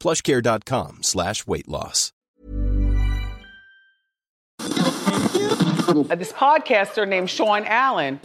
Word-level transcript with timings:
plushcare.com 0.00 1.02
slash 1.02 1.46
weight 1.46 1.68
loss. 1.68 2.12
Uh, 5.90 6.14
this 6.14 6.32
podcaster 6.32 7.06
named 7.06 7.28
Sean 7.28 7.64
Allen. 7.64 8.20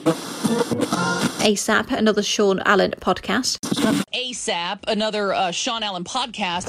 ASAP, 1.42 1.92
another 1.92 2.22
Sean 2.22 2.60
Allen 2.60 2.94
podcast. 3.00 3.58
ASAP, 4.14 4.80
another 4.88 5.34
uh, 5.34 5.50
Sean 5.52 5.82
Allen 5.82 6.04
podcast. 6.04 6.68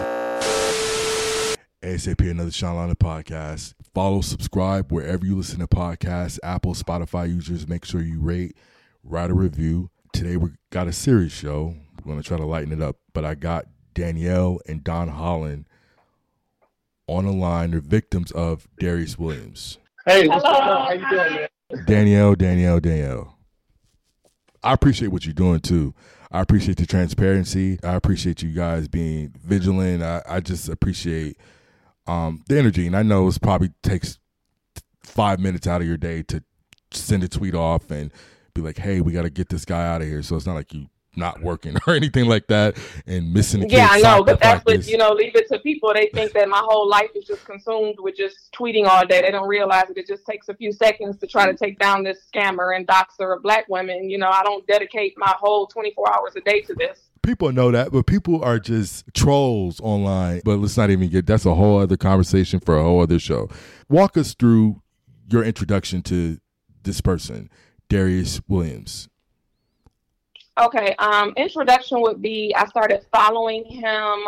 ASAP, 1.82 2.30
another 2.30 2.50
Sean 2.50 2.76
Allen 2.76 2.96
podcast. 2.96 3.74
Follow, 3.94 4.22
subscribe 4.22 4.90
wherever 4.90 5.26
you 5.26 5.36
listen 5.36 5.58
to 5.60 5.66
podcasts. 5.66 6.38
Apple, 6.42 6.74
Spotify 6.74 7.28
users, 7.28 7.68
make 7.68 7.84
sure 7.84 8.00
you 8.00 8.20
rate, 8.20 8.56
write 9.04 9.30
a 9.30 9.34
review. 9.34 9.90
Today 10.14 10.38
we 10.38 10.50
got 10.70 10.88
a 10.88 10.92
serious 10.92 11.32
show. 11.32 11.74
We're 12.04 12.12
going 12.12 12.22
to 12.22 12.26
try 12.26 12.38
to 12.38 12.46
lighten 12.46 12.72
it 12.72 12.80
up, 12.80 12.96
but 13.12 13.24
I 13.26 13.34
got 13.34 13.66
Danielle 13.96 14.60
and 14.68 14.84
Don 14.84 15.08
Holland 15.08 15.64
on 17.08 17.24
the 17.24 17.32
line. 17.32 17.72
They're 17.72 17.80
victims 17.80 18.30
of 18.30 18.68
Darius 18.78 19.18
Williams. 19.18 19.78
Hey, 20.04 20.28
what's 20.28 20.44
going 20.44 20.54
on? 20.54 20.86
How 20.86 20.92
you 20.92 21.10
doing, 21.10 21.34
man? 21.34 21.84
Danielle, 21.86 22.34
Danielle, 22.36 22.78
Danielle. 22.78 23.38
I 24.62 24.72
appreciate 24.72 25.08
what 25.08 25.24
you're 25.24 25.34
doing 25.34 25.60
too. 25.60 25.94
I 26.30 26.40
appreciate 26.40 26.76
the 26.76 26.86
transparency. 26.86 27.78
I 27.82 27.94
appreciate 27.94 28.42
you 28.42 28.52
guys 28.52 28.86
being 28.86 29.34
vigilant. 29.42 30.02
I, 30.02 30.22
I 30.28 30.40
just 30.40 30.68
appreciate 30.68 31.38
um, 32.06 32.44
the 32.48 32.58
energy. 32.58 32.86
And 32.86 32.96
I 32.96 33.02
know 33.02 33.26
it 33.26 33.38
probably 33.40 33.70
takes 33.82 34.18
five 35.02 35.40
minutes 35.40 35.66
out 35.66 35.80
of 35.80 35.86
your 35.86 35.96
day 35.96 36.22
to 36.24 36.42
send 36.92 37.24
a 37.24 37.28
tweet 37.28 37.54
off 37.54 37.90
and 37.90 38.12
be 38.54 38.60
like, 38.60 38.78
hey, 38.78 39.00
we 39.00 39.12
got 39.12 39.22
to 39.22 39.30
get 39.30 39.48
this 39.48 39.64
guy 39.64 39.86
out 39.86 40.02
of 40.02 40.08
here. 40.08 40.22
So 40.22 40.36
it's 40.36 40.46
not 40.46 40.54
like 40.54 40.74
you 40.74 40.86
not 41.16 41.40
working 41.40 41.76
or 41.86 41.94
anything 41.94 42.26
like 42.26 42.46
that 42.48 42.76
and 43.06 43.32
missing 43.32 43.60
the 43.60 43.68
Yeah, 43.68 43.88
I 43.90 44.00
know, 44.00 44.22
but 44.22 44.40
that's 44.40 44.64
what 44.64 44.86
you 44.86 44.96
know. 44.96 45.12
Leave 45.12 45.34
it 45.34 45.48
to 45.48 45.58
people. 45.58 45.92
They 45.94 46.08
think 46.12 46.32
that 46.32 46.48
my 46.48 46.62
whole 46.62 46.88
life 46.88 47.10
is 47.14 47.24
just 47.24 47.44
consumed 47.44 47.96
with 47.98 48.16
just 48.16 48.52
tweeting 48.52 48.86
all 48.86 49.06
day. 49.06 49.22
They 49.22 49.30
don't 49.30 49.48
realize 49.48 49.88
that 49.88 49.96
it 49.96 50.06
just 50.06 50.26
takes 50.26 50.48
a 50.48 50.54
few 50.54 50.72
seconds 50.72 51.18
to 51.18 51.26
try 51.26 51.46
to 51.46 51.54
take 51.54 51.78
down 51.78 52.04
this 52.04 52.26
scammer 52.32 52.76
and 52.76 52.86
doxer 52.86 53.36
of 53.36 53.42
black 53.42 53.66
women. 53.68 54.10
You 54.10 54.18
know, 54.18 54.28
I 54.28 54.42
don't 54.42 54.66
dedicate 54.66 55.14
my 55.16 55.34
whole 55.38 55.66
24 55.66 56.14
hours 56.14 56.32
a 56.36 56.40
day 56.40 56.60
to 56.62 56.74
this. 56.74 57.10
people 57.22 57.52
know 57.52 57.70
that, 57.70 57.92
but 57.92 58.06
people 58.06 58.42
are 58.42 58.58
just 58.58 59.04
trolls 59.14 59.80
online. 59.80 60.40
But 60.44 60.58
let's 60.58 60.76
not 60.76 60.90
even 60.90 61.08
get 61.08 61.26
that's 61.26 61.46
a 61.46 61.54
whole 61.54 61.78
other 61.78 61.96
conversation 61.96 62.60
for 62.60 62.76
a 62.76 62.82
whole 62.82 63.00
other 63.00 63.18
show. 63.18 63.48
Walk 63.88 64.16
us 64.16 64.34
through 64.34 64.82
your 65.28 65.42
introduction 65.42 66.02
to 66.02 66.38
this 66.82 67.00
person, 67.00 67.50
Darius 67.88 68.40
Williams. 68.48 69.08
Okay, 70.58 70.94
um, 70.98 71.34
introduction 71.36 72.00
would 72.00 72.22
be 72.22 72.54
I 72.56 72.66
started 72.66 73.04
following 73.12 73.64
him 73.64 74.24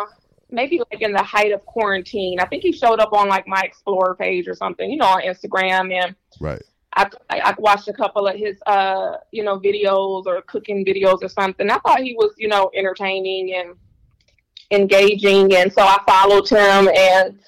maybe 0.51 0.81
like 0.91 1.01
in 1.01 1.11
the 1.11 1.23
height 1.23 1.51
of 1.51 1.65
quarantine. 1.65 2.39
I 2.39 2.45
think 2.45 2.63
he 2.63 2.71
showed 2.71 2.99
up 2.99 3.13
on 3.13 3.27
like 3.27 3.47
my 3.47 3.61
Explorer 3.61 4.15
page 4.15 4.47
or 4.47 4.55
something, 4.55 4.89
you 4.89 4.97
know, 4.97 5.05
on 5.05 5.21
Instagram, 5.21 5.93
and 5.93 6.15
Right. 6.39 6.61
I, 6.93 7.09
I 7.29 7.39
I 7.39 7.55
watched 7.59 7.87
a 7.87 7.93
couple 7.93 8.27
of 8.27 8.35
his 8.35 8.57
uh 8.65 9.17
you 9.31 9.43
know 9.43 9.59
videos 9.59 10.25
or 10.25 10.41
cooking 10.43 10.85
videos 10.85 11.19
or 11.21 11.29
something. 11.29 11.69
I 11.69 11.77
thought 11.79 11.99
he 11.99 12.13
was 12.13 12.33
you 12.37 12.47
know 12.47 12.71
entertaining 12.75 13.55
and 13.55 13.75
engaging, 14.71 15.55
and 15.55 15.71
so 15.71 15.81
I 15.81 15.99
followed 16.07 16.47
him, 16.49 16.89
and 16.95 17.39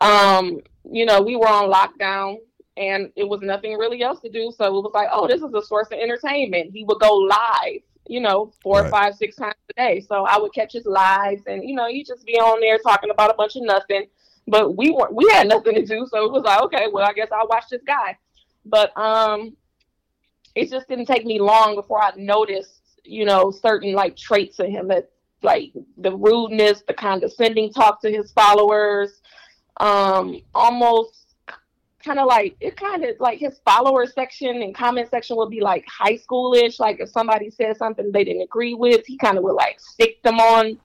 um 0.00 0.60
you 0.90 1.04
know 1.06 1.20
we 1.20 1.36
were 1.36 1.48
on 1.48 1.70
lockdown. 1.70 2.38
And 2.78 3.10
it 3.16 3.26
was 3.26 3.40
nothing 3.40 3.78
really 3.78 4.02
else 4.02 4.20
to 4.20 4.28
do, 4.28 4.52
so 4.54 4.66
it 4.66 4.70
was 4.70 4.90
like, 4.92 5.08
oh, 5.10 5.26
this 5.26 5.40
is 5.40 5.54
a 5.54 5.62
source 5.62 5.86
of 5.86 5.98
entertainment. 5.98 6.72
He 6.74 6.84
would 6.84 7.00
go 7.00 7.14
live, 7.14 7.80
you 8.08 8.20
know, 8.20 8.52
four, 8.62 8.82
Right. 8.82 8.90
five, 8.90 9.14
six 9.14 9.36
times 9.36 9.54
a 9.70 9.74
day. 9.74 10.00
So 10.00 10.24
I 10.24 10.38
would 10.38 10.52
catch 10.54 10.72
his 10.72 10.86
lives, 10.86 11.42
and 11.46 11.62
you 11.68 11.74
know, 11.74 11.88
he'd 11.88 12.06
just 12.06 12.24
be 12.24 12.34
on 12.34 12.60
there 12.60 12.78
talking 12.78 13.10
about 13.10 13.30
a 13.30 13.34
bunch 13.34 13.56
of 13.56 13.62
nothing. 13.62 14.06
But 14.48 14.76
we 14.76 14.90
weren't, 14.90 15.14
we 15.14 15.28
had 15.32 15.48
nothing 15.48 15.74
to 15.74 15.84
do, 15.84 16.06
so 16.08 16.24
it 16.24 16.32
was 16.32 16.44
like, 16.44 16.62
okay, 16.62 16.86
well, 16.92 17.04
I 17.04 17.12
guess 17.12 17.28
I'll 17.32 17.48
watch 17.48 17.64
this 17.70 17.82
guy. 17.84 18.16
But 18.64 18.96
um, 18.96 19.56
it 20.54 20.70
just 20.70 20.88
didn't 20.88 21.06
take 21.06 21.26
me 21.26 21.40
long 21.40 21.74
before 21.74 22.02
I 22.02 22.12
noticed, 22.16 22.80
you 23.04 23.24
know, 23.24 23.50
certain 23.50 23.92
like 23.92 24.16
traits 24.16 24.58
of 24.58 24.68
him 24.68 24.88
that 24.88 25.10
like 25.42 25.72
the 25.98 26.14
rudeness, 26.16 26.82
the 26.86 26.94
condescending 26.94 27.72
talk 27.72 28.00
to 28.02 28.10
his 28.10 28.32
followers, 28.32 29.20
um, 29.78 30.40
almost 30.54 31.25
kind 32.06 32.18
of 32.20 32.26
like 32.26 32.56
it 32.60 32.76
kind 32.76 33.04
of 33.04 33.16
like 33.18 33.38
his 33.38 33.58
follower 33.64 34.06
section 34.06 34.62
and 34.62 34.74
comment 34.74 35.10
section 35.10 35.36
would 35.36 35.50
be 35.50 35.60
like 35.60 35.84
high 35.88 36.16
schoolish. 36.16 36.78
Like 36.78 37.00
if 37.00 37.10
somebody 37.10 37.50
said 37.50 37.76
something 37.76 38.12
they 38.12 38.24
didn't 38.24 38.42
agree 38.42 38.74
with, 38.74 39.04
he 39.04 39.18
kind 39.18 39.36
of 39.36 39.44
would 39.44 39.54
like 39.54 39.80
stick 39.80 40.22
them 40.22 40.38
on 40.38 40.78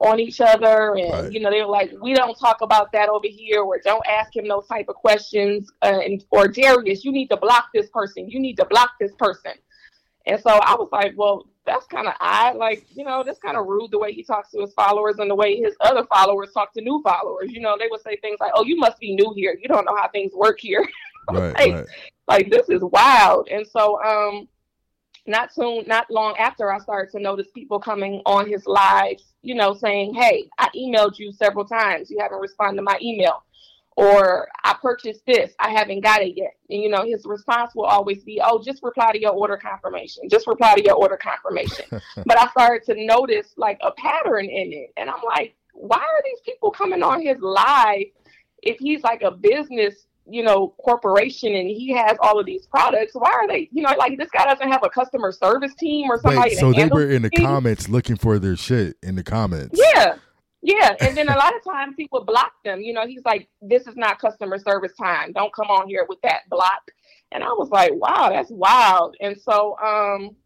on 0.00 0.18
each 0.18 0.40
other 0.40 0.96
and 0.96 1.12
Right. 1.12 1.32
you 1.32 1.40
know 1.40 1.50
they 1.50 1.60
were 1.60 1.66
like 1.66 1.92
we 2.00 2.14
don't 2.14 2.34
talk 2.38 2.62
about 2.62 2.90
that 2.92 3.10
over 3.10 3.26
here 3.26 3.60
or 3.60 3.78
don't 3.84 4.06
ask 4.06 4.34
him 4.34 4.48
those 4.48 4.66
type 4.66 4.86
of 4.88 4.94
questions 4.94 5.70
uh, 5.82 6.00
and 6.02 6.24
or 6.30 6.48
Darius 6.48 7.04
you 7.04 7.12
need 7.12 7.28
to 7.28 7.36
block 7.36 7.66
this 7.74 7.90
person 7.90 8.26
you 8.26 8.40
need 8.40 8.56
to 8.56 8.64
block 8.64 8.92
this 8.98 9.12
person 9.18 9.52
and 10.26 10.40
so 10.40 10.52
I 10.52 10.74
was 10.74 10.88
like 10.90 11.12
well 11.16 11.46
that's 11.66 11.86
kind 11.86 12.08
of 12.08 12.14
odd 12.20 12.56
like 12.56 12.86
you 12.94 13.04
know 13.04 13.22
that's 13.24 13.38
kind 13.38 13.56
of 13.56 13.66
rude 13.66 13.90
the 13.90 13.98
way 13.98 14.12
he 14.12 14.22
talks 14.22 14.50
to 14.50 14.60
his 14.60 14.72
followers 14.74 15.16
and 15.18 15.30
the 15.30 15.34
way 15.34 15.56
his 15.56 15.74
other 15.80 16.04
followers 16.04 16.50
talk 16.52 16.72
to 16.74 16.80
new 16.80 17.00
followers. 17.02 17.50
You 17.52 17.60
know 17.60 17.76
they 17.78 17.88
would 17.90 18.00
say 18.02 18.16
things 18.16 18.38
like 18.40 18.52
oh 18.54 18.64
you 18.64 18.76
must 18.76 18.98
be 18.98 19.14
new 19.14 19.32
here. 19.36 19.56
You 19.60 19.68
don't 19.68 19.84
know 19.84 19.96
how 19.96 20.08
things 20.08 20.32
work 20.34 20.58
here. 20.60 20.86
Right, 21.30 21.56
Hey. 21.60 21.72
right. 21.74 21.86
like 22.26 22.50
this 22.50 22.68
is 22.70 22.82
wild. 22.82 23.46
And 23.50 23.64
so 23.64 24.02
um 24.02 24.48
not 25.26 25.52
soon 25.52 25.84
not 25.86 26.10
long 26.10 26.34
after 26.38 26.72
i 26.72 26.78
started 26.78 27.12
to 27.12 27.20
notice 27.20 27.46
people 27.54 27.78
coming 27.78 28.22
on 28.24 28.48
his 28.48 28.66
lives 28.66 29.34
you 29.42 29.54
know 29.54 29.74
saying 29.74 30.14
hey 30.14 30.48
i 30.58 30.68
emailed 30.74 31.18
you 31.18 31.30
several 31.30 31.64
times. 31.64 32.10
You 32.10 32.18
haven't 32.18 32.40
responded 32.40 32.76
to 32.76 32.82
my 32.82 32.98
email 33.02 33.44
or 33.96 34.48
i 34.64 34.74
purchased 34.80 35.22
this 35.26 35.52
i 35.58 35.70
haven't 35.70 36.00
got 36.00 36.22
it 36.22 36.36
yet. 36.36 36.54
And 36.68 36.82
you 36.82 36.88
know 36.88 37.04
his 37.04 37.24
response 37.26 37.74
will 37.74 37.84
always 37.84 38.22
be 38.24 38.40
oh 38.42 38.62
just 38.62 38.82
reply 38.82 39.12
to 39.12 39.20
your 39.20 39.32
order 39.32 39.56
confirmation 39.56 40.28
just 40.30 40.46
reply 40.46 40.74
to 40.74 40.82
your 40.82 40.94
order 40.94 41.16
confirmation. 41.16 41.86
But 42.26 42.38
i 42.38 42.48
started 42.48 42.84
to 42.86 43.04
notice 43.04 43.52
like 43.56 43.78
a 43.82 43.90
pattern 43.92 44.46
in 44.46 44.72
it. 44.72 44.92
And 44.96 45.10
i'm 45.10 45.20
like 45.26 45.54
why 45.74 45.98
are 45.98 46.22
these 46.24 46.40
people 46.44 46.70
coming 46.70 47.02
on 47.02 47.22
his 47.22 47.38
live 47.40 48.06
if 48.62 48.78
he's 48.78 49.02
like 49.02 49.22
a 49.22 49.30
business 49.30 50.06
you 50.28 50.44
know 50.44 50.74
corporation 50.78 51.54
and 51.54 51.66
he 51.66 51.92
has 51.92 52.16
all 52.20 52.38
of 52.38 52.46
these 52.46 52.66
products? 52.66 53.12
Why 53.14 53.30
are 53.30 53.48
they 53.48 53.68
you 53.72 53.82
know 53.82 53.92
like 53.98 54.16
this 54.18 54.30
guy 54.30 54.44
doesn't 54.44 54.70
have 54.70 54.82
a 54.84 54.90
customer 54.90 55.32
service 55.32 55.74
team 55.74 56.10
or 56.10 56.18
somebody 56.20 56.50
Wait, 56.50 56.58
so 56.58 56.72
they 56.72 56.86
were 56.86 57.10
in 57.10 57.22
the 57.22 57.30
comments 57.30 57.88
looking 57.88 58.16
for 58.16 58.38
their 58.38 58.56
shit 58.56 58.96
in 59.02 59.16
the 59.16 59.24
comments. 59.24 59.80
yeah 59.94 60.14
yeah 60.62 60.94
and 61.00 61.16
then 61.16 61.28
a 61.28 61.36
lot 61.36 61.54
of 61.56 61.64
times 61.64 61.94
he 61.96 62.08
would 62.12 62.26
block 62.26 62.52
them 62.64 62.80
you 62.80 62.92
know 62.92 63.06
he's 63.06 63.24
like 63.24 63.48
this 63.62 63.86
is 63.86 63.96
not 63.96 64.18
customer 64.18 64.58
service 64.58 64.92
time 65.00 65.32
don't 65.32 65.54
come 65.54 65.68
on 65.68 65.88
here 65.88 66.04
with 66.08 66.20
that 66.22 66.42
block 66.50 66.90
and 67.32 67.42
i 67.42 67.48
was 67.48 67.70
like 67.70 67.92
wow 67.94 68.28
that's 68.30 68.50
wild 68.50 69.16
and 69.20 69.40
so 69.40 69.76
um 69.78 70.36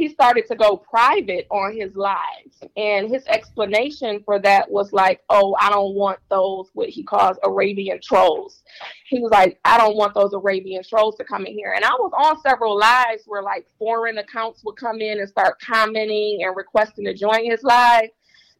he 0.00 0.08
started 0.08 0.46
to 0.46 0.56
go 0.56 0.78
private 0.78 1.46
on 1.50 1.76
his 1.76 1.94
lives. 1.94 2.62
And 2.76 3.10
his 3.10 3.26
explanation 3.26 4.22
for 4.24 4.38
that 4.38 4.70
was 4.70 4.94
like, 4.94 5.20
oh, 5.28 5.54
I 5.60 5.68
don't 5.68 5.94
want 5.94 6.20
those, 6.30 6.70
what 6.72 6.88
he 6.88 7.02
calls 7.02 7.36
Arabian 7.44 8.00
trolls. 8.02 8.62
He 9.06 9.20
was 9.20 9.30
like, 9.30 9.58
I 9.64 9.76
don't 9.76 9.96
want 9.96 10.14
those 10.14 10.32
Arabian 10.32 10.82
trolls 10.88 11.16
to 11.16 11.24
come 11.24 11.44
in 11.44 11.52
here. 11.52 11.74
And 11.74 11.84
I 11.84 11.90
was 11.90 12.12
on 12.16 12.40
several 12.40 12.78
lives 12.78 13.24
where 13.26 13.42
like 13.42 13.66
foreign 13.78 14.16
accounts 14.16 14.64
would 14.64 14.76
come 14.76 15.02
in 15.02 15.20
and 15.20 15.28
start 15.28 15.60
commenting 15.60 16.44
and 16.44 16.56
requesting 16.56 17.04
to 17.04 17.14
join 17.14 17.44
his 17.44 17.62
live. 17.62 18.08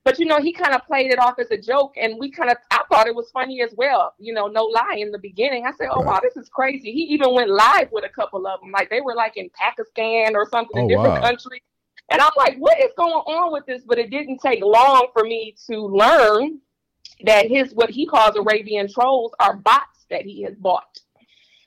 But 0.05 0.19
you 0.19 0.25
know, 0.25 0.39
he 0.39 0.53
kind 0.53 0.75
of 0.75 0.87
played 0.87 1.11
it 1.11 1.19
off 1.19 1.39
as 1.39 1.51
a 1.51 1.59
joke, 1.59 1.95
and 1.97 2.19
we 2.19 2.31
kind 2.31 2.51
of 2.51 2.57
I 2.71 2.83
thought 2.91 3.07
it 3.07 3.15
was 3.15 3.31
funny 3.31 3.61
as 3.63 3.75
well. 3.77 4.15
You 4.19 4.33
know, 4.33 4.47
no 4.47 4.65
lie. 4.65 4.97
In 4.99 5.11
the 5.11 5.19
beginning, 5.19 5.67
I 5.67 5.73
said, 5.73 5.89
"Oh 5.91 6.01
wow, 6.01 6.21
this 6.23 6.37
is 6.37 6.49
crazy." 6.49 6.91
He 6.91 7.03
even 7.15 7.35
went 7.35 7.51
live 7.51 7.89
with 7.93 8.05
a 8.05 8.09
couple 8.09 8.47
of 8.47 8.61
them, 8.61 8.71
like 8.71 8.89
they 8.89 9.03
were 9.03 9.15
like 9.15 9.37
in 9.37 9.51
Pakistan 9.51 10.35
or 10.35 10.49
something, 10.49 10.83
Oh, 10.83 10.87
a 10.87 10.89
different 10.89 11.15
wow. 11.15 11.21
country. 11.21 11.63
And 12.11 12.21
I'm 12.21 12.33
like, 12.37 12.57
"What 12.57 12.81
is 12.81 12.93
going 12.97 13.13
on 13.13 13.53
with 13.53 13.67
this?" 13.67 13.83
But 13.85 13.99
it 13.99 14.11
didn't 14.11 14.39
take 14.39 14.65
long 14.65 15.09
for 15.13 15.23
me 15.23 15.55
to 15.67 15.79
learn 15.87 16.61
that 17.25 17.49
his 17.49 17.75
what 17.75 17.91
he 17.91 18.07
calls 18.07 18.37
Arabian 18.37 18.91
trolls 18.91 19.33
are 19.39 19.57
bots 19.57 20.07
that 20.09 20.23
he 20.23 20.43
has 20.43 20.55
bought. 20.57 20.99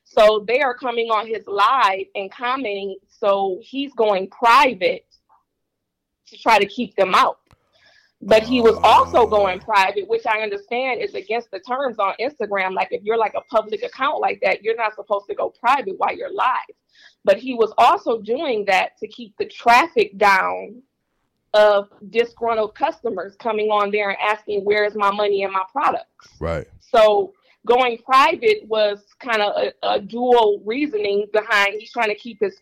So 0.05 0.43
they 0.47 0.61
are 0.61 0.75
coming 0.75 1.09
on 1.09 1.27
his 1.27 1.45
live 1.47 2.05
and 2.15 2.31
commenting. 2.31 2.97
So 3.07 3.59
he's 3.61 3.93
going 3.93 4.29
private 4.29 5.05
to 6.27 6.37
try 6.37 6.57
to 6.59 6.65
keep 6.65 6.95
them 6.95 7.13
out. 7.13 7.39
But 8.25 8.43
he 8.43 8.61
was 8.61 8.77
also 8.83 9.27
going 9.27 9.59
private, 9.59 10.07
which 10.07 10.25
I 10.25 10.39
understand 10.39 11.01
is 11.01 11.13
against 11.13 11.51
the 11.51 11.59
terms 11.59 11.99
on 11.99 12.13
Instagram. 12.19 12.73
Like 12.73 12.89
if 12.91 13.03
you're 13.03 13.17
like 13.17 13.33
a 13.35 13.41
public 13.41 13.83
account 13.83 14.21
like 14.21 14.39
that, 14.41 14.63
you're 14.63 14.77
not 14.77 14.95
supposed 14.95 15.25
to 15.27 15.35
go 15.35 15.49
private 15.49 15.95
while 15.97 16.15
you're 16.15 16.33
live. 16.33 16.75
But 17.25 17.37
he 17.37 17.53
was 17.53 17.73
also 17.77 18.21
doing 18.21 18.65
that 18.65 18.97
to 18.99 19.07
keep 19.07 19.35
the 19.37 19.45
traffic 19.45 20.17
down 20.17 20.81
of 21.53 21.89
disgruntled 22.09 22.75
customers 22.75 23.35
coming 23.35 23.69
on 23.69 23.91
there 23.91 24.09
and 24.09 24.17
asking, 24.19 24.61
Where's 24.63 24.95
my 24.95 25.11
money 25.11 25.43
and 25.43 25.53
my 25.53 25.63
products? 25.71 26.29
Right. 26.39 26.67
So 26.79 27.33
going 27.65 27.97
private 27.99 28.67
was 28.67 29.03
kind 29.19 29.41
of 29.41 29.53
a, 29.55 29.73
a 29.83 30.01
dual 30.01 30.61
reasoning 30.65 31.27
behind 31.31 31.75
he's 31.79 31.91
trying 31.91 32.09
to 32.09 32.15
keep 32.15 32.39
his, 32.41 32.59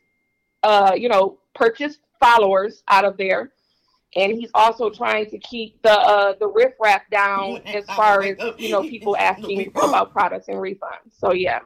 uh, 0.63 0.93
you 0.95 1.09
know, 1.09 1.39
purchased 1.55 1.99
followers 2.19 2.83
out 2.87 3.05
of 3.05 3.17
there, 3.17 3.51
and 4.15 4.33
he's 4.33 4.49
also 4.53 4.89
trying 4.89 5.29
to 5.29 5.37
keep 5.39 5.81
the 5.81 5.91
uh, 5.91 6.33
the 6.39 6.47
riffraff 6.47 7.01
down 7.11 7.61
as 7.65 7.85
far 7.85 8.23
as 8.23 8.37
you 8.57 8.69
know 8.69 8.81
people 8.81 9.15
asking 9.19 9.71
about 9.75 10.11
products 10.11 10.47
and 10.47 10.57
refunds. 10.57 11.17
So 11.17 11.33
yeah, 11.33 11.59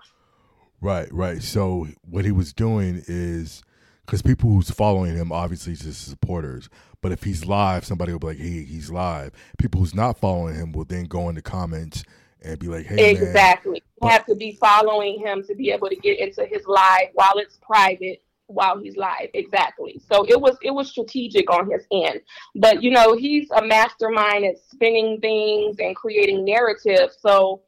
Right, 0.85 1.11
right. 1.11 1.41
So 1.41 1.87
what 2.07 2.25
he 2.25 2.31
was 2.31 2.53
doing 2.53 3.03
is 3.07 3.63
because 4.05 4.21
people 4.21 4.51
who's 4.51 4.69
following 4.69 5.15
him 5.15 5.31
obviously 5.31 5.73
is 5.73 5.81
his 5.81 5.97
supporters. 5.97 6.69
But 7.01 7.11
if 7.11 7.23
he's 7.23 7.45
live, 7.45 7.85
somebody 7.85 8.11
will 8.11 8.19
be 8.19 8.27
like, 8.27 8.37
"Hey, 8.37 8.63
he's 8.63 8.91
live." 8.91 9.31
People 9.57 9.81
who's 9.81 9.95
not 9.95 10.19
following 10.19 10.53
him 10.55 10.71
will 10.73 10.85
then 10.85 11.05
go 11.05 11.27
in 11.29 11.35
the 11.35 11.41
comments 11.41 12.03
and 12.41 12.59
be 12.59 12.67
like, 12.67 12.85
"Hey, 12.85 12.97
man." 12.97 13.15
exactly. 13.15 13.81
You 14.01 14.09
have 14.09 14.25
to 14.27 14.35
be 14.35 14.57
following 14.61 15.19
him 15.19 15.43
to 15.47 15.55
be 15.55 15.71
able 15.71 15.89
to 15.89 15.95
get 15.95 16.19
into 16.19 16.45
his 16.45 16.67
live 16.67 17.07
while 17.13 17.33
it's 17.37 17.57
private 17.57 18.21
while 18.47 18.77
he's 18.77 18.95
live. 18.95 19.29
Exactly. 19.33 19.99
So 20.09 20.25
it 20.27 20.39
was 20.39 20.57
it 20.61 20.71
was 20.71 20.89
strategic 20.89 21.49
on 21.51 21.69
his 21.69 21.85
end. 21.91 22.21
But 22.55 22.83
you 22.83 22.91
know 22.91 23.15
he's 23.15 23.49
a 23.51 23.65
mastermind 23.65 24.45
at 24.45 24.55
spinning 24.69 25.19
things 25.21 25.77
and 25.79 25.95
creating 25.95 26.45
narratives 26.45 27.17
so 27.19 27.61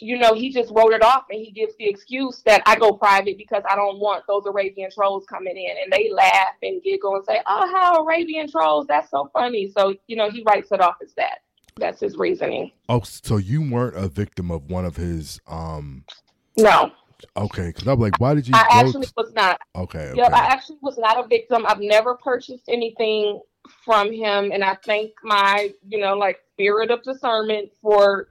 you 0.00 0.18
know 0.18 0.34
he 0.34 0.50
just 0.50 0.72
wrote 0.74 0.92
it 0.92 1.02
off 1.02 1.24
and 1.30 1.40
he 1.40 1.50
gives 1.50 1.74
the 1.76 1.86
excuse 1.86 2.42
that 2.46 2.62
i 2.66 2.74
go 2.74 2.92
private 2.92 3.36
because 3.36 3.62
i 3.68 3.76
don't 3.76 3.98
want 3.98 4.24
those 4.26 4.44
arabian 4.46 4.90
trolls 4.90 5.24
coming 5.26 5.56
in. 5.56 5.76
And 5.82 5.92
they 5.92 6.10
laugh 6.10 6.54
and 6.62 6.82
giggle 6.82 7.16
and 7.16 7.24
say 7.24 7.40
oh 7.46 7.70
how 7.70 8.02
arabian 8.02 8.50
trolls? 8.50 8.86
That's 8.86 9.10
so 9.10 9.30
funny. 9.32 9.70
So 9.70 9.94
you 10.06 10.16
know 10.16 10.30
he 10.30 10.42
writes 10.46 10.72
it 10.72 10.80
off 10.80 10.96
as 11.02 11.12
that. 11.14 11.40
That's 11.76 12.00
his 12.00 12.16
reasoning. 12.16 12.70
Oh, 12.88 13.00
so 13.02 13.36
you 13.36 13.68
weren't 13.68 13.96
a 13.96 14.06
victim 14.06 14.50
of 14.50 14.70
one 14.70 14.84
of 14.84 14.96
his 14.96 15.40
um 15.46 16.04
no 16.56 16.92
okay, 17.36 17.72
cuz 17.72 17.86
I'm 17.86 17.98
like, 17.98 18.20
why 18.20 18.34
did 18.34 18.46
you 18.46 18.54
i 18.54 18.66
actually 18.70 19.06
t- 19.06 19.12
was 19.16 19.32
not 19.34 19.60
Okay, 19.76 19.98
okay. 19.98 20.20
Yep, 20.20 20.32
I 20.32 20.46
actually 20.46 20.78
was 20.82 20.98
not 20.98 21.24
a 21.24 21.26
victim. 21.26 21.64
I've 21.66 21.80
never 21.80 22.14
purchased 22.14 22.68
anything 22.68 23.40
from 23.84 24.12
him, 24.12 24.52
and 24.52 24.62
I 24.62 24.76
thank 24.84 25.12
my, 25.24 25.72
you 25.88 25.98
know, 25.98 26.14
like 26.14 26.38
spirit 26.52 26.92
of 26.92 27.02
discernment 27.02 27.70
for, 27.82 28.28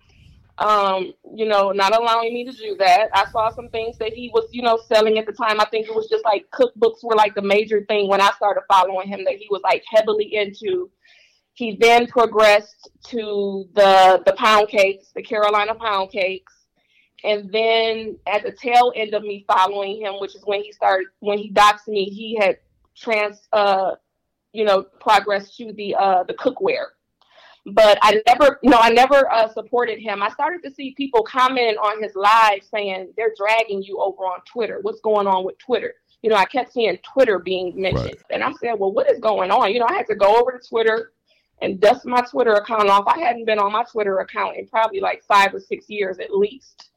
um, 0.57 1.13
you 1.35 1.45
know, 1.45 1.71
not 1.71 1.93
allowing 1.93 2.33
me 2.33 2.45
to 2.45 2.53
do 2.53 2.77
that. 2.79 3.09
I 3.13 3.25
saw 3.31 3.49
some 3.49 3.67
things 3.69 3.97
that 3.97 4.13
he 4.13 4.31
was, 4.33 4.47
you 4.51 4.61
know, 4.61 4.79
selling 4.87 5.17
at 5.17 5.25
the 5.25 5.33
time. 5.33 5.59
I 5.59 5.65
think 5.65 5.87
it 5.87 5.95
was 5.95 6.07
just 6.07 6.23
like 6.23 6.45
cookbooks 6.51 7.03
were 7.03 7.15
like 7.15 7.35
the 7.35 7.41
major 7.41 7.83
thing 7.89 8.07
when 8.07 8.21
I 8.21 8.31
started 8.37 8.61
following 8.71 9.09
him 9.09 9.25
that 9.25 9.35
he 9.35 9.47
was 9.49 9.61
like 9.63 9.83
heavily 9.91 10.33
into. 10.33 10.89
He 11.55 11.75
then 11.75 12.07
progressed 12.07 12.89
to 13.09 13.65
the 13.73 14.23
the 14.25 14.33
pound 14.33 14.69
cakes, 14.69 15.11
the 15.13 15.21
Carolina 15.21 15.75
pound 15.75 16.09
cakes. 16.09 16.53
And 17.23 17.51
then 17.51 18.17
at 18.27 18.43
the 18.43 18.51
tail 18.51 18.91
end 18.95 19.13
of 19.13 19.23
me 19.23 19.45
following 19.47 20.01
him, 20.01 20.15
which 20.19 20.35
is 20.35 20.41
when 20.45 20.61
he 20.61 20.71
started, 20.71 21.07
when 21.19 21.37
he 21.37 21.51
doxed 21.51 21.87
me, 21.87 22.05
he 22.05 22.35
had 22.35 22.57
trans, 22.97 23.47
uh, 23.53 23.95
you 24.51 24.65
know, 24.65 24.83
progressed 24.99 25.55
to 25.57 25.71
the 25.73 25.95
uh, 25.95 26.23
the 26.23 26.33
cookware. 26.33 26.87
But 27.65 27.97
I 28.01 28.21
never, 28.27 28.59
no, 28.61 28.77
I 28.77 28.89
never 28.89 29.31
uh, 29.31 29.47
supported 29.53 29.97
him. 29.99 30.21
I 30.21 30.27
started 30.29 30.61
to 30.63 30.71
see 30.71 30.93
people 30.97 31.23
commenting 31.23 31.77
on 31.77 32.03
his 32.03 32.13
live 32.13 32.59
saying 32.69 33.13
they're 33.15 33.33
dragging 33.37 33.81
you 33.81 33.99
over 34.01 34.23
on 34.23 34.41
Twitter. 34.45 34.79
What's 34.81 34.99
going 34.99 35.27
on 35.27 35.45
with 35.45 35.57
Twitter? 35.59 35.93
You 36.23 36.29
know, 36.29 36.35
I 36.35 36.43
kept 36.45 36.73
seeing 36.73 36.97
Twitter 37.13 37.39
being 37.39 37.79
mentioned, 37.79 38.05
Right. 38.05 38.21
and 38.31 38.43
I 38.43 38.51
said, 38.61 38.73
well, 38.77 38.91
what 38.91 39.09
is 39.09 39.19
going 39.19 39.49
on? 39.49 39.71
You 39.71 39.79
know, 39.79 39.87
I 39.89 39.93
had 39.93 40.07
to 40.07 40.15
go 40.15 40.35
over 40.41 40.51
to 40.57 40.67
Twitter 40.67 41.13
and 41.61 41.79
dust 41.79 42.05
my 42.05 42.21
Twitter 42.29 42.53
account 42.53 42.89
off. 42.89 43.05
I 43.07 43.19
hadn't 43.19 43.45
been 43.45 43.59
on 43.59 43.71
my 43.71 43.83
Twitter 43.83 44.19
account 44.19 44.57
in 44.57 44.67
probably 44.67 44.99
like 44.99 45.23
five 45.23 45.53
or 45.53 45.59
six 45.61 45.89
years 45.89 46.19
at 46.19 46.35
least. 46.35 46.89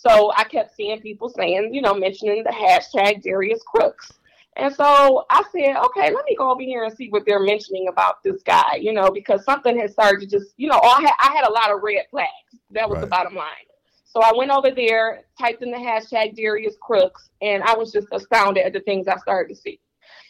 So 0.00 0.32
I 0.36 0.44
kept 0.44 0.76
seeing 0.76 1.00
people 1.00 1.28
saying, 1.28 1.74
you 1.74 1.82
know, 1.82 1.92
mentioning 1.92 2.44
the 2.44 2.50
hashtag 2.50 3.20
Darius 3.20 3.60
Crooks. 3.66 4.12
And 4.56 4.72
so 4.72 5.24
I 5.28 5.42
said, 5.52 5.76
okay, 5.76 6.14
let 6.14 6.24
me 6.24 6.36
go 6.36 6.52
over 6.52 6.62
here 6.62 6.84
and 6.84 6.96
see 6.96 7.08
what 7.08 7.24
they're 7.26 7.42
mentioning 7.42 7.88
about 7.88 8.22
this 8.22 8.40
guy, 8.42 8.76
you 8.80 8.92
know, 8.92 9.10
because 9.10 9.44
something 9.44 9.76
had 9.76 9.90
started 9.90 10.20
to 10.20 10.38
just, 10.38 10.54
you 10.56 10.68
know, 10.68 10.80
I 10.80 11.00
had, 11.00 11.12
I 11.20 11.34
had 11.34 11.48
a 11.48 11.52
lot 11.52 11.72
of 11.72 11.82
red 11.82 12.06
flags. 12.12 12.28
That 12.70 12.88
was 12.88 13.00
the 13.00 13.08
bottom 13.08 13.34
line. 13.34 13.66
So 14.04 14.20
I 14.20 14.32
went 14.36 14.52
over 14.52 14.70
there, 14.70 15.24
typed 15.38 15.62
in 15.62 15.72
the 15.72 15.76
hashtag 15.76 16.36
Darius 16.36 16.76
Crooks, 16.80 17.30
and 17.42 17.64
I 17.64 17.76
was 17.76 17.90
just 17.90 18.06
astounded 18.12 18.64
at 18.64 18.72
the 18.72 18.80
things 18.80 19.08
I 19.08 19.16
started 19.18 19.52
to 19.52 19.60
see. 19.60 19.80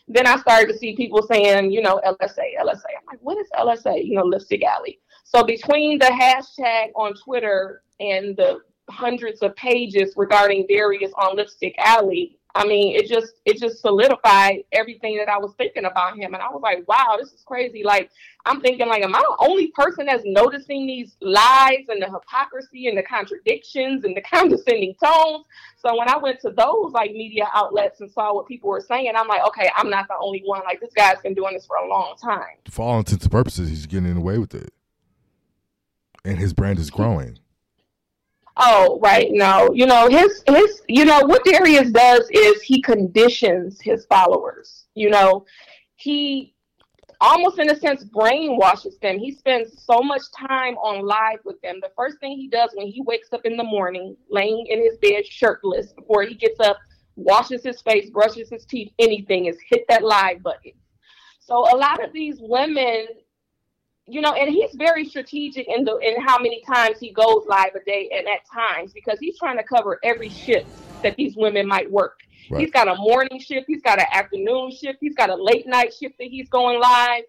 Then 0.08 0.26
I 0.26 0.36
started 0.38 0.72
to 0.72 0.78
see 0.78 0.96
people 0.96 1.22
saying, 1.22 1.70
you 1.72 1.82
know, 1.82 2.00
LSA, 2.06 2.56
LSA. 2.58 2.88
I'm 2.96 3.06
like, 3.06 3.20
what 3.20 3.36
is 3.36 3.48
LSA? 3.54 4.02
You 4.02 4.14
know, 4.14 4.24
Lipstick 4.24 4.64
Alley. 4.64 4.98
So 5.24 5.44
between 5.44 5.98
the 5.98 6.06
hashtag 6.06 6.88
on 6.96 7.12
Twitter 7.14 7.82
and 8.00 8.34
the 8.36 8.60
hundreds 8.88 9.42
of 9.42 9.54
pages 9.56 10.14
regarding 10.16 10.66
Darius 10.68 11.12
on 11.16 11.36
Lipstick 11.36 11.74
Alley, 11.78 12.38
I 12.54 12.66
mean, 12.66 12.96
it 12.96 13.06
just 13.08 13.34
it 13.44 13.60
just 13.60 13.80
solidified 13.80 14.64
everything 14.72 15.16
that 15.18 15.28
I 15.28 15.38
was 15.38 15.54
thinking 15.58 15.84
about 15.84 16.16
him, 16.16 16.34
and 16.34 16.42
I 16.42 16.48
was 16.48 16.60
like, 16.62 16.88
wow, 16.88 17.16
this 17.16 17.32
is 17.32 17.42
crazy. 17.46 17.84
Like 17.84 18.10
I'm 18.46 18.60
thinking, 18.60 18.88
like, 18.88 19.02
am 19.02 19.14
I 19.14 19.20
the 19.20 19.46
only 19.46 19.68
person 19.68 20.06
that's 20.06 20.24
noticing 20.24 20.86
these 20.86 21.16
lies 21.20 21.84
and 21.88 22.02
the 22.02 22.06
hypocrisy 22.06 22.88
and 22.88 22.96
the 22.96 23.02
contradictions 23.02 24.04
and 24.04 24.16
the 24.16 24.20
condescending 24.32 24.94
tones? 25.02 25.44
So 25.76 25.96
when 25.96 26.08
I 26.08 26.16
went 26.16 26.40
to 26.40 26.50
those 26.50 26.92
like 26.92 27.12
media 27.12 27.48
outlets 27.54 28.00
and 28.00 28.10
saw 28.10 28.34
what 28.34 28.48
people 28.48 28.70
were 28.70 28.80
saying, 28.80 29.12
I'm 29.14 29.28
like, 29.28 29.46
okay, 29.48 29.70
I'm 29.76 29.90
not 29.90 30.08
the 30.08 30.16
only 30.20 30.42
one. 30.44 30.62
Like 30.64 30.80
this 30.80 30.92
guy's 30.94 31.20
been 31.20 31.34
doing 31.34 31.54
this 31.54 31.66
for 31.66 31.76
a 31.76 31.88
long 31.88 32.16
time. 32.20 32.56
for 32.70 32.82
all 32.82 32.98
intents 32.98 33.24
and 33.24 33.32
purposes, 33.32 33.68
he's 33.68 33.86
getting 33.86 34.16
away 34.16 34.38
with 34.38 34.54
it. 34.54 34.72
And 36.24 36.38
his 36.38 36.52
brand 36.54 36.78
is 36.78 36.90
growing. 36.90 37.38
Oh, 38.60 38.98
right. 39.00 39.28
No, 39.30 39.70
you 39.72 39.86
know, 39.86 40.08
his, 40.08 40.42
his, 40.48 40.82
you 40.88 41.04
know, 41.04 41.20
what 41.20 41.44
Darius 41.44 41.90
does 41.92 42.28
is 42.30 42.60
he 42.60 42.82
conditions 42.82 43.80
his 43.80 44.04
followers. 44.06 44.86
You 44.94 45.10
know, 45.10 45.46
he 45.94 46.54
almost 47.20 47.60
in 47.60 47.70
a 47.70 47.76
sense 47.76 48.04
brainwashes 48.04 48.98
them. 49.00 49.18
He 49.18 49.32
spends 49.32 49.84
so 49.84 50.00
much 50.00 50.22
time 50.36 50.74
on 50.78 51.06
live 51.06 51.38
with 51.44 51.60
them. 51.60 51.78
The 51.80 51.92
first 51.96 52.18
thing 52.18 52.36
he 52.36 52.48
does 52.48 52.70
when 52.74 52.88
he 52.88 53.00
wakes 53.02 53.32
up 53.32 53.44
in 53.44 53.56
the 53.56 53.64
morning, 53.64 54.16
laying 54.28 54.66
in 54.66 54.82
his 54.82 54.98
bed 54.98 55.24
shirtless, 55.24 55.92
before 55.92 56.22
he 56.24 56.34
gets 56.34 56.58
up, 56.58 56.78
washes 57.14 57.62
his 57.62 57.80
face, 57.82 58.10
brushes 58.10 58.48
his 58.50 58.64
teeth, 58.64 58.92
anything, 58.98 59.46
is 59.46 59.58
hit 59.68 59.84
that 59.88 60.02
live 60.02 60.42
button. 60.42 60.72
So 61.40 61.58
a 61.72 61.76
lot 61.76 62.04
of 62.04 62.12
these 62.12 62.38
women 62.40 63.06
you 64.08 64.20
know, 64.20 64.32
and 64.32 64.48
he's 64.48 64.74
very 64.74 65.04
strategic 65.04 65.68
in 65.68 65.84
the 65.84 65.96
in 65.98 66.20
how 66.22 66.38
many 66.38 66.62
times 66.62 66.98
he 66.98 67.12
goes 67.12 67.44
live 67.46 67.74
a 67.74 67.84
day 67.84 68.10
and 68.12 68.26
at 68.26 68.46
times 68.50 68.92
because 68.92 69.18
he's 69.20 69.38
trying 69.38 69.58
to 69.58 69.62
cover 69.62 69.98
every 70.02 70.30
shift 70.30 70.66
that 71.02 71.14
these 71.16 71.36
women 71.36 71.66
might 71.66 71.90
work. 71.90 72.20
Right. 72.50 72.62
He's 72.62 72.70
got 72.70 72.88
a 72.88 72.96
morning 72.96 73.38
shift, 73.38 73.66
he's 73.66 73.82
got 73.82 73.98
an 73.98 74.06
afternoon 74.12 74.70
shift, 74.70 74.98
he's 75.00 75.14
got 75.14 75.28
a 75.28 75.34
late 75.34 75.66
night 75.66 75.92
shift 75.92 76.16
that 76.18 76.28
he's 76.28 76.48
going 76.48 76.80
live. 76.80 77.24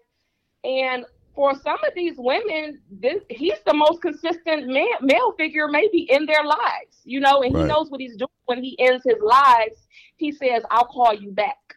And 0.64 1.04
for 1.34 1.54
some 1.54 1.78
of 1.86 1.94
these 1.94 2.14
women, 2.16 2.80
this, 2.90 3.22
he's 3.28 3.60
the 3.66 3.74
most 3.74 4.00
consistent 4.00 4.66
man, 4.66 4.86
male 5.02 5.32
figure 5.36 5.68
maybe 5.68 6.10
in 6.10 6.26
their 6.26 6.44
lives, 6.44 7.00
you 7.04 7.20
know, 7.20 7.42
and 7.42 7.56
he 7.56 7.62
knows 7.64 7.90
what 7.90 8.00
he's 8.00 8.16
doing 8.16 8.28
when 8.46 8.62
he 8.62 8.78
ends 8.78 9.04
his 9.04 9.22
lives. 9.22 9.86
He 10.16 10.32
says, 10.32 10.62
I'll 10.70 10.86
call 10.86 11.14
you 11.14 11.30
back. 11.30 11.69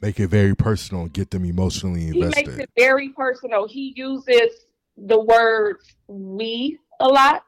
Make 0.00 0.18
it 0.18 0.28
very 0.28 0.54
personal 0.54 1.06
get 1.06 1.30
them 1.30 1.44
emotionally 1.44 2.08
invested. 2.08 2.38
he 2.38 2.46
makes 2.46 2.58
it 2.58 2.70
very 2.76 3.10
personal. 3.10 3.68
He 3.68 3.92
uses 3.96 4.66
the 4.96 5.20
words 5.20 5.94
we 6.08 6.78
a 7.00 7.06
lot. 7.06 7.44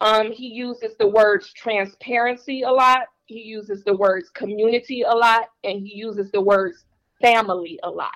Um, 0.00 0.32
he 0.32 0.48
uses 0.48 0.96
the 0.98 1.06
words 1.06 1.52
transparency 1.52 2.62
a 2.62 2.70
lot. 2.70 3.08
He 3.26 3.40
uses 3.40 3.82
the 3.84 3.96
words 3.96 4.30
community 4.30 5.02
a 5.02 5.12
lot, 5.12 5.50
and 5.64 5.80
he 5.80 5.94
uses 5.94 6.30
the 6.30 6.40
words 6.40 6.84
family 7.20 7.78
a 7.82 7.90
lot. 7.90 8.14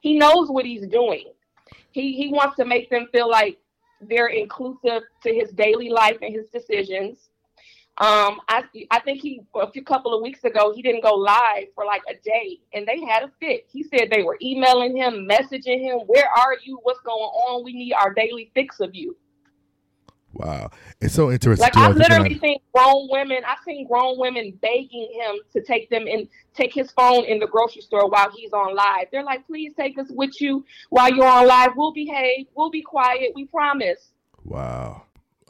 He 0.00 0.18
knows 0.18 0.50
what 0.50 0.64
he's 0.64 0.86
doing. 0.86 1.24
He 1.92 2.12
he 2.12 2.28
wants 2.32 2.56
to 2.56 2.64
make 2.64 2.90
them 2.90 3.06
feel 3.12 3.30
like 3.30 3.58
they're 4.00 4.28
inclusive 4.28 5.02
to 5.22 5.34
his 5.34 5.50
daily 5.50 5.90
life 5.90 6.16
and 6.22 6.34
his 6.34 6.46
decisions. 6.48 7.30
Um, 8.00 8.40
I 8.48 8.64
I 8.90 9.00
think 9.00 9.20
he 9.20 9.42
a 9.54 9.70
few 9.70 9.84
couple 9.84 10.14
of 10.14 10.22
weeks 10.22 10.42
ago 10.44 10.72
he 10.74 10.80
didn't 10.80 11.02
go 11.02 11.12
live 11.12 11.66
for 11.74 11.84
like 11.84 12.00
a 12.08 12.14
day, 12.24 12.58
and 12.72 12.88
they 12.88 13.04
had 13.04 13.24
a 13.24 13.30
fit. 13.38 13.66
He 13.70 13.82
said 13.82 14.08
they 14.10 14.22
were 14.22 14.38
emailing 14.40 14.96
him, 14.96 15.28
messaging 15.28 15.80
him, 15.82 15.98
"Where 16.06 16.24
are 16.24 16.56
you? 16.64 16.80
What's 16.82 17.00
going 17.00 17.18
on? 17.18 17.62
We 17.62 17.74
need 17.74 17.92
our 17.92 18.14
daily 18.14 18.50
fix 18.54 18.80
of 18.80 18.94
you." 18.94 19.18
Wow, 20.32 20.70
it's 21.02 21.12
so 21.12 21.30
interesting. 21.30 21.62
Like 21.62 21.76
I've 21.76 21.94
literally 21.94 22.38
seen 22.38 22.60
grown 22.72 23.08
women. 23.10 23.42
I've 23.46 23.58
seen 23.66 23.86
grown 23.86 24.18
women 24.18 24.58
begging 24.62 25.10
him 25.12 25.36
to 25.52 25.62
take 25.62 25.90
them 25.90 26.06
and 26.06 26.26
take 26.54 26.72
his 26.72 26.90
phone 26.92 27.26
in 27.26 27.38
the 27.38 27.48
grocery 27.48 27.82
store 27.82 28.08
while 28.08 28.30
he's 28.34 28.54
on 28.54 28.74
live. 28.74 29.08
They're 29.12 29.24
like, 29.24 29.46
"Please 29.46 29.74
take 29.76 29.98
us 29.98 30.06
with 30.08 30.40
you 30.40 30.64
while 30.88 31.12
you're 31.14 31.26
on 31.26 31.46
live. 31.46 31.72
We'll 31.76 31.92
behave. 31.92 32.46
We'll 32.54 32.70
be 32.70 32.80
quiet. 32.80 33.32
We 33.34 33.44
promise." 33.44 34.12
Wow, 34.42 35.02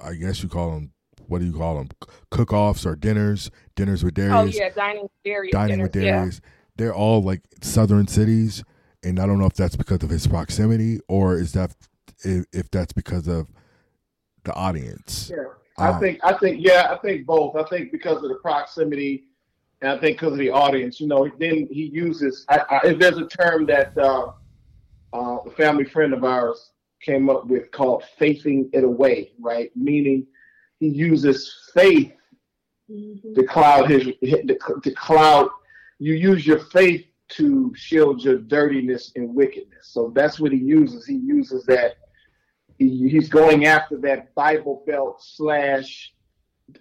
I 0.02 0.14
guess 0.14 0.42
you 0.42 0.48
call 0.48 0.72
them. 0.72 0.92
What 1.30 1.40
do 1.40 1.46
you 1.46 1.52
call 1.52 1.76
them? 1.76 1.88
Cook-offs 2.32 2.84
or 2.84 2.96
dinners? 2.96 3.52
Dinners 3.76 4.02
with 4.02 4.14
Darius. 4.14 4.56
Oh 4.56 4.58
yeah, 4.58 4.68
dining 4.70 5.02
with 5.02 5.12
Darius. 5.24 5.52
Dining 5.52 5.76
dinners, 5.76 5.84
with 5.84 5.92
Darius. 5.92 6.40
Yeah. 6.42 6.50
They're 6.76 6.94
all 6.94 7.22
like 7.22 7.42
southern 7.62 8.08
cities, 8.08 8.64
and 9.04 9.20
I 9.20 9.26
don't 9.26 9.38
know 9.38 9.46
if 9.46 9.54
that's 9.54 9.76
because 9.76 10.02
of 10.02 10.10
his 10.10 10.26
proximity 10.26 10.98
or 11.08 11.38
is 11.38 11.52
that 11.52 11.76
if, 12.24 12.46
if 12.52 12.70
that's 12.72 12.92
because 12.92 13.28
of 13.28 13.48
the 14.42 14.52
audience. 14.54 15.30
Yeah, 15.32 15.44
I 15.78 15.90
um, 15.90 16.00
think 16.00 16.18
I 16.24 16.32
think 16.32 16.56
yeah, 16.66 16.88
I 16.90 16.96
think 16.98 17.26
both. 17.26 17.54
I 17.54 17.62
think 17.62 17.92
because 17.92 18.16
of 18.24 18.28
the 18.28 18.38
proximity, 18.42 19.26
and 19.82 19.92
I 19.92 19.98
think 19.98 20.18
because 20.18 20.32
of 20.32 20.38
the 20.38 20.50
audience. 20.50 21.00
You 21.00 21.06
know, 21.06 21.30
then 21.38 21.68
he 21.70 21.90
uses. 21.92 22.44
I, 22.48 22.58
I, 22.68 22.80
if 22.88 22.98
there's 22.98 23.18
a 23.18 23.26
term 23.26 23.66
that 23.66 23.96
uh, 23.96 24.32
uh, 25.12 25.36
a 25.46 25.50
family 25.52 25.84
friend 25.84 26.12
of 26.12 26.24
ours 26.24 26.72
came 27.00 27.30
up 27.30 27.46
with 27.46 27.70
called 27.70 28.02
"faithing 28.18 28.68
it 28.72 28.82
away," 28.82 29.30
right? 29.38 29.70
Meaning 29.76 30.26
he 30.80 30.88
uses 30.88 31.70
faith 31.74 32.12
mm-hmm. 32.90 33.34
to 33.34 33.42
cloud 33.44 33.88
his 33.88 34.04
to, 34.04 34.58
to 34.82 34.90
cloud. 34.92 35.48
You 35.98 36.14
use 36.14 36.46
your 36.46 36.58
faith 36.58 37.04
to 37.30 37.72
shield 37.76 38.24
your 38.24 38.38
dirtiness 38.38 39.12
and 39.14 39.34
wickedness. 39.34 39.88
So 39.88 40.12
that's 40.14 40.40
what 40.40 40.50
he 40.50 40.58
uses. 40.58 41.06
He 41.06 41.14
uses 41.14 41.64
that 41.66 41.96
he, 42.78 43.08
he's 43.08 43.28
going 43.28 43.66
after 43.66 43.98
that 43.98 44.34
Bible 44.34 44.82
Belt 44.86 45.22
slash 45.22 46.12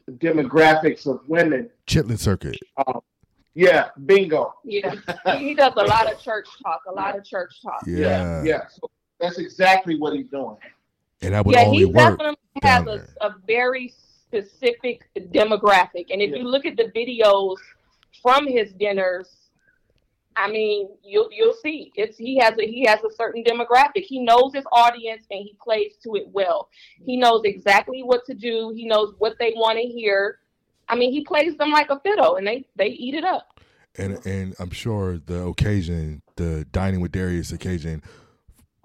demographics 0.09 1.05
of 1.05 1.19
women. 1.27 1.69
Chitlin 1.85 2.17
Circuit. 2.17 2.57
Um, 2.87 3.01
yeah, 3.53 3.89
bingo. 4.05 4.53
Yeah, 4.63 4.95
he 5.37 5.53
does 5.53 5.73
a 5.75 5.83
lot 5.83 6.11
of 6.11 6.19
church 6.21 6.47
talk. 6.63 6.81
A 6.87 6.93
lot 6.93 7.17
of 7.17 7.25
church 7.25 7.61
talk. 7.61 7.83
Yeah, 7.85 7.97
yeah. 7.97 8.43
yeah. 8.43 8.61
So 8.69 8.89
that's 9.19 9.37
exactly 9.37 9.99
what 9.99 10.13
he's 10.13 10.29
doing. 10.29 10.55
And 11.21 11.33
that 11.33 11.45
would 11.45 11.55
yeah, 11.55 11.63
only 11.63 11.77
he 11.79 11.85
work 11.85 12.17
definitely 12.17 12.37
has 12.63 12.87
a, 12.87 13.07
a, 13.21 13.35
very 13.45 13.93
specific 14.29 15.09
demographic. 15.15 16.07
And 16.11 16.21
if 16.21 16.31
yeah. 16.31 16.37
you 16.37 16.43
look 16.43 16.65
at 16.65 16.77
the 16.77 16.91
videos 16.95 17.57
from 18.21 18.47
his 18.47 18.71
dinners, 18.73 19.27
I 20.35 20.49
mean, 20.49 20.89
you'll 21.03 21.29
you'll 21.31 21.55
see. 21.61 21.91
It's 21.95 22.17
he 22.17 22.37
has 22.37 22.53
a 22.57 22.65
he 22.65 22.85
has 22.87 23.03
a 23.03 23.13
certain 23.13 23.43
demographic. 23.43 24.03
He 24.03 24.19
knows 24.19 24.53
his 24.53 24.63
audience 24.71 25.25
and 25.29 25.41
he 25.41 25.57
plays 25.61 25.93
to 26.03 26.15
it 26.15 26.29
well. 26.31 26.69
He 27.05 27.17
knows 27.17 27.41
exactly 27.43 28.03
what 28.03 28.25
to 28.25 28.33
do. 28.33 28.71
He 28.73 28.85
knows 28.85 29.13
what 29.17 29.35
they 29.39 29.51
want 29.55 29.77
to 29.77 29.83
hear. 29.83 30.39
I 30.87 30.95
mean, 30.95 31.11
he 31.11 31.25
plays 31.25 31.57
them 31.57 31.71
like 31.71 31.89
a 31.89 31.99
fiddle, 31.99 32.37
and 32.37 32.47
they 32.47 32.65
they 32.77 32.87
eat 32.87 33.15
it 33.15 33.25
up. 33.25 33.59
And 33.97 34.25
and 34.25 34.55
I'm 34.59 34.71
sure 34.71 35.17
the 35.17 35.45
occasion, 35.45 36.21
the 36.37 36.65
dining 36.71 37.01
with 37.01 37.11
Darius 37.11 37.51
occasion 37.51 38.01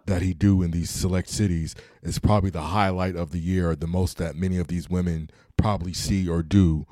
that 0.06 0.22
he 0.22 0.34
do 0.34 0.62
in 0.62 0.70
these 0.70 0.90
select 0.90 1.28
cities 1.28 1.74
is 2.02 2.18
probably 2.18 2.50
the 2.50 2.60
highlight 2.60 3.16
of 3.16 3.30
the 3.30 3.38
year, 3.38 3.74
the 3.74 3.86
most 3.86 4.18
that 4.18 4.36
many 4.36 4.58
of 4.58 4.68
these 4.68 4.88
women 4.88 5.30
probably 5.56 5.92
see 5.92 6.28
or 6.28 6.42
do. 6.42 6.86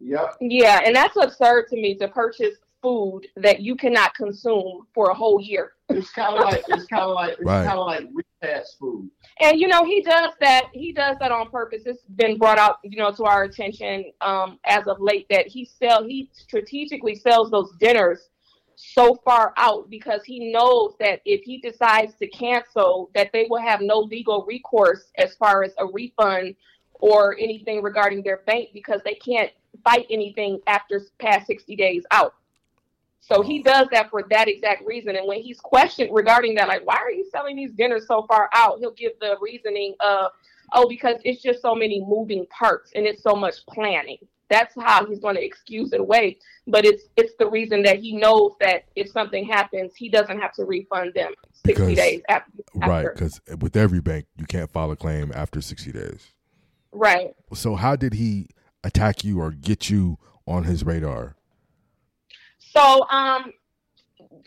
Yep. 0.00 0.36
Yeah, 0.40 0.80
and 0.84 0.94
that's 0.94 1.16
absurd 1.16 1.68
to 1.68 1.76
me 1.76 1.96
to 1.96 2.08
purchase 2.08 2.56
food 2.82 3.22
that 3.36 3.60
you 3.60 3.74
cannot 3.74 4.14
consume 4.14 4.86
for 4.94 5.10
a 5.10 5.14
whole 5.14 5.40
year. 5.40 5.72
It's 5.88 6.10
kind 6.10 6.36
of 6.36 6.44
like 6.44 6.62
it's 6.68 6.86
kind 6.86 7.02
of 7.02 7.14
like 7.14 7.32
it's 7.32 7.44
right. 7.44 7.66
kind 7.66 7.78
of 7.78 7.86
like 7.86 8.08
fast 8.40 8.78
food. 8.78 9.10
And 9.40 9.58
you 9.58 9.68
know 9.68 9.84
he 9.84 10.02
does 10.02 10.32
that. 10.40 10.66
He 10.72 10.92
does 10.92 11.16
that 11.20 11.32
on 11.32 11.48
purpose. 11.50 11.82
It's 11.86 12.02
been 12.16 12.38
brought 12.38 12.58
out, 12.58 12.78
you 12.82 12.98
know, 12.98 13.12
to 13.12 13.24
our 13.24 13.44
attention 13.44 14.12
um, 14.20 14.58
as 14.64 14.86
of 14.86 15.00
late 15.00 15.26
that 15.30 15.46
he 15.46 15.64
sell 15.64 16.04
he 16.04 16.30
strategically 16.32 17.14
sells 17.14 17.50
those 17.50 17.72
dinners 17.80 18.28
so 18.76 19.14
far 19.24 19.54
out 19.56 19.88
because 19.90 20.22
he 20.24 20.52
knows 20.52 20.94
that 21.00 21.20
if 21.24 21.42
he 21.42 21.58
decides 21.58 22.14
to 22.16 22.28
cancel, 22.28 23.10
that 23.14 23.30
they 23.32 23.46
will 23.48 23.60
have 23.60 23.80
no 23.80 23.98
legal 23.98 24.44
recourse 24.46 25.10
as 25.16 25.34
far 25.34 25.64
as 25.64 25.72
a 25.78 25.86
refund 25.86 26.54
or 26.94 27.36
anything 27.38 27.82
regarding 27.82 28.22
their 28.22 28.38
bank 28.46 28.68
because 28.72 29.00
they 29.04 29.14
can't 29.14 29.50
fight 29.82 30.06
anything 30.10 30.60
after 30.66 31.00
past 31.18 31.46
60 31.46 31.74
days 31.74 32.04
out. 32.10 32.34
So 33.20 33.42
he 33.42 33.62
does 33.62 33.88
that 33.92 34.10
for 34.10 34.24
that 34.30 34.46
exact 34.46 34.86
reason. 34.86 35.16
And 35.16 35.26
when 35.26 35.40
he's 35.40 35.58
questioned 35.58 36.10
regarding 36.14 36.54
that, 36.56 36.68
like, 36.68 36.86
why 36.86 36.96
are 36.96 37.10
you 37.10 37.28
selling 37.32 37.56
these 37.56 37.72
dinners 37.72 38.06
so 38.06 38.24
far 38.28 38.48
out? 38.52 38.78
He'll 38.78 38.92
give 38.92 39.12
the 39.20 39.36
reasoning 39.40 39.94
of, 40.00 40.30
oh, 40.72 40.88
because 40.88 41.16
it's 41.24 41.42
just 41.42 41.60
so 41.60 41.74
many 41.74 42.04
moving 42.06 42.46
parts 42.46 42.92
and 42.94 43.06
it's 43.06 43.22
so 43.22 43.34
much 43.34 43.66
planning. 43.66 44.18
That's 44.48 44.74
how 44.80 45.06
he's 45.06 45.18
going 45.18 45.36
to 45.36 45.44
excuse 45.44 45.92
it 45.92 46.00
away. 46.00 46.38
But 46.66 46.84
it's 46.84 47.04
it's 47.16 47.34
the 47.38 47.48
reason 47.48 47.82
that 47.82 47.98
he 47.98 48.16
knows 48.16 48.52
that 48.60 48.84
if 48.94 49.10
something 49.10 49.44
happens, 49.44 49.94
he 49.96 50.08
doesn't 50.08 50.38
have 50.40 50.52
to 50.54 50.64
refund 50.64 51.14
them 51.14 51.32
sixty 51.52 51.84
because, 51.84 51.96
days 51.96 52.22
after. 52.28 52.52
Right, 52.74 53.06
because 53.12 53.40
with 53.60 53.76
every 53.76 54.00
bank, 54.00 54.26
you 54.36 54.46
can't 54.46 54.70
file 54.70 54.90
a 54.90 54.96
claim 54.96 55.32
after 55.34 55.60
sixty 55.60 55.92
days. 55.92 56.32
Right. 56.92 57.34
So 57.54 57.74
how 57.74 57.96
did 57.96 58.14
he 58.14 58.48
attack 58.84 59.24
you 59.24 59.40
or 59.40 59.50
get 59.50 59.90
you 59.90 60.18
on 60.46 60.64
his 60.64 60.84
radar? 60.84 61.36
So 62.58 63.06
um 63.10 63.52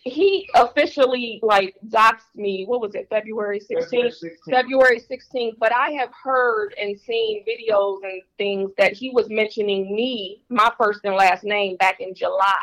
he 0.03 0.50
officially 0.55 1.39
like 1.43 1.75
doxed 1.88 2.36
me 2.36 2.65
what 2.65 2.81
was 2.81 2.96
it 2.96 3.08
february 3.10 3.60
16th 3.60 4.13
february 4.50 5.00
16th 5.00 5.58
but 5.60 5.74
i 5.74 5.91
have 5.91 6.10
heard 6.24 6.74
and 6.79 7.00
seen 7.00 7.43
videos 7.46 7.98
and 8.03 8.22
things 8.38 8.72
that 8.77 8.93
he 8.93 9.10
was 9.10 9.29
mentioning 9.29 9.96
me 9.96 10.43
my 10.50 10.72
first 10.77 11.01
and 11.03 11.15
last 11.15 11.43
name 11.43 11.75
back 11.77 12.00
in 12.00 12.13
july. 12.13 12.58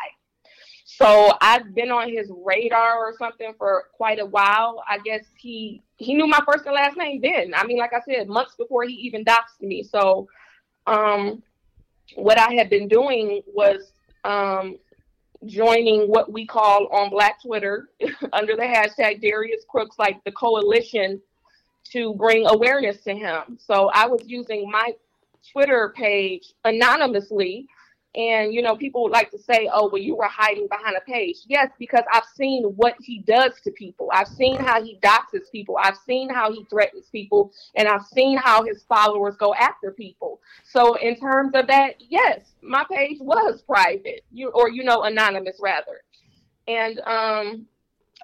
So 0.84 1.32
i've 1.40 1.74
been 1.74 1.90
on 1.90 2.10
his 2.10 2.30
radar 2.44 2.96
or 2.96 3.14
something 3.18 3.52
for 3.58 3.84
quite 3.94 4.18
a 4.18 4.26
while. 4.26 4.82
I 4.88 4.98
guess 4.98 5.24
he 5.36 5.82
he 5.96 6.14
knew 6.14 6.26
my 6.26 6.40
first 6.46 6.64
and 6.66 6.74
last 6.74 6.96
name 6.96 7.20
then. 7.20 7.52
I 7.54 7.66
mean 7.66 7.78
like 7.78 7.92
i 7.92 8.00
said 8.00 8.28
months 8.28 8.54
before 8.56 8.84
he 8.84 8.94
even 8.94 9.24
doxed 9.24 9.60
me. 9.60 9.82
So 9.82 10.28
um 10.86 11.42
what 12.14 12.38
i 12.38 12.54
had 12.54 12.70
been 12.70 12.86
doing 12.86 13.42
was 13.46 13.92
um 14.24 14.76
joining 15.44 16.08
what 16.08 16.32
we 16.32 16.46
call 16.46 16.86
on 16.88 17.10
Black 17.10 17.42
Twitter 17.42 17.90
under 18.32 18.56
the 18.56 18.62
hashtag 18.62 19.20
Darius 19.20 19.64
Crooks, 19.68 19.98
like 19.98 20.22
the 20.24 20.32
coalition 20.32 21.20
to 21.92 22.14
bring 22.14 22.46
awareness 22.46 23.02
to 23.02 23.14
him. 23.14 23.58
So 23.58 23.90
I 23.92 24.06
was 24.06 24.22
using 24.24 24.70
my 24.70 24.92
Twitter 25.52 25.92
page 25.96 26.52
anonymously 26.64 27.68
and, 28.16 28.54
you 28.54 28.62
know, 28.62 28.74
people 28.74 29.02
would 29.02 29.12
like 29.12 29.30
to 29.32 29.38
say, 29.38 29.68
oh, 29.70 29.90
well, 29.92 30.00
you 30.00 30.16
were 30.16 30.28
hiding 30.28 30.68
behind 30.68 30.96
a 30.96 31.02
page. 31.02 31.36
Yes, 31.46 31.70
because 31.78 32.02
I've 32.10 32.24
seen 32.34 32.64
what 32.76 32.94
he 32.98 33.18
does 33.20 33.60
to 33.64 33.70
people. 33.72 34.08
I've 34.10 34.28
seen 34.28 34.58
how 34.58 34.82
he 34.82 34.98
doxes 35.02 35.50
people. 35.52 35.76
I've 35.78 35.98
seen 35.98 36.30
how 36.30 36.50
he 36.50 36.64
threatens 36.70 37.10
people. 37.12 37.52
And 37.74 37.86
I've 37.86 38.06
seen 38.06 38.38
how 38.38 38.64
his 38.64 38.84
followers 38.84 39.36
go 39.36 39.54
after 39.54 39.90
people. 39.90 40.40
So, 40.64 40.94
in 40.94 41.20
terms 41.20 41.52
of 41.54 41.66
that, 41.66 41.96
yes, 41.98 42.40
my 42.62 42.86
page 42.90 43.18
was 43.20 43.60
private, 43.60 44.24
you 44.32 44.48
or, 44.48 44.70
you 44.70 44.82
know, 44.82 45.02
anonymous 45.02 45.58
rather. 45.60 46.00
And 46.68 46.98
um, 47.00 47.66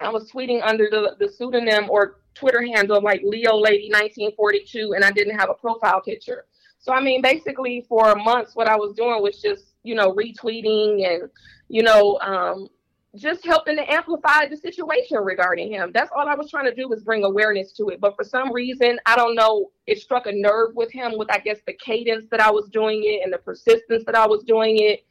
I 0.01 0.09
was 0.09 0.31
tweeting 0.31 0.61
under 0.63 0.87
the, 0.89 1.15
the 1.19 1.31
pseudonym 1.31 1.87
or 1.91 2.19
Twitter 2.33 2.63
handle 2.63 2.99
like 2.99 3.21
Leo 3.23 3.57
Lady 3.57 3.89
1942, 3.91 4.93
and 4.95 5.05
I 5.05 5.11
didn't 5.11 5.37
have 5.37 5.51
a 5.51 5.53
profile 5.53 6.01
picture. 6.01 6.45
So 6.79 6.93
I 6.93 6.99
mean, 6.99 7.21
basically 7.21 7.85
for 7.87 8.15
months, 8.15 8.55
what 8.55 8.67
I 8.67 8.75
was 8.75 8.93
doing 8.95 9.21
was 9.21 9.39
just 9.39 9.72
you 9.83 9.95
know, 9.95 10.13
retweeting 10.13 11.05
and, 11.05 11.29
you 11.67 11.83
know, 11.83 12.17
um, 12.21 12.67
just 13.15 13.45
helping 13.45 13.75
to 13.75 13.91
amplify 13.91 14.47
the 14.47 14.57
situation 14.57 15.17
regarding 15.17 15.71
him. 15.71 15.91
That's 15.93 16.11
all 16.15 16.27
I 16.27 16.33
was 16.33 16.49
trying 16.49 16.65
to 16.65 16.73
do 16.73 16.89
was 16.89 17.03
bring 17.03 17.23
awareness 17.23 17.71
to 17.73 17.89
it. 17.89 17.99
But 18.01 18.15
for 18.15 18.23
some 18.23 18.51
reason, 18.51 18.99
I 19.05 19.15
don't 19.15 19.35
know, 19.35 19.71
it 19.85 19.99
struck 19.99 20.25
a 20.25 20.31
nerve 20.31 20.75
with 20.75 20.91
him 20.91 21.17
with, 21.17 21.29
I 21.31 21.37
guess, 21.37 21.59
the 21.67 21.73
cadence 21.73 22.25
that 22.31 22.39
I 22.39 22.49
was 22.49 22.69
doing 22.69 23.03
it 23.03 23.21
and 23.23 23.31
the 23.31 23.37
persistence 23.37 24.03
that 24.05 24.15
I 24.15 24.25
was 24.25 24.43
doing 24.43 24.79
it. 24.79 25.05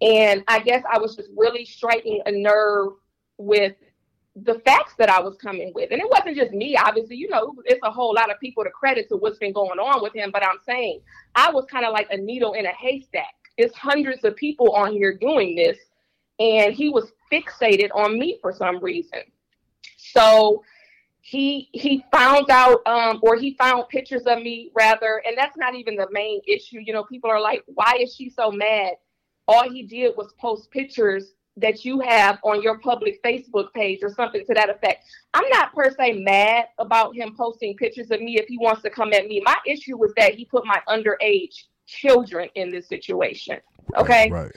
And 0.00 0.42
I 0.48 0.60
guess 0.60 0.82
I 0.90 0.98
was 0.98 1.14
just 1.14 1.28
really 1.36 1.66
striking 1.66 2.22
a 2.24 2.32
nerve 2.32 2.94
with 3.36 3.74
the 4.34 4.54
facts 4.60 4.94
that 4.96 5.10
I 5.10 5.20
was 5.20 5.36
coming 5.36 5.72
with. 5.74 5.90
And 5.90 6.00
it 6.00 6.08
wasn't 6.08 6.36
just 6.36 6.52
me, 6.52 6.74
obviously, 6.74 7.16
you 7.16 7.28
know, 7.28 7.54
it's 7.66 7.80
a 7.82 7.90
whole 7.90 8.14
lot 8.14 8.30
of 8.30 8.40
people 8.40 8.64
to 8.64 8.70
credit 8.70 9.10
to 9.10 9.16
what's 9.16 9.38
been 9.38 9.52
going 9.52 9.78
on 9.78 10.02
with 10.02 10.14
him. 10.14 10.30
But 10.32 10.42
I'm 10.42 10.58
saying 10.66 11.00
I 11.34 11.50
was 11.50 11.66
kind 11.66 11.84
of 11.84 11.92
like 11.92 12.08
a 12.10 12.16
needle 12.16 12.54
in 12.54 12.64
a 12.64 12.72
haystack 12.72 13.34
it's 13.56 13.76
hundreds 13.76 14.24
of 14.24 14.36
people 14.36 14.70
on 14.72 14.92
here 14.92 15.16
doing 15.16 15.54
this. 15.54 15.78
And 16.38 16.74
he 16.74 16.88
was 16.88 17.12
fixated 17.32 17.90
on 17.94 18.18
me 18.18 18.38
for 18.40 18.52
some 18.52 18.82
reason. 18.82 19.20
So 19.96 20.62
he 21.22 21.68
he 21.72 22.04
found 22.12 22.50
out 22.50 22.84
um 22.86 23.20
or 23.22 23.36
he 23.36 23.54
found 23.54 23.88
pictures 23.88 24.22
of 24.26 24.38
me 24.42 24.70
rather 24.74 25.22
and 25.24 25.38
that's 25.38 25.56
not 25.56 25.74
even 25.74 25.94
the 25.94 26.08
main 26.10 26.40
issue 26.48 26.80
you 26.84 26.92
know 26.92 27.04
people 27.04 27.30
are 27.30 27.40
like 27.40 27.62
why 27.66 27.96
is 28.00 28.14
she 28.14 28.28
so 28.28 28.50
mad 28.50 28.94
all 29.46 29.70
he 29.70 29.84
did 29.84 30.12
was 30.16 30.34
post 30.40 30.68
pictures 30.72 31.34
that 31.56 31.84
you 31.84 32.00
have 32.00 32.40
on 32.42 32.60
your 32.60 32.78
public 32.78 33.22
facebook 33.22 33.72
page 33.72 34.00
or 34.02 34.12
something 34.12 34.44
to 34.44 34.52
that 34.52 34.68
effect 34.68 35.04
i'm 35.32 35.48
not 35.50 35.72
per 35.72 35.94
se 35.96 36.12
mad 36.24 36.64
about 36.78 37.14
him 37.14 37.32
posting 37.36 37.76
pictures 37.76 38.10
of 38.10 38.20
me 38.20 38.36
if 38.36 38.46
he 38.48 38.58
wants 38.58 38.82
to 38.82 38.90
come 38.90 39.12
at 39.12 39.28
me 39.28 39.40
my 39.44 39.56
issue 39.64 39.96
was 39.96 40.12
that 40.16 40.34
he 40.34 40.44
put 40.44 40.66
my 40.66 40.80
underage 40.88 41.66
children 42.00 42.48
in 42.54 42.70
this 42.70 42.88
situation 42.88 43.58
okay 43.96 44.30
Right. 44.30 44.52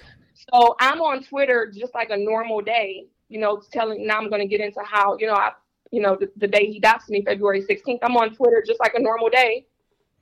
so 0.52 0.76
i'm 0.80 1.02
on 1.02 1.24
twitter 1.24 1.72
just 1.74 1.94
like 1.94 2.10
a 2.10 2.18
normal 2.18 2.62
day 2.62 3.08
you 3.30 3.40
know 3.40 3.62
telling 3.72 4.06
now 4.08 4.18
i'm 4.18 4.30
going 4.30 4.42
to 4.42 4.48
get 4.48 4.62
into 4.62 4.82
how 4.84 5.18
you 5.20 5.28
know 5.28 5.36
i 5.36 5.52
you 5.92 6.02
know, 6.02 6.18
the, 6.20 6.30
the 6.36 6.48
day 6.48 6.66
he 6.66 6.80
doxed 6.82 7.10
me, 7.10 7.24
February 7.24 7.62
16th, 7.64 8.00
I'm 8.02 8.18
on 8.18 8.36
Twitter 8.36 8.62
just 8.68 8.82
like 8.82 8.94
a 8.96 9.02
normal 9.02 9.30
day. 9.30 9.66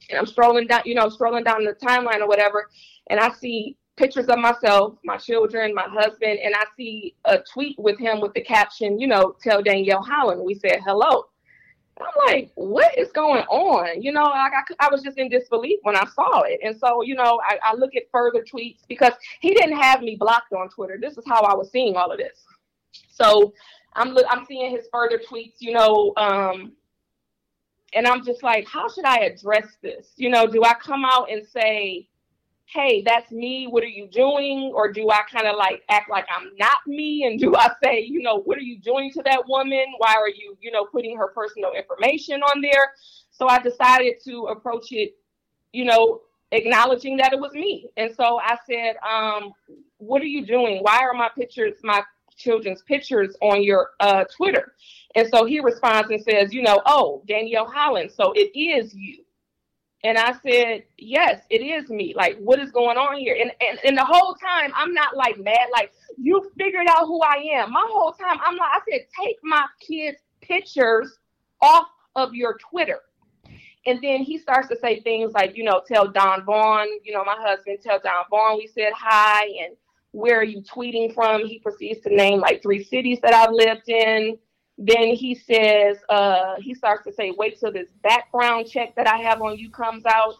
And 0.09 0.19
I'm 0.19 0.27
strolling 0.27 0.67
down, 0.67 0.81
you 0.85 0.93
know, 0.95 1.09
strolling 1.09 1.43
down 1.43 1.63
the 1.63 1.73
timeline 1.73 2.19
or 2.19 2.27
whatever. 2.27 2.69
And 3.09 3.19
I 3.19 3.31
see 3.31 3.77
pictures 3.95 4.27
of 4.27 4.37
myself, 4.37 4.97
my 5.03 5.17
children, 5.17 5.73
my 5.73 5.87
husband, 5.87 6.39
and 6.43 6.53
I 6.53 6.65
see 6.77 7.15
a 7.25 7.39
tweet 7.39 7.79
with 7.79 7.97
him 7.97 8.19
with 8.21 8.33
the 8.33 8.41
caption, 8.41 8.99
you 8.99 9.07
know, 9.07 9.35
tell 9.41 9.63
Danielle 9.63 10.03
Holland. 10.03 10.41
We 10.43 10.53
said 10.55 10.81
hello. 10.85 11.25
I'm 12.01 12.33
like, 12.33 12.51
what 12.55 12.97
is 12.97 13.11
going 13.11 13.43
on? 13.43 14.01
You 14.01 14.11
know, 14.11 14.23
like 14.23 14.53
I, 14.53 14.87
I 14.87 14.89
was 14.89 15.03
just 15.03 15.17
in 15.17 15.29
disbelief 15.29 15.79
when 15.83 15.95
I 15.95 16.05
saw 16.05 16.41
it. 16.41 16.59
And 16.63 16.77
so, 16.77 17.03
you 17.03 17.15
know, 17.15 17.39
I, 17.47 17.59
I 17.63 17.75
look 17.75 17.95
at 17.95 18.03
further 18.11 18.43
tweets 18.43 18.79
because 18.87 19.13
he 19.39 19.53
didn't 19.53 19.77
have 19.77 20.01
me 20.01 20.15
blocked 20.19 20.53
on 20.53 20.69
Twitter. 20.69 20.97
This 20.99 21.17
is 21.17 21.23
how 21.27 21.41
I 21.41 21.53
was 21.55 21.71
seeing 21.71 21.95
all 21.95 22.11
of 22.11 22.17
this. 22.17 22.45
So 23.09 23.53
I'm 23.95 24.17
I'm 24.29 24.45
seeing 24.45 24.71
his 24.71 24.87
further 24.91 25.19
tweets, 25.19 25.55
you 25.59 25.73
know, 25.73 26.13
um, 26.17 26.73
and 27.93 28.07
I'm 28.07 28.25
just 28.25 28.43
like, 28.43 28.67
how 28.67 28.89
should 28.89 29.05
I 29.05 29.17
address 29.19 29.77
this? 29.81 30.13
You 30.15 30.29
know, 30.29 30.47
do 30.47 30.63
I 30.63 30.73
come 30.73 31.05
out 31.05 31.31
and 31.31 31.45
say, 31.45 32.07
hey, 32.73 33.03
that's 33.05 33.31
me, 33.31 33.67
what 33.67 33.83
are 33.83 33.87
you 33.87 34.07
doing? 34.07 34.71
Or 34.73 34.91
do 34.91 35.09
I 35.09 35.21
kind 35.31 35.47
of 35.47 35.55
like 35.57 35.83
act 35.89 36.09
like 36.09 36.25
I'm 36.35 36.49
not 36.57 36.77
me? 36.87 37.25
And 37.25 37.39
do 37.39 37.55
I 37.55 37.69
say, 37.83 38.01
you 38.01 38.21
know, 38.21 38.41
what 38.41 38.57
are 38.57 38.61
you 38.61 38.79
doing 38.79 39.11
to 39.11 39.21
that 39.23 39.47
woman? 39.47 39.85
Why 39.99 40.15
are 40.15 40.29
you, 40.29 40.57
you 40.59 40.71
know, 40.71 40.85
putting 40.85 41.15
her 41.17 41.27
personal 41.27 41.71
information 41.73 42.41
on 42.41 42.61
there? 42.61 42.93
So 43.31 43.47
I 43.47 43.59
decided 43.59 44.15
to 44.25 44.47
approach 44.47 44.91
it, 44.91 45.15
you 45.71 45.85
know, 45.85 46.21
acknowledging 46.51 47.17
that 47.17 47.33
it 47.33 47.39
was 47.39 47.53
me. 47.53 47.89
And 47.97 48.13
so 48.15 48.39
I 48.39 48.57
said, 48.69 48.95
um, 49.07 49.53
what 49.97 50.21
are 50.21 50.25
you 50.25 50.45
doing? 50.45 50.79
Why 50.81 50.99
are 50.99 51.13
my 51.13 51.29
pictures, 51.35 51.73
my 51.83 52.03
children's 52.35 52.81
pictures 52.83 53.35
on 53.41 53.63
your 53.63 53.91
uh, 53.99 54.23
Twitter. 54.25 54.73
And 55.15 55.27
so 55.29 55.45
he 55.45 55.59
responds 55.59 56.09
and 56.09 56.21
says, 56.21 56.53
you 56.53 56.61
know, 56.61 56.81
oh, 56.85 57.21
Danielle 57.27 57.69
Holland, 57.69 58.11
so 58.11 58.33
it 58.35 58.57
is 58.57 58.93
you. 58.93 59.22
And 60.05 60.17
I 60.17 60.33
said, 60.45 60.83
yes, 60.97 61.41
it 61.49 61.61
is 61.61 61.89
me. 61.89 62.13
Like, 62.15 62.37
what 62.37 62.59
is 62.59 62.71
going 62.71 62.97
on 62.97 63.17
here? 63.17 63.37
And, 63.39 63.51
and, 63.61 63.79
and 63.85 63.97
the 63.97 64.03
whole 64.03 64.35
time, 64.35 64.71
I'm 64.75 64.93
not 64.93 65.15
like 65.15 65.37
mad, 65.37 65.67
like, 65.71 65.93
you 66.17 66.51
figured 66.57 66.87
out 66.89 67.05
who 67.05 67.21
I 67.21 67.43
am. 67.55 67.71
My 67.71 67.85
whole 67.87 68.11
time, 68.11 68.37
I'm 68.45 68.57
like, 68.57 68.69
I 68.69 68.79
said, 68.91 69.01
take 69.23 69.37
my 69.43 69.65
kids' 69.79 70.17
pictures 70.41 71.17
off 71.61 71.87
of 72.15 72.35
your 72.35 72.57
Twitter. 72.69 72.99
And 73.85 73.99
then 74.01 74.23
he 74.23 74.37
starts 74.37 74.67
to 74.69 74.77
say 74.77 75.01
things 75.01 75.33
like, 75.33 75.57
you 75.57 75.63
know, 75.63 75.81
tell 75.87 76.07
Don 76.09 76.43
Vaughn, 76.45 76.87
you 77.03 77.13
know, 77.13 77.23
my 77.23 77.37
husband, 77.37 77.79
tell 77.81 77.99
Don 77.99 78.25
Vaughn 78.29 78.57
we 78.57 78.67
said 78.67 78.91
hi. 78.95 79.43
And 79.43 79.75
where 80.11 80.39
are 80.39 80.43
you 80.43 80.61
tweeting 80.61 81.13
from? 81.13 81.45
He 81.45 81.59
proceeds 81.59 82.01
to 82.01 82.15
name 82.15 82.39
like 82.39 82.61
three 82.61 82.83
cities 82.83 83.19
that 83.23 83.33
I've 83.33 83.51
lived 83.51 83.87
in. 83.87 84.37
Then 84.77 85.09
he 85.15 85.35
says, 85.35 85.97
uh, 86.09 86.55
he 86.59 86.73
starts 86.73 87.03
to 87.05 87.13
say, 87.13 87.31
wait 87.37 87.59
till 87.59 87.71
this 87.71 87.89
background 88.01 88.67
check 88.67 88.95
that 88.95 89.07
I 89.07 89.17
have 89.17 89.41
on 89.41 89.57
you 89.57 89.69
comes 89.69 90.05
out. 90.05 90.35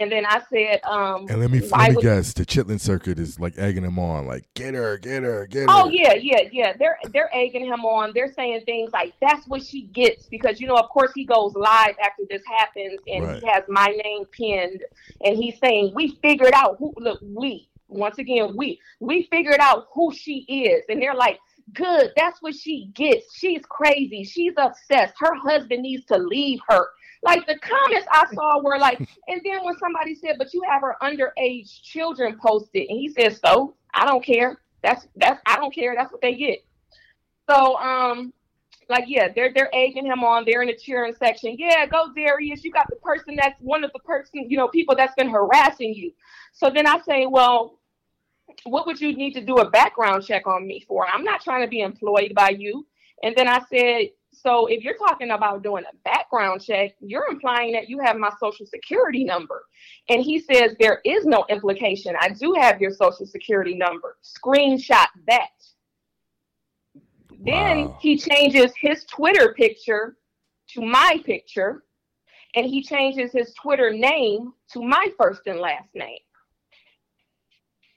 And 0.00 0.12
then 0.12 0.24
I 0.26 0.40
said, 0.48 0.80
um, 0.84 1.26
And 1.28 1.40
let 1.40 1.50
me 1.50 1.58
let 1.60 1.88
me 1.90 1.96
would- 1.96 2.02
guess, 2.02 2.32
the 2.32 2.46
Chitlin 2.46 2.78
Circuit 2.78 3.18
is 3.18 3.40
like 3.40 3.58
egging 3.58 3.82
him 3.82 3.98
on, 3.98 4.26
like 4.28 4.44
get 4.54 4.74
her, 4.74 4.96
get 4.98 5.24
her, 5.24 5.46
get 5.48 5.60
her. 5.62 5.66
Oh 5.70 5.88
yeah, 5.88 6.14
yeah, 6.14 6.42
yeah. 6.52 6.72
They're 6.78 6.98
they're 7.12 7.30
egging 7.34 7.66
him 7.66 7.84
on. 7.84 8.12
They're 8.14 8.32
saying 8.32 8.62
things 8.64 8.92
like 8.92 9.14
that's 9.20 9.48
what 9.48 9.60
she 9.64 9.82
gets 9.86 10.26
because 10.26 10.60
you 10.60 10.68
know, 10.68 10.76
of 10.76 10.88
course, 10.90 11.10
he 11.16 11.24
goes 11.24 11.52
live 11.56 11.96
after 12.00 12.22
this 12.30 12.42
happens 12.46 13.00
and 13.08 13.24
Right. 13.24 13.42
he 13.42 13.48
has 13.48 13.64
my 13.68 13.86
name 14.04 14.24
pinned 14.26 14.82
and 15.24 15.36
he's 15.36 15.58
saying 15.58 15.92
we 15.96 16.16
figured 16.22 16.52
out 16.54 16.76
who. 16.78 16.92
Look, 16.98 17.18
we 17.20 17.68
once 17.88 18.18
again 18.18 18.54
we 18.56 18.78
we 19.00 19.24
figured 19.32 19.58
out 19.58 19.88
who 19.92 20.12
she 20.14 20.40
is 20.48 20.84
and 20.88 21.00
they're 21.02 21.14
like. 21.14 21.40
Good, 21.74 22.12
that's 22.16 22.40
what 22.40 22.54
she 22.54 22.90
gets. 22.94 23.34
She's 23.34 23.62
crazy. 23.68 24.24
She's 24.24 24.54
obsessed. 24.56 25.14
Her 25.18 25.34
husband 25.34 25.82
needs 25.82 26.04
to 26.06 26.18
leave 26.18 26.60
her. 26.68 26.88
Like 27.22 27.46
the 27.46 27.58
comments 27.58 28.06
I 28.10 28.26
saw 28.32 28.62
were 28.62 28.78
like, 28.78 28.98
and 29.00 29.40
then 29.44 29.64
when 29.64 29.76
somebody 29.78 30.14
said, 30.14 30.36
"But 30.38 30.54
you 30.54 30.62
have 30.68 30.82
her 30.82 30.96
underage 31.02 31.82
children 31.82 32.38
posted," 32.40 32.88
and 32.88 32.98
he 32.98 33.08
said, 33.08 33.36
"So 33.36 33.74
I 33.92 34.06
don't 34.06 34.24
care. 34.24 34.60
That's 34.82 35.08
that's 35.16 35.40
I 35.44 35.56
don't 35.56 35.74
care. 35.74 35.94
That's 35.96 36.12
what 36.12 36.22
they 36.22 36.34
get." 36.34 36.60
So 37.50 37.76
um, 37.78 38.32
like 38.88 39.04
yeah, 39.08 39.28
they're 39.34 39.52
they're 39.52 39.74
egging 39.74 40.06
him 40.06 40.22
on. 40.22 40.44
They're 40.44 40.62
in 40.62 40.68
the 40.68 40.76
cheering 40.76 41.14
section. 41.18 41.56
Yeah, 41.58 41.86
go 41.86 42.12
Darius. 42.14 42.64
You 42.64 42.70
got 42.70 42.86
the 42.88 42.96
person 42.96 43.36
that's 43.36 43.60
one 43.60 43.84
of 43.84 43.92
the 43.92 44.00
person 44.00 44.48
you 44.48 44.56
know 44.56 44.68
people 44.68 44.94
that's 44.94 45.14
been 45.14 45.30
harassing 45.30 45.94
you. 45.94 46.12
So 46.52 46.70
then 46.70 46.86
I 46.86 47.00
say, 47.00 47.26
well, 47.26 47.77
what 48.64 48.86
would 48.86 49.00
you 49.00 49.14
need 49.14 49.34
to 49.34 49.44
do 49.44 49.56
a 49.58 49.70
background 49.70 50.24
check 50.24 50.46
on 50.46 50.66
me 50.66 50.84
for? 50.86 51.06
I'm 51.06 51.24
not 51.24 51.42
trying 51.42 51.62
to 51.62 51.68
be 51.68 51.80
employed 51.80 52.32
by 52.34 52.50
you. 52.50 52.86
And 53.22 53.34
then 53.36 53.48
I 53.48 53.60
said, 53.70 54.10
so 54.32 54.66
if 54.66 54.84
you're 54.84 54.96
talking 54.96 55.30
about 55.30 55.62
doing 55.62 55.84
a 55.84 55.96
background 56.04 56.62
check, 56.62 56.94
you're 57.00 57.26
implying 57.28 57.72
that 57.72 57.88
you 57.88 57.98
have 57.98 58.16
my 58.16 58.30
social 58.38 58.66
security 58.66 59.24
number. 59.24 59.64
And 60.08 60.22
he 60.22 60.38
says, 60.38 60.76
there 60.78 61.00
is 61.04 61.24
no 61.24 61.44
implication. 61.48 62.14
I 62.20 62.28
do 62.30 62.54
have 62.58 62.80
your 62.80 62.92
social 62.92 63.26
security 63.26 63.74
number. 63.74 64.16
Screenshot 64.22 65.06
that. 65.26 65.48
Then 67.40 67.86
Wow. 67.86 67.98
he 68.00 68.18
changes 68.18 68.72
his 68.76 69.04
Twitter 69.04 69.54
picture 69.54 70.16
to 70.70 70.82
my 70.82 71.22
picture, 71.24 71.84
and 72.54 72.66
he 72.66 72.82
changes 72.82 73.32
his 73.32 73.54
Twitter 73.54 73.90
name 73.90 74.52
to 74.72 74.82
my 74.82 75.12
first 75.18 75.42
and 75.46 75.60
last 75.60 75.88
name. 75.94 76.18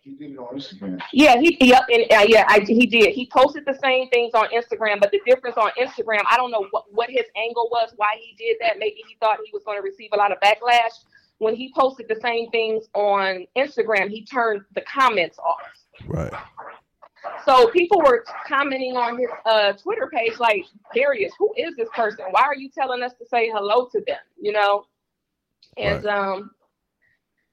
He 0.02 0.16
did 0.16 0.32
it 0.32 0.38
on 0.38 0.56
Instagram. 0.56 1.00
Yeah, 1.14 1.38
he 1.40 1.58
yep, 1.62 1.84
and 1.90 2.04
uh, 2.12 2.26
yeah, 2.28 2.46
I, 2.48 2.62
he 2.62 2.88
did. 2.88 3.14
He 3.14 3.30
posted 3.32 3.66
the 3.66 3.78
same 3.84 4.10
things 4.10 4.34
on 4.34 4.48
Instagram, 4.48 5.00
but 5.00 5.12
the 5.12 5.22
difference 5.28 5.58
on 5.58 5.70
Instagram, 5.80 6.22
I 6.30 6.38
don't 6.38 6.50
know 6.50 6.66
what, 6.72 6.86
what 6.92 7.10
his 7.10 7.26
angle 7.36 7.70
was, 7.72 7.94
why 7.98 8.16
he 8.20 8.36
did 8.36 8.58
that. 8.62 8.80
Maybe 8.80 9.04
he 9.08 9.16
thought 9.20 9.38
he 9.46 9.52
was 9.54 9.64
going 9.64 9.78
to 9.78 9.84
receive 9.84 10.10
a 10.14 10.18
lot 10.18 10.32
of 10.32 10.40
backlash. 10.40 11.06
When 11.38 11.56
he 11.56 11.72
posted 11.78 12.08
the 12.08 12.20
same 12.22 12.50
things 12.50 12.86
on 12.94 13.46
Instagram, 13.56 14.10
he 14.10 14.26
turned 14.26 14.62
the 14.74 14.82
comments 14.82 15.38
off. 15.38 15.60
Right. 16.08 16.34
So 17.46 17.68
people 17.68 18.02
were 18.02 18.26
commenting 18.48 18.98
on 18.98 19.20
his 19.20 19.30
uh, 19.46 19.74
Twitter 19.74 20.10
page 20.12 20.40
like, 20.40 20.66
Darius, 20.96 21.34
who 21.38 21.54
is 21.56 21.76
this 21.76 21.90
person? 21.96 22.26
Why 22.32 22.42
are 22.42 22.56
you 22.56 22.70
telling 22.70 23.04
us 23.04 23.14
to 23.20 23.26
say 23.28 23.50
hello 23.54 23.88
to 23.92 24.02
them? 24.06 24.18
You 24.40 24.54
know? 24.54 24.86
And 25.78 26.06
um 26.06 26.52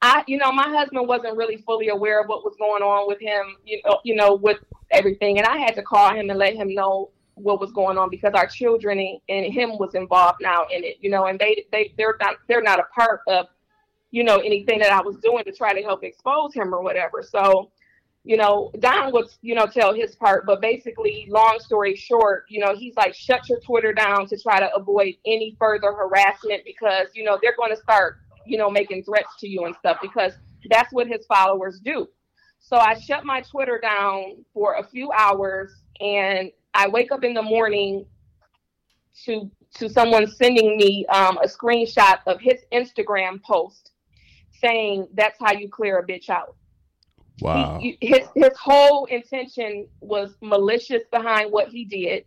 I 0.01 0.23
you 0.27 0.39
know, 0.39 0.53
my 0.53 0.69
husband 0.69 1.09
wasn't 1.09 1.37
really 1.37 1.59
fully 1.59 1.89
aware 1.89 2.21
of 2.21 2.29
what 2.29 2.45
was 2.45 2.55
going 2.59 2.83
on 2.83 3.09
with 3.09 3.21
him, 3.21 3.57
you 3.65 3.81
know, 3.85 3.99
you 4.05 4.15
know, 4.15 4.35
with 4.35 4.59
everything. 4.91 5.39
And 5.39 5.47
I 5.47 5.59
had 5.59 5.75
to 5.77 5.83
call 5.83 6.15
him 6.15 6.31
and 6.31 6.39
let 6.39 6.55
him 6.55 6.75
know 6.75 7.11
what 7.35 7.61
was 7.61 7.73
going 7.73 7.99
on 7.99 8.11
because 8.11 8.35
our 8.35 8.47
children 8.47 8.99
and, 8.99 9.21
and 9.29 9.53
him 9.53 9.79
was 9.79 9.95
involved 9.95 10.41
now 10.41 10.67
in 10.73 10.85
it, 10.85 10.97
you 11.01 11.11
know, 11.11 11.27
and 11.27 11.39
they 11.39 11.65
they 11.73 11.93
they're 11.97 12.17
not 12.21 12.37
they're 12.47 12.63
not 12.63 12.79
a 12.79 12.85
part 12.95 13.21
of, 13.29 13.47
you 14.11 14.25
know, 14.25 14.39
anything 14.39 14.79
that 14.81 14.93
I 14.93 15.01
was 15.01 15.17
doing 15.19 15.45
to 15.45 15.53
try 15.53 15.73
to 15.73 15.83
help 15.83 16.05
expose 16.05 16.55
him 16.55 16.75
or 16.75 16.83
whatever. 16.83 17.23
So 17.23 17.71
you 18.29 18.37
know, 18.37 18.71
Don 18.81 19.11
would, 19.15 19.29
you 19.41 19.55
know, 19.55 19.65
tell 19.65 19.95
his 19.95 20.15
part, 20.15 20.45
but 20.45 20.61
basically, 20.61 21.27
long 21.31 21.59
story 21.61 21.97
short, 21.97 22.45
you 22.51 22.61
know, 22.61 22.75
he's 22.77 22.95
like, 22.95 23.15
shut 23.15 23.49
your 23.49 23.59
Twitter 23.61 23.93
down 23.95 24.27
to 24.27 24.39
try 24.39 24.61
to 24.61 24.69
avoid 24.75 25.15
any 25.25 25.57
further 25.59 25.93
harassment 25.93 26.63
because, 26.67 27.07
you 27.15 27.25
know, 27.25 27.39
they're 27.41 27.57
going 27.57 27.75
to 27.75 27.81
start, 27.81 28.19
you 28.49 28.59
know, 28.59 28.71
making 28.71 29.05
threats 29.05 29.29
to 29.41 29.49
you 29.49 29.65
and 29.65 29.75
stuff 29.77 29.99
because 30.03 30.33
that's 30.71 30.93
what 30.93 31.07
his 31.07 31.25
followers 31.27 31.81
do. 31.85 32.09
So 32.59 32.77
I 32.77 32.99
shut 32.99 33.25
my 33.25 33.41
Twitter 33.43 33.79
down 33.81 34.45
for 34.53 34.75
a 34.75 34.85
few 34.85 35.11
hours 35.13 35.73
and 36.01 36.51
I 36.75 36.89
wake 36.89 37.13
up 37.13 37.25
in 37.25 37.35
the 37.35 37.43
morning 37.43 38.05
to 39.25 39.51
to 39.75 39.89
someone 39.89 40.27
sending 40.27 40.77
me 40.77 41.05
um, 41.07 41.39
a 41.39 41.47
screenshot 41.47 42.19
of 42.27 42.41
his 42.41 42.61
Instagram 42.73 43.43
post 43.43 43.93
saying 44.63 45.09
that's 45.15 45.39
how 45.39 45.53
you 45.53 45.69
clear 45.69 45.99
a 45.99 46.07
bitch 46.07 46.29
out 46.31 46.57
Wow. 47.41 47.79
he, 47.81 47.97
his 48.01 48.27
his 48.35 48.57
whole 48.59 49.05
intention 49.07 49.87
was 50.01 50.35
malicious 50.41 51.03
behind 51.11 51.53
what 51.53 51.69
he 51.69 51.85
did. 51.85 52.25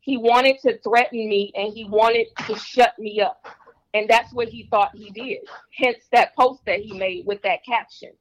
He 0.00 0.16
wanted 0.16 0.58
to 0.62 0.78
threaten 0.78 1.28
me 1.28 1.52
and 1.54 1.72
he 1.72 1.84
wanted 1.84 2.26
to 2.46 2.56
shut 2.56 2.98
me 2.98 3.20
up. 3.20 3.46
And 3.94 4.08
that's 4.08 4.32
what 4.32 4.48
he 4.48 4.64
thought 4.70 4.90
he 4.94 5.10
did. 5.10 5.38
Hence 5.76 6.04
that 6.12 6.34
post 6.34 6.64
that 6.66 6.80
he 6.80 6.96
made 6.96 7.26
with 7.26 7.42
that 7.42 7.64
caption. 7.64 8.12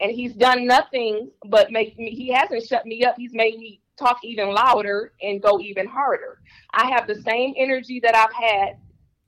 And 0.00 0.10
he's 0.10 0.34
done 0.34 0.66
nothing 0.66 1.30
but 1.46 1.70
make 1.70 1.98
me 1.98 2.10
he 2.10 2.28
hasn't 2.32 2.66
shut 2.66 2.86
me 2.86 3.04
up. 3.04 3.14
He's 3.16 3.32
made 3.32 3.58
me 3.58 3.80
talk 3.98 4.18
even 4.22 4.50
louder 4.50 5.12
and 5.22 5.42
go 5.42 5.58
even 5.60 5.86
harder. 5.86 6.40
I 6.72 6.86
have 6.90 7.06
the 7.06 7.20
same 7.22 7.54
energy 7.56 8.00
that 8.00 8.14
I've 8.14 8.32
had, 8.32 8.76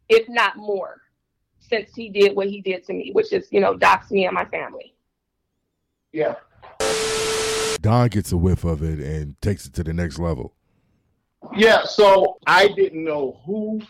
if 0.09 0.29
not 0.29 0.57
more, 0.57 1.01
since 1.59 1.95
he 1.95 2.09
did 2.09 2.37
what 2.37 2.49
he 2.49 2.61
did 2.61 2.85
to 2.87 2.93
me, 2.93 3.11
which 3.13 3.33
is, 3.33 3.49
you 3.51 3.61
know, 3.61 3.77
dox 3.77 4.11
me 4.11 4.27
and 4.27 4.35
my 4.35 4.45
family. 4.47 4.95
Yeah. 6.13 6.37
Don 7.81 8.09
gets 8.09 8.33
a 8.33 8.37
whiff 8.37 8.65
of 8.65 8.83
it 8.83 8.99
and 8.99 9.41
takes 9.41 9.67
it 9.67 9.75
to 9.75 9.85
the 9.85 9.93
next 9.93 10.19
level. 10.19 10.55
Yeah, 11.57 11.85
so 11.85 12.39
I 12.47 12.69
didn't 12.69 13.05
know 13.05 13.41
who 13.47 13.81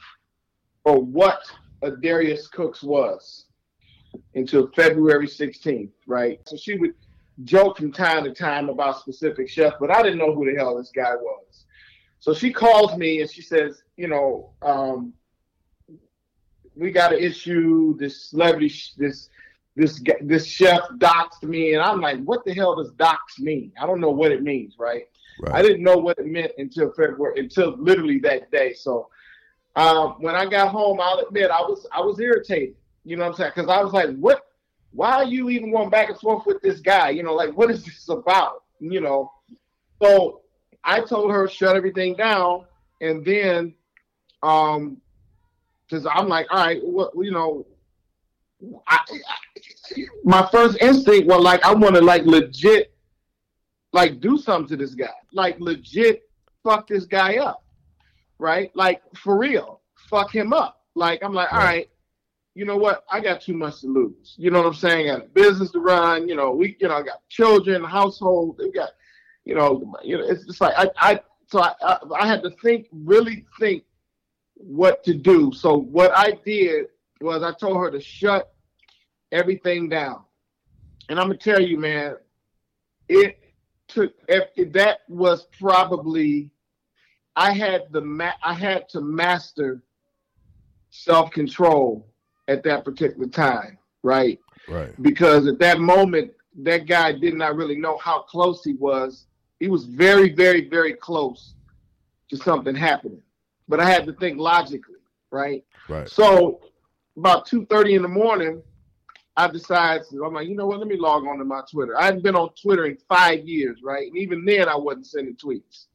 or 0.88 1.02
what 1.02 1.42
a 1.82 1.90
Darius 1.90 2.48
Cooks 2.48 2.82
was 2.82 3.44
until 4.34 4.70
February 4.74 5.26
16th, 5.26 5.90
right? 6.06 6.40
So 6.46 6.56
she 6.56 6.78
would 6.78 6.94
joke 7.44 7.76
from 7.76 7.92
time 7.92 8.24
to 8.24 8.32
time 8.32 8.70
about 8.70 8.98
specific 9.00 9.50
chefs, 9.50 9.76
but 9.78 9.90
I 9.90 10.02
didn't 10.02 10.18
know 10.18 10.34
who 10.34 10.50
the 10.50 10.56
hell 10.56 10.78
this 10.78 10.90
guy 10.90 11.14
was. 11.14 11.66
So 12.20 12.32
she 12.32 12.52
calls 12.52 12.96
me 12.96 13.20
and 13.20 13.30
she 13.30 13.42
says, 13.42 13.82
you 13.98 14.08
know, 14.08 14.52
um, 14.62 15.12
we 16.74 16.90
got 16.90 17.12
an 17.12 17.18
issue. 17.18 17.96
This 17.98 18.30
celebrity, 18.30 18.72
this 18.96 19.28
this 19.76 20.02
this 20.22 20.46
chef 20.46 20.80
doxed 20.96 21.42
me, 21.42 21.74
and 21.74 21.82
I'm 21.82 22.00
like, 22.00 22.18
what 22.24 22.44
the 22.44 22.54
hell 22.54 22.76
does 22.76 22.92
dox 22.92 23.38
mean? 23.38 23.72
I 23.80 23.86
don't 23.86 24.00
know 24.00 24.10
what 24.10 24.32
it 24.32 24.42
means, 24.42 24.76
right? 24.78 25.04
right. 25.42 25.54
I 25.54 25.62
didn't 25.62 25.82
know 25.82 25.96
what 25.96 26.18
it 26.18 26.26
meant 26.26 26.52
until 26.56 26.92
February, 26.92 27.40
until 27.40 27.76
literally 27.76 28.18
that 28.20 28.50
day. 28.50 28.72
So 28.72 29.08
um, 29.78 30.16
when 30.18 30.34
I 30.34 30.44
got 30.44 30.72
home, 30.72 30.98
I'll 31.00 31.20
admit 31.20 31.52
I 31.52 31.60
was 31.60 31.86
I 31.92 32.00
was 32.00 32.18
irritated. 32.18 32.74
You 33.04 33.16
know 33.16 33.24
what 33.24 33.30
I'm 33.30 33.36
saying? 33.36 33.52
Because 33.54 33.70
I 33.70 33.80
was 33.82 33.92
like, 33.92 34.16
what? 34.16 34.42
Why 34.90 35.12
are 35.12 35.24
you 35.24 35.50
even 35.50 35.70
going 35.70 35.88
back 35.88 36.08
and 36.08 36.18
forth 36.18 36.46
with 36.46 36.60
this 36.62 36.80
guy? 36.80 37.10
You 37.10 37.22
know, 37.22 37.34
like 37.34 37.56
what 37.56 37.70
is 37.70 37.84
this 37.84 38.08
about? 38.08 38.64
You 38.80 39.00
know. 39.00 39.32
So 40.02 40.40
I 40.82 41.00
told 41.00 41.30
her 41.30 41.46
shut 41.48 41.76
everything 41.76 42.16
down, 42.16 42.64
and 43.00 43.24
then, 43.24 43.74
um, 44.42 45.00
because 45.86 46.06
I'm 46.06 46.26
like, 46.28 46.46
all 46.50 46.64
right, 46.64 46.80
what 46.84 47.12
you 47.16 47.30
know, 47.30 47.64
I, 48.88 48.98
I, 49.08 50.04
my 50.24 50.48
first 50.50 50.78
instinct 50.80 51.28
was 51.28 51.40
like, 51.40 51.64
I 51.64 51.72
want 51.72 51.94
to 51.94 52.00
like 52.00 52.24
legit, 52.24 52.92
like 53.92 54.20
do 54.20 54.38
something 54.38 54.68
to 54.70 54.76
this 54.76 54.96
guy, 54.96 55.14
like 55.32 55.60
legit 55.60 56.28
fuck 56.64 56.88
this 56.88 57.04
guy 57.04 57.36
up, 57.36 57.62
right? 58.38 58.70
Like 58.74 59.02
for 59.16 59.38
real, 59.38 59.80
fuck 60.08 60.34
him 60.34 60.52
up. 60.52 60.82
Like 60.94 61.22
I'm 61.22 61.32
like, 61.32 61.52
all 61.52 61.60
right, 61.60 61.88
you 62.54 62.64
know 62.64 62.76
what? 62.76 63.04
I 63.10 63.20
got 63.20 63.40
too 63.40 63.54
much 63.54 63.80
to 63.82 63.86
lose. 63.86 64.34
You 64.36 64.50
know 64.50 64.58
what 64.58 64.66
I'm 64.66 64.74
saying? 64.74 65.10
I 65.10 65.14
got 65.14 65.26
a 65.26 65.28
business 65.28 65.70
to 65.72 65.80
run. 65.80 66.28
You 66.28 66.34
know, 66.34 66.50
we, 66.50 66.76
you 66.80 66.88
know, 66.88 66.96
I 66.96 67.02
got 67.02 67.26
children, 67.28 67.84
household. 67.84 68.56
We 68.58 68.72
got, 68.72 68.90
you 69.44 69.54
know, 69.54 69.94
you 70.02 70.18
know, 70.18 70.24
it's 70.24 70.44
just 70.44 70.60
like 70.60 70.74
I, 70.76 70.90
I, 70.96 71.20
so 71.46 71.60
I, 71.60 71.72
I, 71.82 71.98
I 72.20 72.26
had 72.26 72.42
to 72.42 72.50
think, 72.62 72.88
really 72.92 73.46
think 73.60 73.84
what 74.54 75.04
to 75.04 75.14
do. 75.14 75.52
So 75.52 75.76
what 75.76 76.10
I 76.16 76.32
did 76.44 76.86
was 77.20 77.42
I 77.42 77.52
told 77.52 77.76
her 77.78 77.90
to 77.90 78.00
shut 78.00 78.52
everything 79.32 79.88
down. 79.88 80.24
And 81.08 81.18
I'm 81.18 81.28
gonna 81.28 81.38
tell 81.38 81.60
you, 81.60 81.78
man, 81.78 82.16
it 83.08 83.38
took 83.86 84.12
if, 84.28 84.72
that 84.72 85.00
was 85.08 85.46
probably 85.58 86.50
I 87.38 87.52
had 87.52 87.84
the 87.92 88.00
ma- 88.00 88.40
I 88.42 88.52
had 88.52 88.88
to 88.90 89.00
master 89.00 89.80
self 90.90 91.30
control 91.30 92.04
at 92.48 92.64
that 92.64 92.84
particular 92.84 93.28
time, 93.28 93.78
right? 94.02 94.40
Right. 94.66 95.00
Because 95.00 95.46
at 95.46 95.60
that 95.60 95.78
moment, 95.78 96.32
that 96.62 96.86
guy 96.86 97.12
did 97.12 97.34
not 97.34 97.54
really 97.54 97.76
know 97.76 97.96
how 97.98 98.22
close 98.22 98.64
he 98.64 98.72
was. 98.74 99.26
He 99.60 99.68
was 99.68 99.84
very, 99.84 100.34
very, 100.34 100.68
very 100.68 100.94
close 100.94 101.54
to 102.30 102.36
something 102.36 102.74
happening. 102.74 103.22
But 103.68 103.78
I 103.78 103.88
had 103.88 104.04
to 104.06 104.14
think 104.14 104.38
logically, 104.38 104.96
right? 105.30 105.64
Right. 105.88 106.08
So 106.08 106.60
about 107.16 107.46
two 107.46 107.66
thirty 107.66 107.94
in 107.94 108.02
the 108.02 108.08
morning, 108.08 108.60
I 109.36 109.46
decided 109.46 110.06
I'm 110.24 110.34
like, 110.34 110.48
you 110.48 110.56
know 110.56 110.66
what? 110.66 110.80
Let 110.80 110.88
me 110.88 110.96
log 110.96 111.24
on 111.24 111.38
to 111.38 111.44
my 111.44 111.62
Twitter. 111.70 111.96
I 111.96 112.06
hadn't 112.06 112.24
been 112.24 112.34
on 112.34 112.50
Twitter 112.60 112.86
in 112.86 112.98
five 113.08 113.46
years, 113.46 113.78
right? 113.84 114.08
And 114.08 114.16
even 114.16 114.44
then, 114.44 114.68
I 114.68 114.74
wasn't 114.74 115.06
sending 115.06 115.36
tweets. 115.36 115.86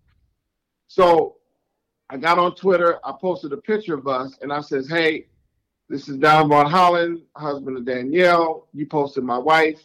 So 0.93 1.37
I 2.11 2.17
got 2.17 2.37
on 2.37 2.53
Twitter. 2.53 2.99
I 3.03 3.13
posted 3.19 3.51
a 3.51 3.57
picture 3.57 3.95
of 3.95 4.07
us, 4.07 4.37
and 4.43 4.53
I 4.53 4.61
says, 4.61 4.87
"Hey, 4.87 5.25
this 5.89 6.07
is 6.07 6.17
Don 6.17 6.49
Von 6.49 6.69
Holland, 6.69 7.23
husband 7.35 7.77
of 7.77 7.85
Danielle. 7.85 8.67
You 8.73 8.85
posted 8.85 9.23
my 9.23 9.39
wife. 9.39 9.81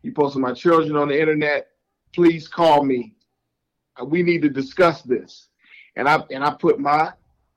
You 0.00 0.12
posted 0.12 0.40
my 0.40 0.54
children 0.54 0.96
on 0.96 1.08
the 1.08 1.20
internet. 1.20 1.72
Please 2.14 2.48
call 2.48 2.82
me. 2.82 3.14
We 4.02 4.22
need 4.22 4.40
to 4.40 4.48
discuss 4.48 5.02
this." 5.02 5.48
And 5.96 6.08
I 6.08 6.24
and 6.30 6.42
I 6.42 6.54
put 6.54 6.80
my 6.80 7.12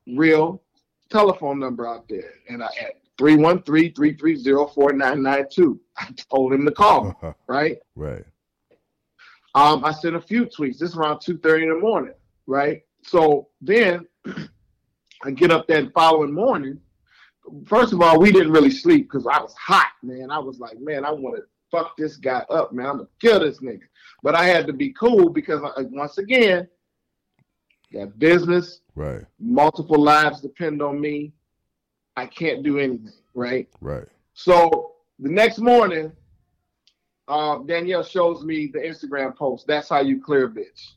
real 0.05 0.61
telephone 1.09 1.59
number 1.59 1.87
out 1.87 2.09
there, 2.09 2.33
and 2.49 2.61
I 2.61 2.67
at 2.77 2.95
313-330-4992. 3.17 5.79
I 5.95 6.11
told 6.29 6.51
him 6.51 6.65
to 6.65 6.71
call, 6.73 7.37
right? 7.47 7.77
Right. 7.95 8.25
Um, 9.55 9.85
I 9.85 9.93
sent 9.93 10.17
a 10.17 10.21
few 10.21 10.45
tweets. 10.45 10.79
This 10.79 10.89
is 10.89 10.97
around 10.97 11.19
2.30 11.19 11.63
in 11.63 11.69
the 11.69 11.75
morning, 11.75 12.13
right? 12.51 12.81
So 13.01 13.47
then 13.61 14.05
I 15.23 15.31
get 15.31 15.51
up 15.51 15.67
that 15.67 15.91
following 15.93 16.33
morning. 16.33 16.79
First 17.65 17.93
of 17.93 18.01
all, 18.01 18.19
we 18.19 18.31
didn't 18.31 18.51
really 18.51 18.69
sleep 18.69 19.09
because 19.09 19.25
I 19.25 19.39
was 19.41 19.55
hot, 19.55 19.91
man. 20.03 20.29
I 20.29 20.37
was 20.37 20.59
like, 20.59 20.77
man, 20.79 21.05
I 21.05 21.11
want 21.11 21.37
to 21.37 21.43
fuck 21.71 21.95
this 21.97 22.17
guy 22.17 22.43
up, 22.49 22.73
man. 22.73 22.85
I'm 22.85 22.99
to 22.99 23.07
kill 23.21 23.39
this 23.39 23.59
nigga. 23.59 23.87
But 24.21 24.35
I 24.35 24.45
had 24.45 24.67
to 24.67 24.73
be 24.73 24.91
cool 24.91 25.29
because, 25.29 25.61
I, 25.63 25.83
once 25.83 26.17
again, 26.17 26.67
that 27.93 28.19
business, 28.19 28.81
right? 28.95 29.21
Multiple 29.39 29.99
lives 29.99 30.41
depend 30.41 30.81
on 30.81 30.99
me. 30.99 31.31
I 32.17 32.25
can't 32.25 32.63
do 32.63 32.77
anything, 32.77 33.13
right? 33.33 33.67
Right. 33.79 34.07
So 34.33 34.95
the 35.19 35.29
next 35.29 35.59
morning, 35.59 36.11
uh, 37.29 37.59
Danielle 37.59 38.03
shows 38.03 38.43
me 38.43 38.69
the 38.71 38.79
Instagram 38.79 39.35
post. 39.35 39.67
That's 39.67 39.87
how 39.87 40.01
you 40.01 40.21
clear 40.21 40.49
bitch. 40.49 40.91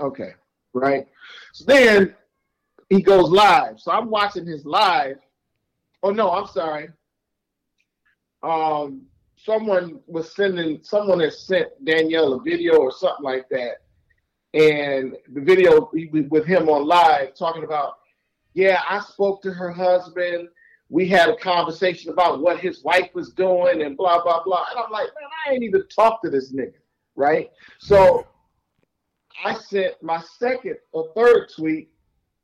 Okay, 0.00 0.32
right. 0.78 1.06
So 1.52 1.64
then 1.66 2.14
he 2.88 3.02
goes 3.02 3.30
live. 3.30 3.80
So 3.80 3.92
I'm 3.92 4.10
watching 4.10 4.46
his 4.46 4.64
live. 4.64 5.16
Oh 6.02 6.10
no, 6.10 6.30
I'm 6.30 6.46
sorry. 6.46 6.88
Um, 8.42 9.02
someone 9.36 10.00
was 10.06 10.34
sending. 10.34 10.80
Someone 10.82 11.20
had 11.20 11.32
sent 11.32 11.68
Danielle 11.84 12.34
a 12.34 12.42
video 12.42 12.76
or 12.76 12.92
something 12.92 13.24
like 13.24 13.48
that, 13.50 13.82
and 14.54 15.16
the 15.32 15.40
video 15.40 15.90
with 15.92 16.44
him 16.44 16.68
on 16.68 16.86
live 16.86 17.34
talking 17.34 17.64
about 17.64 17.98
yeah, 18.58 18.82
I 18.88 19.00
spoke 19.00 19.40
to 19.42 19.52
her 19.52 19.70
husband. 19.70 20.48
We 20.88 21.06
had 21.06 21.28
a 21.28 21.36
conversation 21.36 22.10
about 22.10 22.40
what 22.40 22.58
his 22.58 22.82
wife 22.82 23.10
was 23.14 23.30
doing 23.30 23.82
and 23.82 23.96
blah, 23.96 24.22
blah, 24.22 24.42
blah. 24.42 24.64
And 24.70 24.80
I'm 24.80 24.90
like, 24.90 25.06
man, 25.06 25.30
I 25.46 25.52
ain't 25.52 25.62
even 25.62 25.86
talked 25.86 26.24
to 26.24 26.30
this 26.30 26.52
nigga. 26.52 26.72
Right. 27.14 27.50
So 27.78 28.26
I 29.44 29.54
sent 29.54 30.02
my 30.02 30.22
second 30.38 30.76
or 30.92 31.12
third 31.14 31.48
tweet, 31.54 31.90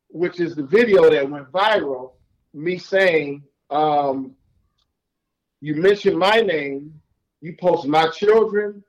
which 0.08 0.40
is 0.40 0.54
the 0.54 0.62
video 0.62 1.10
that 1.10 1.28
went 1.28 1.50
viral, 1.50 2.12
me 2.52 2.78
saying, 2.78 3.42
um, 3.70 4.36
you 5.60 5.74
mentioned 5.76 6.18
my 6.18 6.40
name, 6.40 7.00
you 7.40 7.56
post 7.58 7.86
my 7.86 8.08
children, 8.08 8.84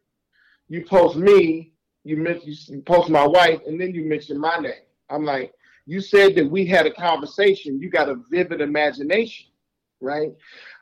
you 0.70 0.84
post 0.86 1.16
me, 1.16 1.74
you 2.04 2.18
mention 2.18 2.54
you 2.68 2.82
post 2.82 3.10
my 3.10 3.26
wife, 3.26 3.62
and 3.66 3.80
then 3.82 3.94
you 3.94 4.06
mention 4.06 4.40
my 4.40 4.58
name. 4.58 4.74
I'm 5.10 5.26
like, 5.26 5.54
you 5.86 6.02
said 6.02 6.36
that 6.36 6.50
we 6.50 6.66
had 6.66 6.86
a 6.86 6.92
conversation. 6.92 7.80
You 7.80 7.90
got 7.90 8.10
a 8.10 8.16
vivid 8.30 8.62
imagination, 8.62 9.48
right? 10.02 10.32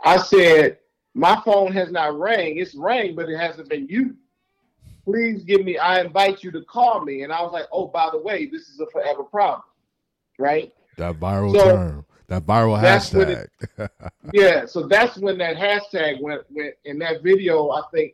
I 0.04 0.18
said, 0.18 0.80
my 1.14 1.42
phone 1.46 1.72
has 1.74 1.92
not 1.92 2.18
rang. 2.18 2.58
It's 2.58 2.76
rang, 2.76 3.16
but 3.16 3.30
it 3.30 3.38
hasn't 3.38 3.70
been 3.70 3.88
you. 3.88 4.16
Please 5.06 5.44
give 5.44 5.66
me, 5.66 5.78
I 5.78 6.02
invite 6.02 6.44
you 6.44 6.52
to 6.52 6.62
call 6.62 7.04
me. 7.04 7.24
And 7.24 7.34
I 7.34 7.42
was 7.42 7.52
like, 7.52 7.66
oh, 7.72 7.88
by 7.88 8.10
the 8.12 8.20
way, 8.20 8.46
this 8.46 8.70
is 8.70 8.80
a 8.80 8.86
forever 8.88 9.24
problem, 9.24 9.64
right? 10.40 10.74
That 10.98 11.16
viral 11.16 11.54
so, 11.54 11.66
term, 11.66 12.06
that 12.28 12.44
viral 12.44 12.82
hashtag. 12.82 13.48
It, 13.78 13.92
yeah, 14.34 14.66
so 14.66 14.88
that's 14.88 15.18
when 15.18 15.38
that 15.40 15.58
hashtag 15.58 16.22
went, 16.22 16.44
went 16.50 16.76
in 16.86 17.00
that 17.00 17.22
video, 17.24 17.70
I 17.72 17.82
think 17.94 18.14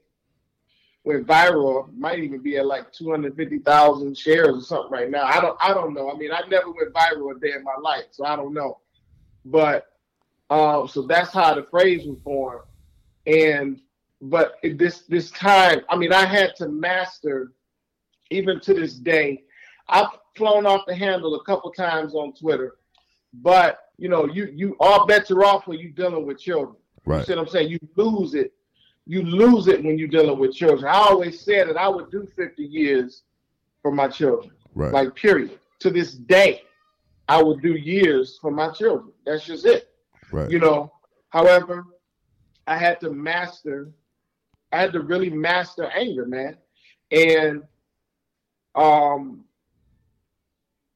went 1.04 1.26
viral. 1.26 1.96
Might 1.98 2.20
even 2.20 2.42
be 2.42 2.58
at 2.58 2.66
like 2.66 2.92
two 2.92 3.10
hundred 3.10 3.36
fifty 3.36 3.60
thousand 3.60 4.18
shares 4.18 4.56
or 4.56 4.62
something 4.62 4.92
right 4.92 5.10
now. 5.10 5.24
I 5.24 5.42
don't 5.42 5.58
I 5.62 5.74
don't 5.74 5.94
know. 5.94 6.12
I 6.12 6.16
mean, 6.16 6.32
I 6.32 6.42
never 6.50 6.72
went 6.72 6.94
viral 6.94 7.36
a 7.36 7.40
day 7.40 7.54
in 7.56 7.64
my 7.64 7.76
life, 7.82 8.06
so 8.12 8.26
I 8.26 8.36
don't 8.36 8.54
know. 8.54 8.80
But 9.46 9.88
um, 10.50 10.88
so 10.88 11.04
that's 11.04 11.34
how 11.34 11.54
the 11.54 11.64
phrase 11.64 12.06
was 12.06 12.20
born. 12.20 12.60
And 13.26 13.80
but 14.22 14.56
this 14.64 15.02
this 15.02 15.32
time, 15.32 15.82
I 15.90 15.96
mean, 15.96 16.14
I 16.14 16.26
had 16.26 16.56
to 16.58 16.68
master. 16.68 17.54
Even 18.32 18.60
to 18.60 18.76
this 18.76 18.94
day, 18.94 19.44
I've 19.88 20.10
flown 20.36 20.68
off 20.68 20.86
the 20.86 20.94
handle 20.96 21.34
a 21.34 21.44
couple 21.46 21.72
times 21.72 22.14
on 22.14 22.34
Twitter, 22.34 22.76
but 23.34 23.80
you 23.98 24.08
know, 24.08 24.28
you 24.28 24.52
you 24.54 24.76
all 24.80 25.08
bets 25.08 25.32
are 25.32 25.44
off 25.44 25.66
when 25.66 25.80
you're 25.80 25.92
dealing 25.92 26.28
with 26.28 26.40
children. 26.40 26.76
Right. 27.06 27.20
You 27.20 27.26
see 27.26 27.36
what 27.36 27.42
I'm 27.42 27.48
saying? 27.48 27.70
You 27.70 27.80
lose 27.96 28.36
it 28.36 28.54
you 29.10 29.24
lose 29.24 29.68
it 29.68 29.84
when 29.84 29.98
you're 29.98 30.08
dealing 30.08 30.38
with 30.38 30.54
children. 30.54 30.86
I 30.86 30.98
always 30.98 31.42
said 31.42 31.68
that 31.68 31.78
I 31.78 31.88
would 31.90 32.12
do 32.12 32.28
50 32.36 32.64
years 32.64 33.24
for 33.82 33.92
my 33.92 34.08
children. 34.08 34.52
Right. 34.76 34.94
Like 34.94 35.16
period. 35.16 35.58
To 35.80 35.90
this 35.90 36.14
day, 36.14 36.62
I 37.28 37.42
will 37.42 37.58
do 37.58 37.74
years 37.74 38.38
for 38.40 38.52
my 38.52 38.70
children. 38.70 39.12
That's 39.26 39.44
just 39.44 39.66
it. 39.66 39.90
Right. 40.32 40.52
You 40.52 40.60
know. 40.60 40.94
However, 41.30 41.86
I 42.68 42.78
had 42.78 43.00
to 43.00 43.10
master. 43.10 43.90
I 44.72 44.82
had 44.82 44.94
to 44.94 45.02
really 45.02 45.30
master 45.30 45.86
anger, 45.86 46.26
man. 46.26 46.58
And 47.12 47.64
um, 48.76 49.46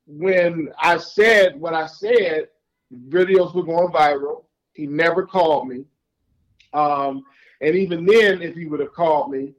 when 0.05 0.69
I 0.79 0.97
said 0.97 1.59
what 1.59 1.73
I 1.73 1.87
said, 1.87 2.49
videos 3.09 3.53
were 3.53 3.63
going 3.63 3.91
viral. 3.91 4.43
He 4.73 4.85
never 4.87 5.25
called 5.25 5.67
me. 5.67 5.85
Um, 6.73 7.23
and 7.61 7.75
even 7.75 8.05
then, 8.05 8.41
if 8.41 8.55
he 8.55 8.65
would 8.65 8.79
have 8.79 8.93
called 8.93 9.31
me, 9.31 9.53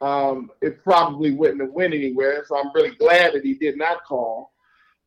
um, 0.00 0.50
it 0.60 0.82
probably 0.84 1.32
wouldn't 1.32 1.60
have 1.60 1.70
went 1.70 1.94
anywhere. 1.94 2.44
So 2.46 2.56
I'm 2.56 2.72
really 2.74 2.94
glad 2.96 3.34
that 3.34 3.44
he 3.44 3.54
did 3.54 3.76
not 3.76 4.04
call. 4.04 4.52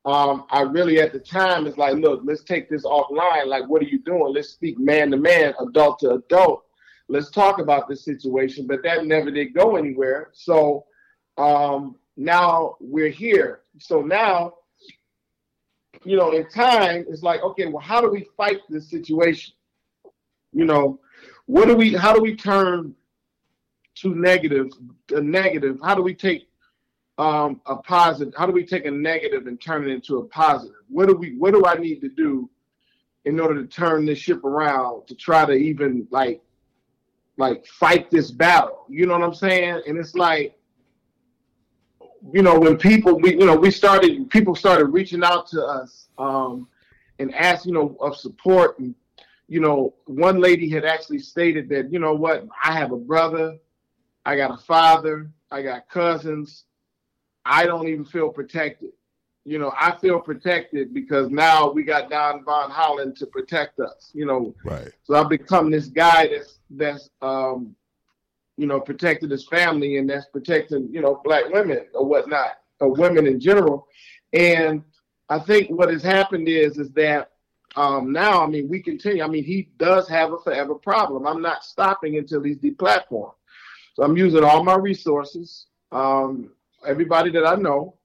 Um, 0.04 0.46
I 0.50 0.62
really 0.62 1.00
at 1.00 1.14
the 1.14 1.20
time 1.20 1.68
is 1.68 1.78
like, 1.78 1.96
look, 1.96 2.22
let's 2.24 2.44
take 2.44 2.70
this 2.70 2.84
offline. 2.84 3.46
Like, 3.46 3.68
what 3.68 3.82
are 3.82 3.86
you 3.86 4.00
doing? 4.00 4.34
Let's 4.34 4.50
speak 4.50 4.80
man 4.80 5.12
to 5.12 5.18
man, 5.18 5.54
adult 5.60 6.00
to 6.00 6.14
adult. 6.14 6.66
Let's 7.12 7.30
talk 7.30 7.60
about 7.60 7.90
this 7.90 8.06
situation. 8.06 8.66
But 8.66 8.84
that 8.84 9.06
never 9.06 9.30
did 9.32 9.54
go 9.54 9.76
anywhere. 9.76 10.30
So 10.34 10.86
um, 11.38 11.98
now 12.16 12.78
we're 12.80 13.10
here. 13.10 13.62
So 13.80 14.02
now, 14.02 14.54
you 16.04 16.16
know, 16.16 16.32
in 16.32 16.48
time, 16.50 17.06
it's 17.10 17.22
like, 17.22 17.42
okay, 17.44 17.68
well, 17.68 17.84
how 17.84 18.00
do 18.00 18.10
we 18.10 18.28
fight 18.38 18.62
this 18.70 18.90
situation? 18.90 19.54
You 20.54 20.66
know, 20.66 21.00
what 21.46 21.68
do 21.68 21.76
we? 21.76 21.94
How 21.94 22.14
do 22.14 22.22
we 22.22 22.36
turn 22.36 22.96
to 23.96 24.16
negative? 24.16 24.68
A 25.14 25.22
negative. 25.22 25.80
How 25.84 25.96
do 25.96 26.02
we 26.02 26.16
take 26.16 26.48
um, 27.18 27.62
a 27.66 27.76
positive? 27.76 28.34
How 28.38 28.46
do 28.46 28.54
we 28.54 28.66
take 28.66 28.86
a 28.86 28.92
negative 28.92 29.48
and 29.48 29.62
turn 29.62 29.84
it 29.84 29.94
into 29.94 30.18
a 30.20 30.26
positive? 30.26 30.76
What 30.88 31.10
do 31.10 31.16
we? 31.16 31.36
What 31.38 31.54
do 31.54 31.66
I 31.66 31.76
need 31.76 32.00
to 32.02 32.10
do 32.10 32.50
in 33.26 33.40
order 33.40 33.62
to 33.62 33.68
turn 33.68 34.06
this 34.06 34.18
ship 34.18 34.44
around 34.44 35.08
to 35.08 35.16
try 35.16 35.46
to 35.46 35.54
even 35.54 36.08
like, 36.10 36.42
like 37.38 37.66
fight 37.66 38.10
this 38.12 38.32
battle? 38.32 38.86
You 38.90 39.06
know 39.06 39.18
what 39.18 39.24
I'm 39.24 39.34
saying? 39.34 39.84
And 39.88 39.98
it's 39.98 40.16
like, 40.16 40.58
you 42.34 42.42
know, 42.42 42.60
when 42.60 42.78
people, 42.78 43.20
we, 43.20 43.32
you 43.32 43.46
know, 43.46 43.56
we 43.56 43.72
started, 43.72 44.30
people 44.30 44.56
started 44.56 44.86
reaching 44.86 45.24
out 45.24 45.48
to 45.48 45.64
us 45.64 46.08
um, 46.18 46.68
and 47.20 47.34
ask, 47.34 47.66
you 47.66 47.74
know, 47.74 47.98
of 48.00 48.16
support. 48.16 48.78
And, 48.80 48.94
you 49.48 49.60
know, 49.60 49.96
one 50.06 50.40
lady 50.40 50.70
had 50.70 50.86
actually 50.86 51.20
stated 51.20 51.68
that, 51.70 51.92
you 51.92 52.00
know 52.00 52.14
what, 52.14 52.48
I 52.64 52.74
have 52.74 52.92
a 52.92 52.98
brother, 52.98 53.58
I 54.26 54.36
got 54.36 54.52
a 54.52 54.64
father, 54.64 55.32
I 55.50 55.62
got 55.62 55.90
cousins. 55.90 56.66
I 57.46 57.66
don't 57.66 57.88
even 57.88 58.06
feel 58.06 58.30
protected. 58.30 58.92
You 59.44 59.58
know, 59.58 59.74
I 59.80 59.98
feel 59.98 60.20
protected 60.20 60.94
because 60.94 61.30
now 61.30 61.72
we 61.72 61.84
got 61.84 62.10
Don 62.10 62.44
Von 62.44 62.70
Holland 62.70 63.16
to 63.18 63.26
protect 63.26 63.80
us. 63.80 64.12
You 64.14 64.26
know, 64.26 64.56
Right. 64.64 64.90
so 65.04 65.16
I've 65.16 65.30
become 65.30 65.72
this 65.72 65.88
guy 65.88 66.28
that's 66.28 66.60
that's 66.70 67.10
um, 67.22 67.76
you 68.58 68.68
know, 68.68 68.80
protecting 68.80 69.30
his 69.30 69.48
family 69.48 69.98
and 69.98 70.10
that's 70.10 70.28
protecting, 70.28 70.88
you 70.92 71.02
know, 71.02 71.22
black 71.24 71.50
women 71.50 71.88
or 71.96 72.06
whatnot, 72.06 72.60
or 72.80 72.94
women 72.94 73.26
in 73.26 73.40
general. 73.40 73.88
And 74.34 74.84
I 75.30 75.40
think 75.40 75.72
what 75.72 75.90
has 75.90 76.04
happened 76.04 76.48
is 76.48 76.78
is 76.78 76.92
that 76.92 77.32
um, 77.76 78.12
now, 78.12 78.44
I 78.44 78.48
mean, 78.48 78.68
we 78.68 78.82
continue. 78.82 79.24
I 79.24 79.28
mean, 79.28 79.46
he 79.46 79.70
does 79.78 80.08
have 80.10 80.34
a 80.34 80.38
forever 80.40 80.76
problem. 80.76 81.26
I'm 81.26 81.42
not 81.42 81.64
stopping 81.64 82.18
until 82.18 82.44
he's 82.44 82.58
deplatformed. 82.58 83.34
So 83.94 84.04
I'm 84.04 84.18
using 84.18 84.44
all 84.44 84.64
my 84.64 84.76
resources, 84.76 85.68
um, 85.92 86.52
everybody 86.86 87.32
that 87.32 87.46
I 87.46 87.56
know, 87.56 87.96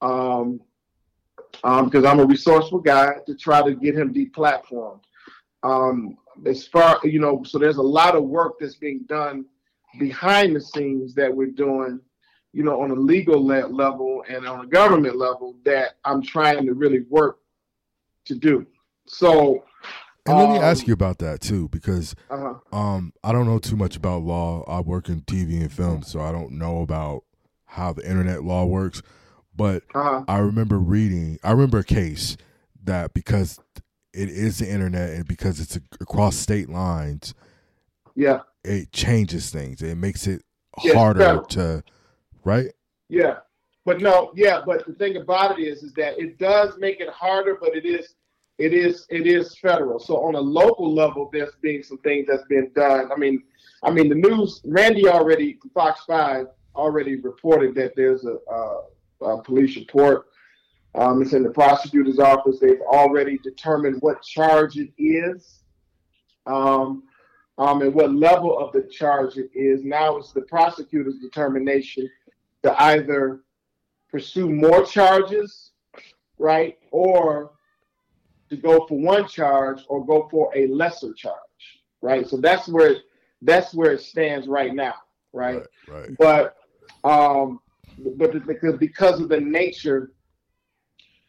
um, 0.00 0.60
um, 1.64 1.86
because 1.86 2.04
I'm 2.04 2.20
a 2.20 2.24
resourceful 2.24 2.80
guy 2.80 3.16
to 3.26 3.34
try 3.34 3.62
to 3.62 3.74
get 3.74 3.94
him 3.94 4.12
deplatformed. 4.12 5.00
Um, 5.62 6.16
as 6.44 6.66
far 6.66 7.00
you 7.02 7.18
know, 7.18 7.42
so 7.44 7.58
there's 7.58 7.78
a 7.78 7.82
lot 7.82 8.14
of 8.14 8.24
work 8.24 8.54
that's 8.60 8.76
being 8.76 9.04
done 9.08 9.46
behind 9.98 10.54
the 10.54 10.60
scenes 10.60 11.14
that 11.14 11.34
we're 11.34 11.46
doing, 11.46 12.00
you 12.52 12.62
know, 12.62 12.80
on 12.80 12.90
a 12.90 12.94
legal 12.94 13.44
le- 13.44 13.66
level 13.66 14.22
and 14.28 14.46
on 14.46 14.64
a 14.64 14.68
government 14.68 15.16
level 15.16 15.56
that 15.64 15.96
I'm 16.04 16.22
trying 16.22 16.66
to 16.66 16.74
really 16.74 17.00
work 17.08 17.38
to 18.26 18.34
do. 18.34 18.66
So, 19.06 19.64
And 20.26 20.36
let 20.36 20.50
me 20.50 20.58
um, 20.58 20.64
ask 20.64 20.86
you 20.86 20.92
about 20.92 21.18
that 21.18 21.40
too, 21.40 21.68
because 21.68 22.14
uh-huh. 22.30 22.54
um, 22.72 23.12
I 23.24 23.32
don't 23.32 23.46
know 23.46 23.58
too 23.58 23.76
much 23.76 23.96
about 23.96 24.22
law. 24.22 24.64
I 24.68 24.80
work 24.80 25.08
in 25.08 25.22
TV 25.22 25.60
and 25.60 25.72
film, 25.72 26.02
so 26.02 26.20
I 26.20 26.32
don't 26.32 26.52
know 26.52 26.82
about 26.82 27.24
how 27.64 27.92
the 27.92 28.08
internet 28.08 28.42
law 28.42 28.64
works. 28.64 29.02
But 29.56 29.84
Uh-huh. 29.94 30.24
I 30.28 30.38
remember 30.38 30.78
reading. 30.78 31.38
I 31.42 31.52
remember 31.52 31.78
a 31.78 31.84
case 31.84 32.36
that 32.84 33.14
because 33.14 33.58
it 34.12 34.28
is 34.28 34.58
the 34.58 34.70
internet 34.70 35.10
and 35.10 35.26
because 35.26 35.60
it's 35.60 35.76
across 36.00 36.36
state 36.36 36.68
lines, 36.68 37.34
yeah, 38.14 38.40
it 38.64 38.92
changes 38.92 39.50
things. 39.50 39.82
It 39.82 39.96
makes 39.96 40.26
it 40.26 40.42
Yeah, 40.84 40.94
harder 40.94 41.42
to, 41.50 41.82
right? 42.44 42.72
Yeah, 43.08 43.38
but 43.84 44.00
no, 44.00 44.32
yeah, 44.34 44.62
but 44.64 44.86
the 44.86 44.92
thing 44.94 45.16
about 45.16 45.58
it 45.58 45.62
is, 45.62 45.82
is 45.82 45.92
that 45.94 46.18
it 46.18 46.38
does 46.38 46.76
make 46.78 47.00
it 47.00 47.08
harder, 47.08 47.56
but 47.60 47.74
it 47.74 47.86
is, 47.86 48.14
it 48.58 48.72
is, 48.72 49.06
it 49.10 49.26
is 49.26 49.56
federal. 49.58 49.98
So 49.98 50.16
on 50.18 50.34
a 50.34 50.40
local 50.40 50.92
level, 50.94 51.30
there's 51.32 51.54
been 51.62 51.82
some 51.82 51.98
things 51.98 52.26
that's 52.28 52.44
been 52.44 52.70
done. 52.74 53.10
I 53.12 53.16
mean, 53.16 53.42
I 53.82 53.90
mean, 53.90 54.08
the 54.08 54.14
news. 54.16 54.60
Randy 54.64 55.08
already, 55.08 55.58
Fox 55.72 56.04
Five 56.04 56.46
already 56.74 57.16
reported 57.16 57.74
that 57.76 57.94
there's 57.96 58.24
a, 58.24 58.36
a, 58.50 58.80
a 59.20 59.42
police 59.42 59.76
report. 59.76 60.26
Um, 60.94 61.20
it's 61.20 61.34
in 61.34 61.42
the 61.42 61.50
prosecutor's 61.50 62.18
office. 62.18 62.58
They've 62.58 62.80
already 62.80 63.38
determined 63.38 64.00
what 64.00 64.22
charge 64.22 64.76
it 64.78 64.90
is. 64.98 65.60
Um, 66.46 67.02
um, 67.58 67.82
and 67.82 67.94
what 67.94 68.14
level 68.14 68.58
of 68.58 68.72
the 68.72 68.82
charge 68.82 69.36
it 69.36 69.50
is. 69.54 69.84
Now 69.84 70.16
it's 70.16 70.32
the 70.32 70.42
prosecutor's 70.42 71.18
determination 71.18 72.08
to 72.62 72.82
either 72.82 73.40
pursue 74.10 74.50
more 74.50 74.84
charges, 74.84 75.72
right, 76.38 76.78
or 76.90 77.52
to 78.50 78.56
go 78.56 78.86
for 78.86 78.98
one 78.98 79.26
charge 79.26 79.82
or 79.88 80.04
go 80.04 80.28
for 80.30 80.52
a 80.56 80.66
lesser 80.68 81.12
charge, 81.14 81.36
right. 82.02 82.26
So 82.28 82.36
that's 82.36 82.68
where 82.68 82.92
it, 82.92 83.02
that's 83.42 83.74
where 83.74 83.92
it 83.92 84.00
stands 84.00 84.46
right 84.46 84.74
now, 84.74 84.94
right. 85.32 85.62
Right. 85.88 86.10
But 86.18 86.56
um, 87.04 87.60
but 87.98 88.46
because 88.46 88.76
because 88.76 89.20
of 89.20 89.28
the 89.28 89.40
nature 89.40 90.12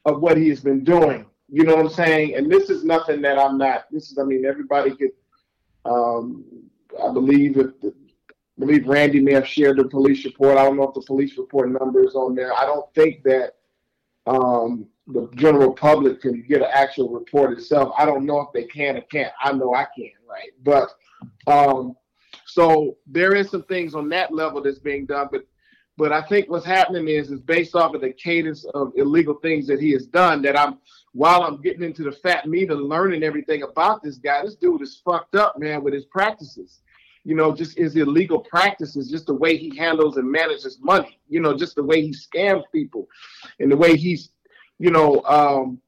of 0.06 0.21
what 0.21 0.38
he 0.38 0.49
has 0.49 0.62
been 0.62 0.84
doing, 0.84 1.25
you 1.49 1.63
know 1.63 1.75
what 1.75 1.86
I'm 1.86 1.91
saying. 1.91 2.36
And 2.36 2.51
this 2.51 2.69
is 2.69 2.84
nothing 2.84 3.21
that 3.21 3.38
I'm 3.38 3.58
not. 3.58 3.86
This 3.91 4.12
is 4.12 4.17
I 4.17 4.23
mean 4.23 4.45
everybody 4.45 4.95
could. 4.95 5.12
Um, 5.86 6.43
I 7.01 7.12
believe 7.13 7.58
if 7.58 7.80
the, 7.82 7.93
I 8.58 8.65
believe 8.65 8.88
Randy 8.88 9.19
may 9.19 9.34
have 9.34 9.47
shared 9.47 9.77
the 9.77 9.86
police 9.86 10.25
report. 10.25 10.58
I 10.58 10.63
don't 10.63 10.77
know 10.77 10.84
if 10.84 10.95
the 10.95 11.03
police 11.06 11.38
report 11.38 11.69
number 11.71 12.03
is 12.03 12.15
on 12.15 12.36
there. 12.36 12.53
I 12.53 12.65
don't 12.65 12.91
think 12.95 13.23
that 13.23 13.53
um, 14.25 14.88
the 15.08 15.30
general 15.36 15.73
public 15.73 16.21
can 16.21 16.41
get 16.41 16.62
an 16.62 16.67
actual 16.73 17.10
report 17.10 17.53
itself. 17.53 17.93
I 17.97 18.06
don't 18.06 18.25
know 18.25 18.41
if 18.41 18.51
they 18.53 18.63
can 18.63 18.97
or 18.97 19.01
can't. 19.01 19.32
I 19.41 19.53
know 19.53 19.73
I 19.73 19.88
can, 19.95 20.12
right? 20.27 20.51
But 20.63 20.89
um, 21.45 21.95
so 22.45 22.97
there 23.06 23.36
is 23.36 23.49
some 23.49 23.63
things 23.63 23.95
on 23.95 24.10
that 24.10 24.34
level 24.34 24.62
that's 24.62 24.80
being 24.80 25.06
done, 25.06 25.30
but 25.32 25.45
but 25.97 26.12
I 26.12 26.21
think 26.21 26.49
what's 26.49 26.65
happening 26.65 27.07
is 27.07 27.31
is 27.31 27.41
based 27.41 27.75
off 27.75 27.95
of 27.95 28.01
the 28.01 28.12
cadence 28.12 28.65
of 28.75 28.93
illegal 28.95 29.33
things 29.36 29.65
that 29.67 29.81
he 29.81 29.91
has 29.91 30.05
done. 30.05 30.41
That 30.43 30.57
I'm 30.57 30.77
while 31.13 31.41
I'm 31.41 31.60
getting 31.62 31.83
into 31.83 32.03
the 32.03 32.12
fat 32.12 32.47
meat 32.47 32.69
of 32.69 32.79
learning 32.79 33.23
everything 33.23 33.63
about 33.63 34.03
this 34.03 34.17
guy, 34.17 34.43
this 34.43 34.55
dude 34.55 34.83
is 34.83 35.01
fucked 35.03 35.36
up, 35.36 35.57
man, 35.57 35.83
with 35.83 35.93
his 35.93 36.05
practices. 36.05 36.81
You 37.23 37.36
know, 37.36 37.53
just 37.53 37.77
his 37.77 37.95
illegal 37.95 38.39
practices, 38.39 39.10
just 39.10 39.25
the 39.25 39.33
way 39.33 39.57
he 39.57 39.75
handles 39.75 40.17
and 40.17 40.31
manages 40.31 40.77
money. 40.79 41.19
You 41.27 41.41
know, 41.41 41.57
just 41.57 41.75
the 41.75 41.83
way 41.83 42.01
he 42.01 42.12
scams 42.12 42.63
people, 42.71 43.10
and 43.60 43.71
the 43.71 43.75
way 43.75 43.97
he's, 43.97 44.29
you 44.77 44.91
know, 44.91 45.21
um, 45.25 45.81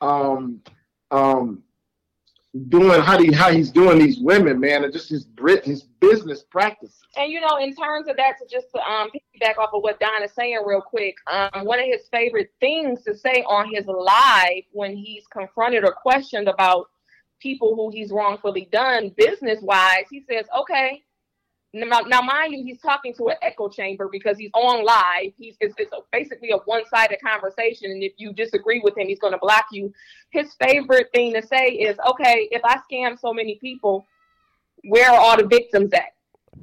um, 0.00 0.62
um, 1.10 1.62
doing 2.68 3.00
how 3.00 3.18
he 3.18 3.32
how 3.32 3.50
he's 3.50 3.70
doing 3.70 3.98
these 3.98 4.18
women, 4.18 4.60
man, 4.60 4.84
and 4.84 4.92
just 4.92 5.08
his 5.08 5.24
Brit 5.24 5.64
his 5.64 5.82
business 5.82 6.42
practices. 6.42 7.00
And 7.16 7.30
you 7.30 7.40
know, 7.40 7.56
in 7.58 7.74
terms 7.74 8.08
of 8.08 8.16
that, 8.16 8.34
to 8.38 8.46
just 8.50 8.66
to 8.74 8.80
um, 8.80 9.10
piggyback 9.10 9.58
off 9.58 9.70
of 9.72 9.82
what 9.82 10.00
Don 10.00 10.22
is 10.22 10.32
saying 10.32 10.62
real 10.66 10.80
quick, 10.80 11.14
um, 11.30 11.64
one 11.64 11.78
of 11.78 11.86
his 11.86 12.08
favorite 12.10 12.52
things 12.60 13.02
to 13.04 13.16
say 13.16 13.44
on 13.48 13.72
his 13.72 13.86
live 13.86 14.64
when 14.72 14.96
he's 14.96 15.26
confronted 15.26 15.84
or 15.84 15.92
questioned 15.92 16.48
about 16.48 16.88
people 17.40 17.76
who 17.76 17.90
he's 17.90 18.10
wrongfully 18.10 18.68
done 18.72 19.12
business 19.16 19.60
wise, 19.62 20.04
he 20.10 20.24
says, 20.28 20.46
"Okay." 20.56 21.02
Now, 21.74 22.00
now, 22.00 22.22
mind 22.22 22.54
you, 22.54 22.64
he's 22.64 22.80
talking 22.80 23.12
to 23.14 23.28
an 23.28 23.36
echo 23.42 23.68
chamber 23.68 24.08
because 24.10 24.38
he's 24.38 24.50
on 24.54 24.86
live. 24.86 25.32
He's 25.36 25.54
it's, 25.60 25.74
it's 25.76 25.92
a, 25.92 25.98
basically 26.12 26.50
a 26.50 26.56
one-sided 26.56 27.18
conversation, 27.22 27.90
and 27.90 28.02
if 28.02 28.12
you 28.16 28.32
disagree 28.32 28.80
with 28.82 28.96
him, 28.96 29.06
he's 29.06 29.18
going 29.18 29.34
to 29.34 29.38
block 29.38 29.66
you. 29.70 29.92
His 30.30 30.54
favorite 30.54 31.08
thing 31.12 31.34
to 31.34 31.46
say 31.46 31.66
is, 31.66 31.98
"Okay, 32.08 32.48
if 32.50 32.62
I 32.64 32.78
scam 32.90 33.20
so 33.20 33.34
many 33.34 33.56
people, 33.56 34.06
where 34.84 35.10
are 35.10 35.18
all 35.18 35.36
the 35.36 35.46
victims 35.46 35.92
at?" 35.92 36.14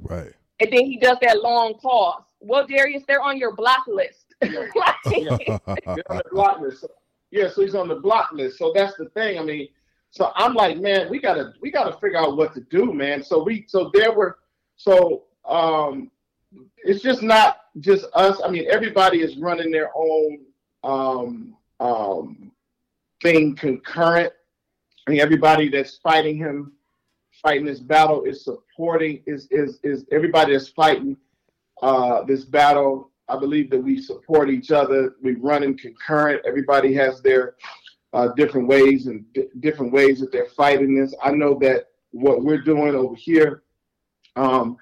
Right. 0.02 0.32
And 0.58 0.72
then 0.72 0.86
he 0.86 0.98
does 0.98 1.18
that 1.22 1.40
long 1.40 1.74
pause. 1.74 2.24
Well, 2.40 2.66
Darius, 2.66 3.04
they're 3.06 3.22
on 3.22 3.38
your 3.38 3.54
block 3.54 3.86
list. 3.86 4.34
yeah, 4.42 4.50
on 5.68 6.16
the 6.16 6.22
block 6.32 6.60
list. 6.60 6.84
Yeah, 7.30 7.48
so 7.48 7.62
he's 7.62 7.76
on 7.76 7.86
the 7.86 7.96
block 7.96 8.32
list. 8.32 8.58
So 8.58 8.72
that's 8.74 8.96
the 8.96 9.08
thing. 9.10 9.38
I 9.38 9.44
mean, 9.44 9.68
so 10.10 10.32
I'm 10.34 10.54
like, 10.54 10.78
man, 10.78 11.08
we 11.10 11.20
gotta 11.20 11.52
we 11.60 11.70
gotta 11.70 11.96
figure 12.00 12.18
out 12.18 12.36
what 12.36 12.54
to 12.54 12.60
do, 12.60 12.92
man. 12.92 13.22
So 13.22 13.42
we 13.42 13.66
so 13.68 13.90
there 13.94 14.12
were 14.12 14.38
so 14.76 15.24
um 15.44 16.10
it's 16.78 17.02
just 17.02 17.22
not 17.22 17.58
just 17.80 18.06
us. 18.14 18.40
I 18.44 18.48
mean, 18.48 18.66
everybody 18.70 19.20
is 19.20 19.36
running 19.36 19.70
their 19.70 19.90
own 19.94 20.40
um 20.84 21.56
um 21.80 22.52
thing 23.22 23.54
concurrent. 23.56 24.32
I 25.06 25.10
mean, 25.10 25.20
everybody 25.20 25.68
that's 25.68 25.98
fighting 25.98 26.36
him, 26.36 26.72
fighting 27.42 27.64
this 27.66 27.80
battle 27.80 28.24
is 28.24 28.44
supporting 28.44 29.22
is 29.26 29.48
is 29.50 29.78
is 29.82 30.04
everybody 30.12 30.52
that's 30.52 30.68
fighting 30.68 31.16
uh 31.82 32.22
this 32.24 32.44
battle 32.44 33.10
I 33.28 33.36
believe 33.38 33.70
that 33.70 33.82
we 33.82 34.00
support 34.00 34.50
each 34.50 34.70
other. 34.70 35.16
We 35.22 35.34
run 35.34 35.62
in 35.62 35.76
concurrent. 35.76 36.42
Everybody 36.46 36.94
has 36.94 37.20
their 37.22 37.56
uh, 38.12 38.28
different 38.36 38.68
ways 38.68 39.06
and 39.06 39.24
d- 39.32 39.48
different 39.60 39.92
ways 39.92 40.20
that 40.20 40.30
they're 40.30 40.48
fighting 40.56 40.94
this. 40.94 41.14
I 41.22 41.32
know 41.32 41.58
that 41.60 41.86
what 42.12 42.44
we're 42.44 42.62
doing 42.62 42.94
over 42.94 43.14
here, 43.14 43.64
um, 44.36 44.76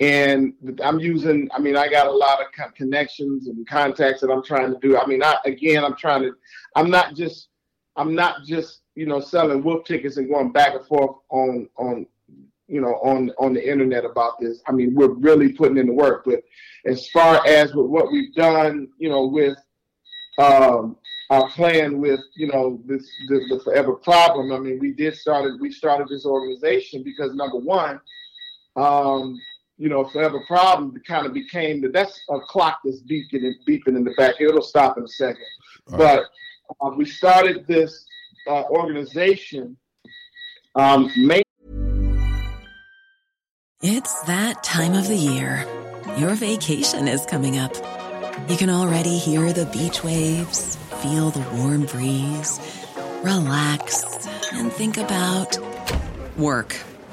and 0.00 0.54
I'm 0.82 0.98
using. 0.98 1.48
I 1.54 1.60
mean, 1.60 1.76
I 1.76 1.88
got 1.88 2.06
a 2.06 2.12
lot 2.12 2.40
of 2.40 2.74
connections 2.74 3.46
and 3.46 3.66
contacts 3.66 4.20
that 4.20 4.30
I'm 4.30 4.42
trying 4.42 4.72
to 4.72 4.78
do. 4.80 4.98
I 4.98 5.06
mean, 5.06 5.22
I 5.22 5.36
again, 5.44 5.84
I'm 5.84 5.96
trying 5.96 6.22
to. 6.22 6.32
I'm 6.74 6.90
not 6.90 7.14
just. 7.14 7.48
I'm 7.96 8.14
not 8.14 8.44
just 8.44 8.80
you 8.96 9.06
know 9.06 9.20
selling 9.20 9.62
wolf 9.62 9.84
tickets 9.84 10.16
and 10.16 10.28
going 10.28 10.50
back 10.50 10.74
and 10.74 10.86
forth 10.86 11.16
on 11.30 11.68
on 11.76 12.06
you 12.66 12.80
know 12.80 12.94
on 13.04 13.30
on 13.38 13.54
the 13.54 13.70
internet 13.70 14.04
about 14.04 14.40
this. 14.40 14.60
I 14.66 14.72
mean, 14.72 14.94
we're 14.94 15.12
really 15.12 15.52
putting 15.52 15.78
in 15.78 15.86
the 15.86 15.92
work, 15.92 16.24
but 16.24 16.40
as 16.86 17.08
far 17.10 17.46
as 17.46 17.74
with 17.74 17.86
what 17.86 18.10
we've 18.10 18.34
done, 18.34 18.88
you 18.98 19.08
know, 19.08 19.26
with 19.26 19.56
um, 20.38 20.96
our 21.30 21.48
plan 21.50 22.00
with, 22.00 22.20
you 22.34 22.48
know, 22.48 22.80
this 22.84 23.08
the, 23.28 23.40
the 23.48 23.60
forever 23.64 23.94
problem. 23.94 24.52
I 24.52 24.58
mean, 24.58 24.78
we 24.78 24.92
did 24.92 25.16
started 25.16 25.60
we 25.60 25.70
started 25.72 26.08
this 26.08 26.26
organization 26.26 27.02
because 27.02 27.34
number 27.34 27.58
one, 27.58 28.00
um, 28.76 29.38
you 29.76 29.88
know, 29.88 30.00
if 30.00 30.14
I 30.16 30.22
have 30.22 30.34
a 30.34 30.46
problem 30.46 30.94
it 30.94 31.04
kind 31.06 31.26
of 31.26 31.32
became 31.32 31.80
that 31.82 31.92
that's 31.92 32.20
a 32.30 32.38
clock 32.40 32.80
that's 32.84 33.02
beeping 33.02 33.44
and 33.44 33.54
beeping 33.68 33.96
in 33.96 34.04
the 34.04 34.14
back. 34.16 34.36
It'll 34.40 34.62
stop 34.62 34.96
in 34.98 35.04
a 35.04 35.08
second. 35.08 35.44
but 35.88 36.24
uh, 36.80 36.90
we 36.96 37.04
started 37.04 37.66
this 37.66 38.04
uh, 38.48 38.62
organization 38.64 39.76
um, 40.76 41.10
It's 43.82 44.22
that 44.22 44.62
time 44.64 44.94
of 44.94 45.08
the 45.08 45.16
year. 45.16 45.66
Your 46.16 46.34
vacation 46.34 47.06
is 47.06 47.24
coming 47.26 47.58
up. 47.58 47.74
You 48.48 48.56
can 48.56 48.70
already 48.70 49.18
hear 49.18 49.52
the 49.52 49.66
beach 49.66 50.02
waves, 50.02 50.76
feel 51.02 51.30
the 51.30 51.48
warm 51.56 51.86
breeze, 51.86 52.60
relax, 53.22 54.26
and 54.52 54.72
think 54.72 54.96
about 54.96 55.56
work. 56.36 56.76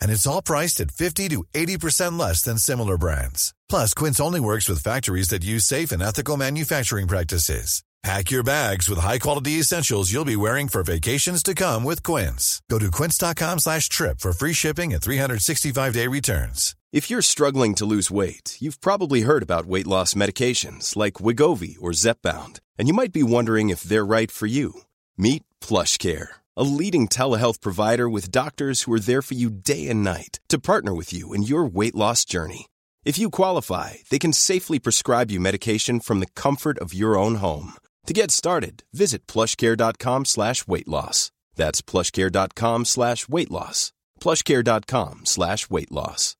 And 0.00 0.10
it's 0.10 0.26
all 0.26 0.42
priced 0.42 0.80
at 0.80 0.90
50 0.90 1.28
to 1.28 1.44
80% 1.54 2.18
less 2.18 2.42
than 2.42 2.58
similar 2.58 2.98
brands. 2.98 3.54
Plus, 3.68 3.94
Quince 3.94 4.20
only 4.20 4.40
works 4.40 4.68
with 4.68 4.82
factories 4.82 5.28
that 5.28 5.44
use 5.44 5.64
safe 5.64 5.92
and 5.92 6.02
ethical 6.02 6.36
manufacturing 6.36 7.08
practices. 7.08 7.82
Pack 8.04 8.30
your 8.30 8.44
bags 8.44 8.88
with 8.88 9.00
high-quality 9.00 9.52
essentials 9.58 10.12
you'll 10.12 10.24
be 10.24 10.36
wearing 10.36 10.68
for 10.68 10.84
vacations 10.84 11.42
to 11.42 11.54
come 11.54 11.82
with 11.82 12.02
Quince. 12.02 12.62
Go 12.70 12.78
to 12.78 12.92
quince.com 12.92 13.58
slash 13.58 13.88
trip 13.88 14.20
for 14.20 14.32
free 14.32 14.52
shipping 14.52 14.94
and 14.94 15.02
365-day 15.02 16.06
returns. 16.06 16.76
If 16.92 17.10
you're 17.10 17.22
struggling 17.22 17.74
to 17.74 17.84
lose 17.84 18.10
weight, 18.10 18.56
you've 18.60 18.80
probably 18.80 19.22
heard 19.22 19.42
about 19.42 19.66
weight 19.66 19.86
loss 19.86 20.14
medications 20.14 20.96
like 20.96 21.14
Wegovy 21.14 21.76
or 21.80 21.90
Zepbound, 21.90 22.60
and 22.78 22.86
you 22.88 22.94
might 22.94 23.12
be 23.12 23.24
wondering 23.24 23.68
if 23.68 23.82
they're 23.82 24.06
right 24.06 24.30
for 24.30 24.46
you. 24.46 24.82
Meet 25.18 25.42
PlushCare, 25.60 26.28
a 26.58 26.64
leading 26.64 27.06
telehealth 27.06 27.60
provider 27.60 28.08
with 28.08 28.32
doctors 28.32 28.82
who 28.82 28.92
are 28.92 29.00
there 29.00 29.22
for 29.22 29.34
you 29.34 29.48
day 29.48 29.86
and 29.88 30.02
night 30.02 30.40
to 30.48 30.58
partner 30.58 30.92
with 30.92 31.12
you 31.12 31.32
in 31.32 31.44
your 31.44 31.64
weight 31.64 31.94
loss 31.94 32.24
journey. 32.24 32.66
If 33.04 33.16
you 33.16 33.30
qualify, 33.30 33.94
they 34.10 34.18
can 34.18 34.32
safely 34.32 34.78
prescribe 34.78 35.30
you 35.30 35.38
medication 35.38 36.00
from 36.00 36.18
the 36.18 36.32
comfort 36.34 36.76
of 36.80 36.92
your 36.92 37.16
own 37.16 37.36
home. 37.36 37.74
To 38.06 38.12
get 38.12 38.30
started, 38.30 38.82
visit 38.92 39.26
plushcare.com 39.28 40.24
slash 40.24 40.66
weight 40.66 40.88
loss. 40.88 41.30
That's 41.54 41.80
plushcare.com 41.80 42.84
slash 42.86 43.28
weight 43.28 43.50
loss. 43.50 43.92
Plushcare.com 44.20 45.26
slash 45.26 45.70
weight 45.70 45.92
loss. 45.92 46.34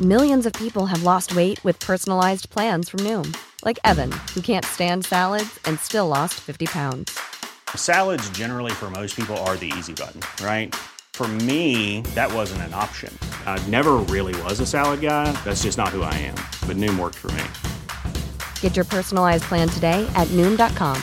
Millions 0.00 0.46
of 0.46 0.52
people 0.54 0.86
have 0.86 1.02
lost 1.02 1.36
weight 1.36 1.62
with 1.64 1.78
personalized 1.78 2.48
plans 2.48 2.88
from 2.88 3.00
Noom, 3.00 3.36
like 3.62 3.78
Evan, 3.84 4.10
who 4.34 4.40
can't 4.40 4.64
stand 4.64 5.04
salads 5.04 5.60
and 5.66 5.78
still 5.78 6.08
lost 6.08 6.34
50 6.40 6.66
pounds. 6.66 7.18
Salads, 7.76 8.28
generally, 8.30 8.72
for 8.72 8.90
most 8.90 9.14
people, 9.14 9.36
are 9.44 9.56
the 9.56 9.72
easy 9.78 9.92
button, 9.92 10.20
right? 10.44 10.74
For 11.12 11.28
me, 11.28 12.00
that 12.16 12.32
wasn't 12.32 12.62
an 12.62 12.74
option. 12.74 13.16
I 13.46 13.64
never 13.68 13.92
really 14.08 14.34
was 14.42 14.60
a 14.60 14.66
salad 14.66 15.00
guy. 15.00 15.30
That's 15.44 15.62
just 15.62 15.78
not 15.78 15.90
who 15.90 16.02
I 16.02 16.14
am. 16.14 16.34
But 16.66 16.76
Noom 16.78 16.98
worked 16.98 17.18
for 17.18 17.30
me. 17.32 17.44
Get 18.60 18.74
your 18.74 18.84
personalized 18.84 19.44
plan 19.44 19.68
today 19.68 20.10
at 20.16 20.26
Noom.com. 20.28 21.00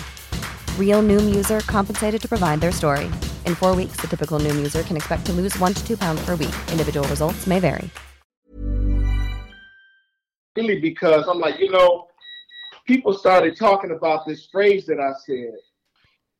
Real 0.78 1.02
Noom 1.02 1.34
user 1.34 1.62
compensated 1.62 2.22
to 2.22 2.28
provide 2.28 2.60
their 2.60 2.74
story. 2.74 3.06
In 3.46 3.56
four 3.56 3.76
weeks, 3.76 3.98
the 4.02 4.08
typical 4.08 4.40
Noom 4.40 4.58
user 4.58 4.84
can 4.84 4.98
expect 4.98 5.26
to 5.28 5.32
lose 5.32 5.58
one 5.60 5.74
to 5.74 5.88
two 5.88 5.96
pounds 5.96 6.26
per 6.26 6.36
week. 6.36 6.56
Individual 6.72 7.08
results 7.08 7.48
may 7.48 7.60
vary. 7.60 7.90
Really, 10.56 10.82
because 10.82 11.28
I'm 11.28 11.40
like, 11.40 11.60
you 11.60 11.72
know, 11.72 12.08
people 12.86 13.14
started 13.14 13.56
talking 13.56 13.92
about 13.92 14.26
this 14.28 14.48
phrase 14.48 14.86
that 14.88 15.00
I 15.00 15.14
said. 15.26 15.54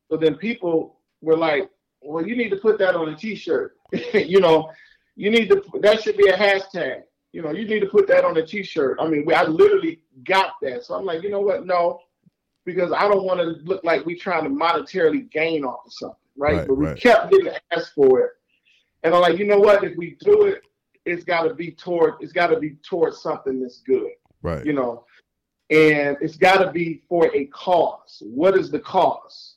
So 0.10 0.18
then 0.18 0.36
people 0.36 0.98
were 1.22 1.38
like, 1.38 1.70
well, 2.02 2.26
you 2.26 2.36
need 2.36 2.50
to 2.50 2.58
put 2.58 2.78
that 2.80 2.96
on 2.96 3.10
a 3.10 3.16
t-shirt. 3.16 3.76
you 4.14 4.40
know, 4.40 4.72
you 5.16 5.30
need 5.30 5.50
to, 5.50 5.64
that 5.82 6.02
should 6.02 6.18
be 6.18 6.30
a 6.30 6.38
hashtag. 6.38 7.02
You 7.34 7.42
know, 7.42 7.52
you 7.52 7.68
need 7.68 7.82
to 7.82 7.88
put 7.88 8.08
that 8.08 8.26
on 8.26 8.38
a 8.38 8.46
t-shirt. 8.46 8.98
I 9.00 9.08
mean, 9.08 9.26
I 9.34 9.44
literally 9.44 10.02
got 10.24 10.54
that. 10.62 10.84
So 10.84 10.96
I'm 10.96 11.06
like, 11.06 11.22
you 11.22 11.30
know 11.30 11.42
what? 11.42 11.66
No, 11.66 12.00
because 12.66 12.92
I 12.92 13.08
don't 13.08 13.24
want 13.24 13.40
to 13.40 13.64
look 13.64 13.84
like 13.84 14.06
we 14.06 14.16
trying 14.16 14.46
to 14.46 14.50
monetarily 14.50 15.30
gain 15.30 15.64
off 15.64 15.86
of 15.86 15.94
something, 15.94 16.18
right? 16.38 16.58
Right, 16.58 16.68
but 16.68 16.76
we 16.76 16.86
right. 16.88 17.00
kept 17.00 17.32
getting 17.32 17.54
asked 17.72 17.94
for 17.94 18.22
it. 18.22 18.32
And 19.04 19.14
I'm 19.14 19.22
like, 19.22 19.38
you 19.38 19.46
know 19.46 19.60
what? 19.60 19.84
If 19.84 19.96
we 19.98 20.18
do 20.22 20.46
it, 20.46 20.64
it's 21.06 21.24
got 21.24 21.44
to 21.44 21.54
be 21.54 21.72
toward, 21.72 22.16
it's 22.20 22.34
got 22.34 22.48
to 22.48 22.60
be 22.60 22.72
toward 22.84 23.14
something 23.14 23.62
that's 23.62 23.82
good 23.82 24.10
Right. 24.42 24.66
you 24.66 24.74
know, 24.74 25.06
and 25.70 26.18
it's 26.22 26.38
got 26.38 26.64
to 26.64 26.72
be 26.72 27.02
for 27.10 27.34
a 27.36 27.46
cause. 27.46 28.24
What 28.26 28.58
is 28.58 28.72
the 28.72 28.80
cause? 28.80 29.49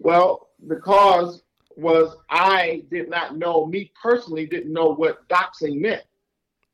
Well, 0.00 0.48
the 0.66 0.76
cause 0.76 1.42
was 1.76 2.16
I 2.30 2.82
did 2.90 3.08
not 3.08 3.36
know, 3.36 3.66
me 3.66 3.92
personally 4.00 4.46
didn't 4.46 4.72
know 4.72 4.94
what 4.94 5.28
doxing 5.28 5.80
meant, 5.80 6.02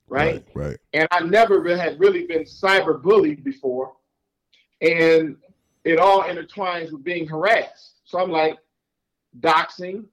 right? 0.09 0.47
Right. 0.55 0.79
And 0.93 1.07
I 1.11 1.21
never 1.21 1.61
really 1.61 1.79
had 1.79 2.01
really 2.01 2.25
been 2.27 2.45
cyber 2.45 3.01
bullied 3.03 3.45
before, 3.45 3.93
and 4.81 5.37
it 5.85 5.99
all 5.99 6.23
intertwines 6.23 6.93
with 6.93 7.05
being 7.05 7.27
harassed. 7.27 7.95
So 8.05 8.19
I'm 8.19 8.31
like, 8.31 8.59
doxing, 9.41 10.05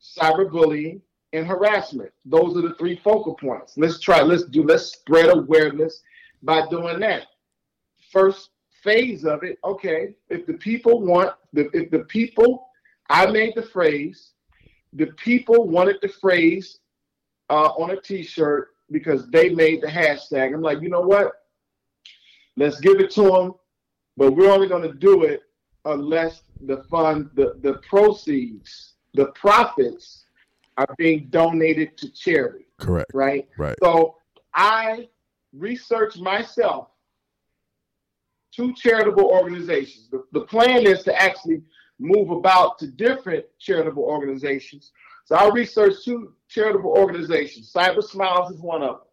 cyberbullying, 0.00 1.00
and 1.32 1.46
harassment. 1.46 2.10
Those 2.24 2.56
are 2.56 2.62
the 2.62 2.74
three 2.74 3.00
focal 3.02 3.34
points. 3.34 3.76
Let's 3.76 4.00
try. 4.00 4.22
Let's 4.22 4.44
do. 4.44 4.62
Let's 4.64 4.92
spread 4.92 5.28
awareness 5.28 6.02
by 6.42 6.68
doing 6.68 7.00
that. 7.00 7.26
First 8.10 8.50
phase 8.82 9.24
of 9.24 9.42
it. 9.42 9.58
Okay, 9.64 10.14
if 10.28 10.46
the 10.46 10.54
people 10.54 11.00
want, 11.00 11.34
the, 11.52 11.68
if 11.72 11.90
the 11.90 12.00
people, 12.00 12.68
I 13.08 13.26
made 13.26 13.54
the 13.54 13.62
phrase. 13.62 14.32
The 14.94 15.06
people 15.06 15.68
wanted 15.68 15.96
the 16.02 16.08
phrase 16.08 16.80
uh, 17.48 17.70
on 17.78 17.90
a 17.90 18.00
T-shirt 18.00 18.68
because 18.90 19.28
they 19.30 19.50
made 19.50 19.82
the 19.82 19.86
hashtag. 19.86 20.52
I'm 20.52 20.62
like, 20.62 20.80
you 20.80 20.88
know 20.88 21.02
what? 21.02 21.32
Let's 22.56 22.80
give 22.80 22.98
it 22.98 23.10
to 23.12 23.22
them, 23.22 23.54
but 24.16 24.32
we're 24.32 24.50
only 24.50 24.66
going 24.66 24.82
to 24.82 24.92
do 24.92 25.22
it 25.22 25.42
unless 25.84 26.42
the 26.62 26.84
fund, 26.90 27.30
the 27.34 27.54
the 27.62 27.74
proceeds, 27.88 28.94
the 29.14 29.26
profits 29.26 30.24
are 30.76 30.94
being 30.98 31.28
donated 31.30 31.96
to 31.98 32.10
charity 32.10 32.66
Correct. 32.78 33.10
right? 33.14 33.48
Right. 33.58 33.76
So 33.82 34.16
I 34.54 35.08
researched 35.52 36.18
myself 36.18 36.88
two 38.54 38.74
charitable 38.74 39.24
organizations. 39.24 40.08
The, 40.10 40.24
the 40.32 40.42
plan 40.42 40.86
is 40.86 41.02
to 41.04 41.20
actually 41.20 41.62
move 41.98 42.30
about 42.30 42.78
to 42.78 42.86
different 42.86 43.44
charitable 43.58 44.02
organizations. 44.02 44.92
So 45.24 45.36
I 45.36 45.48
researched 45.50 46.04
two 46.04 46.34
charitable 46.48 46.90
organizations. 46.90 47.72
Cyber 47.72 48.02
Smiles 48.02 48.52
is 48.52 48.60
one 48.60 48.82
of 48.82 48.96
them. 48.96 49.06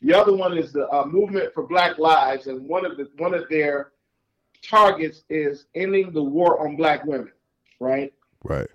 The 0.00 0.18
other 0.18 0.34
one 0.34 0.56
is 0.58 0.72
the 0.72 0.88
uh, 0.88 1.06
Movement 1.06 1.54
for 1.54 1.66
Black 1.66 1.98
Lives, 1.98 2.46
and 2.48 2.66
one 2.68 2.84
of 2.84 2.96
the 2.96 3.08
one 3.18 3.34
of 3.34 3.44
their 3.48 3.92
targets 4.62 5.22
is 5.28 5.66
ending 5.74 6.12
the 6.12 6.22
war 6.22 6.66
on 6.66 6.76
Black 6.76 7.04
women. 7.04 7.32
Right. 7.78 8.12
Right. 8.42 8.68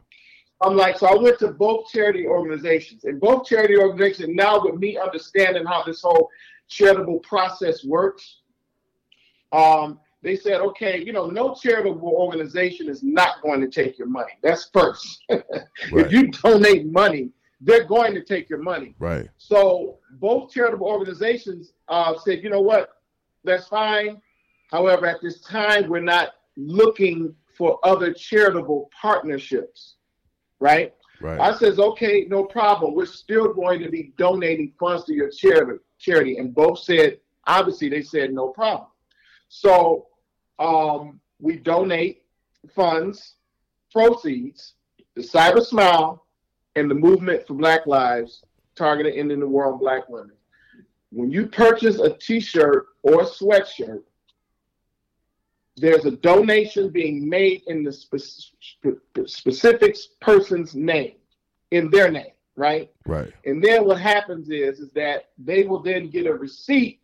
I'm 0.61 0.75
like, 0.75 0.97
so 0.97 1.07
I 1.07 1.15
went 1.15 1.37
to 1.39 1.49
both 1.49 1.89
charity 1.91 2.25
organizations, 2.25 3.03
and 3.03 3.19
both 3.19 3.45
charity 3.45 3.77
organizations 3.77 4.29
now 4.33 4.63
with 4.63 4.75
me 4.75 4.97
understanding 4.97 5.65
how 5.65 5.83
this 5.83 6.01
whole 6.01 6.29
charitable 6.67 7.19
process 7.19 7.83
works. 7.83 8.41
Um, 9.51 9.99
they 10.23 10.35
said, 10.35 10.61
okay, 10.61 11.03
you 11.03 11.13
know, 11.13 11.27
no 11.27 11.53
charitable 11.53 12.09
organization 12.09 12.89
is 12.89 13.03
not 13.03 13.41
going 13.41 13.61
to 13.61 13.67
take 13.67 13.97
your 13.97 14.07
money. 14.07 14.33
That's 14.41 14.69
first. 14.73 15.23
right. 15.29 15.43
If 15.91 16.11
you 16.11 16.27
donate 16.27 16.87
money, 16.87 17.29
they're 17.61 17.85
going 17.85 18.13
to 18.15 18.23
take 18.23 18.49
your 18.49 18.61
money. 18.61 18.95
Right. 18.99 19.29
So 19.37 19.99
both 20.19 20.51
charitable 20.51 20.87
organizations 20.87 21.73
uh, 21.87 22.15
said, 22.23 22.43
you 22.43 22.49
know 22.49 22.61
what, 22.61 22.89
that's 23.43 23.67
fine. 23.67 24.21
However, 24.71 25.05
at 25.05 25.21
this 25.21 25.41
time, 25.41 25.87
we're 25.87 26.01
not 26.01 26.31
looking 26.57 27.33
for 27.55 27.79
other 27.83 28.13
charitable 28.13 28.89
partnerships. 28.99 29.95
Right. 30.59 30.93
Right. 31.21 31.39
I 31.39 31.57
says, 31.57 31.79
okay, 31.79 32.25
no 32.27 32.43
problem. 32.43 32.93
We're 32.93 33.05
still 33.05 33.53
going 33.53 33.81
to 33.81 33.89
be 33.89 34.13
donating 34.17 34.73
funds 34.79 35.05
to 35.05 35.13
your 35.13 35.29
charity. 35.29 35.79
Charity, 35.99 36.37
and 36.37 36.53
both 36.53 36.79
said, 36.79 37.17
obviously, 37.47 37.89
they 37.89 38.03
said 38.03 38.31
no 38.31 38.49
problem. 38.49 38.87
So 39.49 40.07
um, 40.59 41.19
we 41.39 41.57
donate 41.57 42.23
funds, 42.73 43.35
proceeds, 43.91 44.73
the 45.15 45.21
Cyber 45.21 45.65
Smile, 45.65 46.25
and 46.75 46.89
the 46.89 46.95
Movement 46.95 47.45
for 47.47 47.53
Black 47.53 47.87
Lives, 47.87 48.43
targeted 48.75 49.15
ending 49.15 49.39
the 49.39 49.47
war 49.47 49.71
on 49.71 49.79
Black 49.79 50.07
women. 50.09 50.35
When 51.11 51.31
you 51.31 51.47
purchase 51.47 51.99
a 51.99 52.13
T-shirt 52.13 52.87
or 53.01 53.21
a 53.21 53.25
sweatshirt, 53.25 54.03
there's 55.77 56.05
a 56.05 56.11
donation 56.11 56.89
being 56.89 57.27
made 57.27 57.61
in 57.67 57.83
the 57.83 57.91
spe- 57.91 59.25
specific 59.25 59.95
person's 60.19 60.75
name, 60.75 61.13
in 61.71 61.89
their 61.91 62.11
name, 62.11 62.31
right? 62.55 62.91
Right. 63.05 63.31
And 63.45 63.63
then 63.63 63.85
what 63.85 63.99
happens 63.99 64.49
is, 64.49 64.79
is 64.79 64.91
that 64.93 65.29
they 65.37 65.63
will 65.63 65.81
then 65.81 66.09
get 66.09 66.25
a 66.25 66.33
receipt 66.33 66.99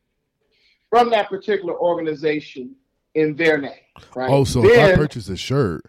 from 0.93 1.09
that 1.09 1.27
particular 1.27 1.75
organization 1.75 2.75
in 3.15 3.35
their 3.35 3.57
name, 3.57 3.71
right? 4.15 4.29
Oh, 4.29 4.43
so 4.43 4.61
then, 4.61 4.91
if 4.91 4.93
I 4.93 4.95
purchase 4.95 5.27
a 5.27 5.35
shirt, 5.35 5.87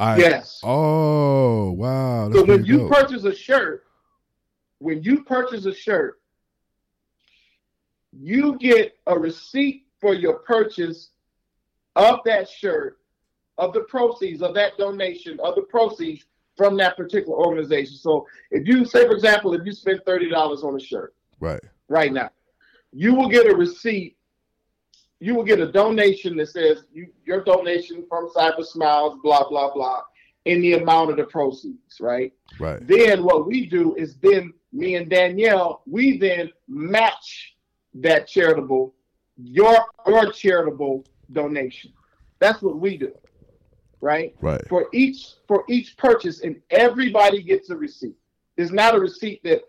I 0.00 0.16
yes. 0.16 0.60
Oh, 0.64 1.70
wow. 1.70 2.28
so 2.32 2.44
when 2.44 2.64
you 2.64 2.78
dope. 2.78 2.90
purchase 2.90 3.22
a 3.22 3.32
shirt, 3.32 3.84
when 4.80 5.00
you 5.04 5.22
purchase 5.22 5.64
a 5.66 5.72
shirt, 5.72 6.20
you 8.12 8.58
get 8.58 8.98
a 9.06 9.16
receipt 9.16 9.86
for 10.00 10.12
your 10.12 10.40
purchase 10.40 11.10
of 11.94 12.18
that 12.24 12.48
shirt, 12.48 12.98
of 13.58 13.72
the 13.72 13.82
proceeds 13.82 14.42
of 14.42 14.54
that 14.54 14.76
donation, 14.76 15.38
of 15.44 15.54
the 15.54 15.62
proceeds 15.62 16.24
from 16.56 16.76
that 16.78 16.96
particular 16.96 17.36
organization. 17.38 17.94
So 17.94 18.26
if 18.50 18.66
you 18.66 18.84
say, 18.86 19.06
for 19.06 19.12
example, 19.12 19.54
if 19.54 19.64
you 19.64 19.70
spend 19.70 20.00
thirty 20.04 20.28
dollars 20.28 20.64
on 20.64 20.74
a 20.74 20.80
shirt, 20.80 21.14
right, 21.38 21.62
right 21.86 22.12
now, 22.12 22.30
you 22.92 23.14
will 23.14 23.28
get 23.28 23.46
a 23.46 23.54
receipt. 23.54 24.16
You 25.22 25.36
will 25.36 25.44
get 25.44 25.60
a 25.60 25.70
donation 25.70 26.36
that 26.38 26.48
says 26.48 26.82
you, 26.92 27.06
your 27.24 27.44
donation 27.44 28.04
from 28.08 28.28
Cyber 28.30 28.64
Smiles, 28.64 29.20
blah 29.22 29.48
blah 29.48 29.72
blah, 29.72 30.00
in 30.46 30.60
the 30.60 30.72
amount 30.72 31.12
of 31.12 31.16
the 31.16 31.22
proceeds, 31.22 32.00
right? 32.00 32.32
Right. 32.58 32.84
Then 32.84 33.22
what 33.22 33.46
we 33.46 33.66
do 33.66 33.94
is 33.94 34.16
then 34.16 34.52
me 34.72 34.96
and 34.96 35.08
Danielle, 35.08 35.82
we 35.86 36.18
then 36.18 36.50
match 36.66 37.54
that 37.94 38.26
charitable, 38.26 38.94
your 39.36 39.86
your 40.08 40.32
charitable 40.32 41.04
donation. 41.32 41.92
That's 42.40 42.60
what 42.60 42.80
we 42.80 42.96
do. 42.96 43.12
Right? 44.00 44.34
Right. 44.40 44.66
For 44.68 44.88
each 44.92 45.34
for 45.46 45.62
each 45.68 45.96
purchase, 45.96 46.40
and 46.40 46.60
everybody 46.70 47.44
gets 47.44 47.70
a 47.70 47.76
receipt. 47.76 48.16
It's 48.56 48.72
not 48.72 48.96
a 48.96 48.98
receipt 48.98 49.44
that 49.44 49.62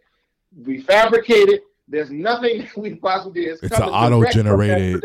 we 0.66 0.82
fabricated. 0.82 1.62
There's 1.88 2.12
nothing 2.12 2.68
we 2.78 2.96
possibly 2.96 3.46
did. 3.46 3.60
It's, 3.62 3.78
an 3.78 3.84
auto-generated 3.84 5.04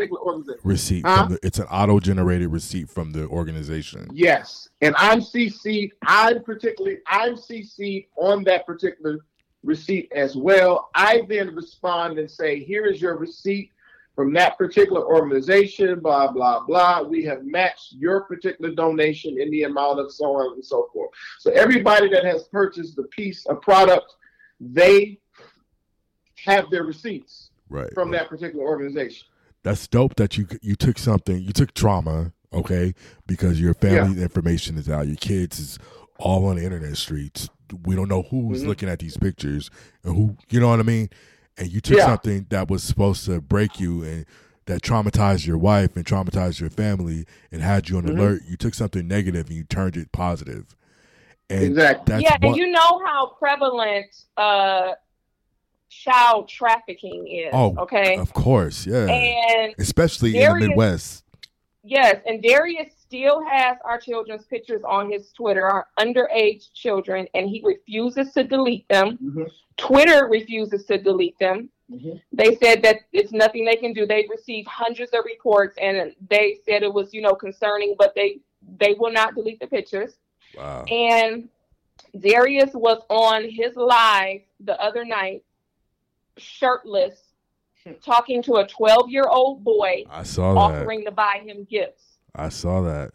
receipt. 0.63 1.05
Huh? 1.05 1.27
The, 1.29 1.39
it's 1.43 1.59
an 1.59 1.67
auto-generated 1.67 2.49
receipt 2.49 2.89
from 2.89 3.11
the 3.11 3.27
organization. 3.27 4.09
Yes, 4.13 4.69
and 4.81 4.95
I'm 4.97 5.19
CC'd. 5.19 5.93
I'm 6.03 6.43
particularly 6.43 6.99
I'm 7.07 7.35
CC'd 7.35 8.07
on 8.15 8.43
that 8.45 8.65
particular 8.65 9.19
receipt 9.63 10.11
as 10.15 10.35
well. 10.35 10.89
I 10.95 11.23
then 11.27 11.53
respond 11.53 12.17
and 12.17 12.29
say, 12.29 12.63
"Here 12.63 12.85
is 12.85 13.01
your 13.01 13.17
receipt 13.17 13.71
from 14.19 14.33
that 14.33 14.57
particular 14.57 15.05
organization, 15.05 16.01
blah, 16.01 16.29
blah, 16.29 16.65
blah. 16.65 17.01
We 17.01 17.23
have 17.23 17.45
matched 17.45 17.93
your 17.93 18.25
particular 18.25 18.75
donation 18.75 19.39
in 19.39 19.49
the 19.49 19.63
amount 19.63 20.01
of 20.01 20.11
so 20.11 20.25
on 20.25 20.55
and 20.55 20.65
so 20.65 20.89
forth. 20.91 21.11
So 21.37 21.51
everybody 21.51 22.09
that 22.09 22.25
has 22.25 22.43
purchased 22.49 22.99
a 22.99 23.03
piece, 23.03 23.45
a 23.49 23.55
product, 23.55 24.15
they 24.59 25.21
have 26.45 26.69
their 26.69 26.83
receipts 26.83 27.49
right, 27.69 27.93
from 27.93 28.11
right. 28.11 28.19
that 28.19 28.29
particular 28.29 28.65
organization. 28.65 29.27
That's 29.63 29.87
dope 29.87 30.15
that 30.15 30.37
you 30.37 30.47
you 30.61 30.75
took 30.75 30.97
something, 30.97 31.41
you 31.41 31.51
took 31.51 31.73
trauma, 31.73 32.31
okay, 32.53 32.93
because 33.27 33.59
your 33.59 33.73
family 33.73 34.17
yeah. 34.17 34.23
information 34.23 34.77
is 34.77 34.89
out, 34.89 35.07
your 35.07 35.17
kids 35.17 35.59
is 35.59 35.79
all 36.17 36.45
on 36.45 36.57
the 36.57 36.63
internet 36.63 36.97
streets. 36.97 37.49
We 37.85 37.95
don't 37.95 38.09
know 38.09 38.23
who's 38.23 38.59
mm-hmm. 38.59 38.69
looking 38.69 38.89
at 38.89 38.99
these 38.99 39.15
pictures 39.15 39.69
and 40.03 40.15
who, 40.15 40.37
you 40.49 40.59
know 40.59 40.69
what 40.69 40.79
I 40.79 40.83
mean? 40.83 41.09
and 41.59 41.71
you 41.71 41.81
took 41.81 41.97
yeah. 41.97 42.05
something 42.05 42.47
that 42.49 42.69
was 42.69 42.83
supposed 42.83 43.25
to 43.25 43.41
break 43.41 43.79
you 43.79 44.03
and 44.03 44.25
that 44.65 44.81
traumatized 44.81 45.45
your 45.45 45.57
wife 45.57 45.95
and 45.95 46.05
traumatized 46.05 46.59
your 46.59 46.69
family 46.69 47.25
and 47.51 47.61
had 47.61 47.89
you 47.89 47.97
on 47.97 48.03
mm-hmm. 48.03 48.17
alert. 48.17 48.43
You 48.47 48.55
took 48.55 48.73
something 48.73 49.07
negative 49.07 49.47
and 49.47 49.55
you 49.55 49.63
turned 49.63 49.97
it 49.97 50.11
positive. 50.11 50.75
And 51.49 51.63
exactly. 51.63 52.21
yeah, 52.21 52.37
and 52.41 52.55
you 52.55 52.67
know 52.67 53.01
how 53.05 53.35
prevalent 53.39 54.15
uh, 54.37 54.93
child 55.89 56.47
trafficking 56.47 57.27
is. 57.27 57.49
Oh, 57.53 57.75
okay. 57.77 58.17
Of 58.17 58.33
course, 58.33 58.85
yeah. 58.85 59.07
And 59.07 59.73
especially 59.77 60.33
Darius, 60.33 60.53
in 60.53 60.59
the 60.59 60.67
Midwest. 60.69 61.23
Yes, 61.83 62.21
and 62.25 62.43
Darius 62.43 62.93
still 62.99 63.41
has 63.47 63.77
our 63.83 63.99
children's 63.99 64.45
pictures 64.45 64.81
on 64.87 65.09
his 65.09 65.31
Twitter, 65.31 65.65
our 65.65 65.87
underage 65.99 66.71
children, 66.73 67.27
and 67.33 67.49
he 67.49 67.61
refuses 67.65 68.33
to 68.33 68.43
delete 68.43 68.87
them. 68.89 69.17
Mm-hmm. 69.23 69.43
Twitter 69.77 70.27
refuses 70.27 70.85
to 70.85 70.97
delete 70.97 71.39
them. 71.39 71.69
Mm-hmm. 71.89 72.17
They 72.33 72.55
said 72.57 72.83
that 72.83 72.97
it's 73.13 73.31
nothing 73.31 73.65
they 73.65 73.77
can 73.77 73.93
do. 73.93 74.05
They 74.05 74.27
received 74.29 74.67
hundreds 74.67 75.11
of 75.13 75.25
reports, 75.25 75.77
and 75.81 76.13
they 76.29 76.59
said 76.65 76.83
it 76.83 76.93
was, 76.93 77.13
you 77.13 77.21
know, 77.21 77.33
concerning, 77.33 77.95
but 77.97 78.13
they 78.13 78.39
they 78.79 78.95
will 78.99 79.11
not 79.11 79.35
delete 79.35 79.59
the 79.59 79.67
pictures. 79.67 80.17
Wow. 80.55 80.83
And 80.83 81.49
Darius 82.19 82.71
was 82.73 83.01
on 83.09 83.49
his 83.49 83.75
live 83.75 84.41
the 84.59 84.79
other 84.81 85.05
night, 85.05 85.43
shirtless, 86.39 87.19
talking 88.03 88.41
to 88.43 88.57
a 88.57 88.67
12 88.67 89.09
year 89.09 89.27
old 89.29 89.63
boy. 89.63 90.03
I 90.09 90.23
saw 90.23 90.53
that. 90.53 90.59
offering 90.59 91.05
to 91.05 91.11
buy 91.11 91.41
him 91.45 91.67
gifts. 91.69 92.19
I 92.35 92.49
saw 92.49 92.81
that. 92.81 93.11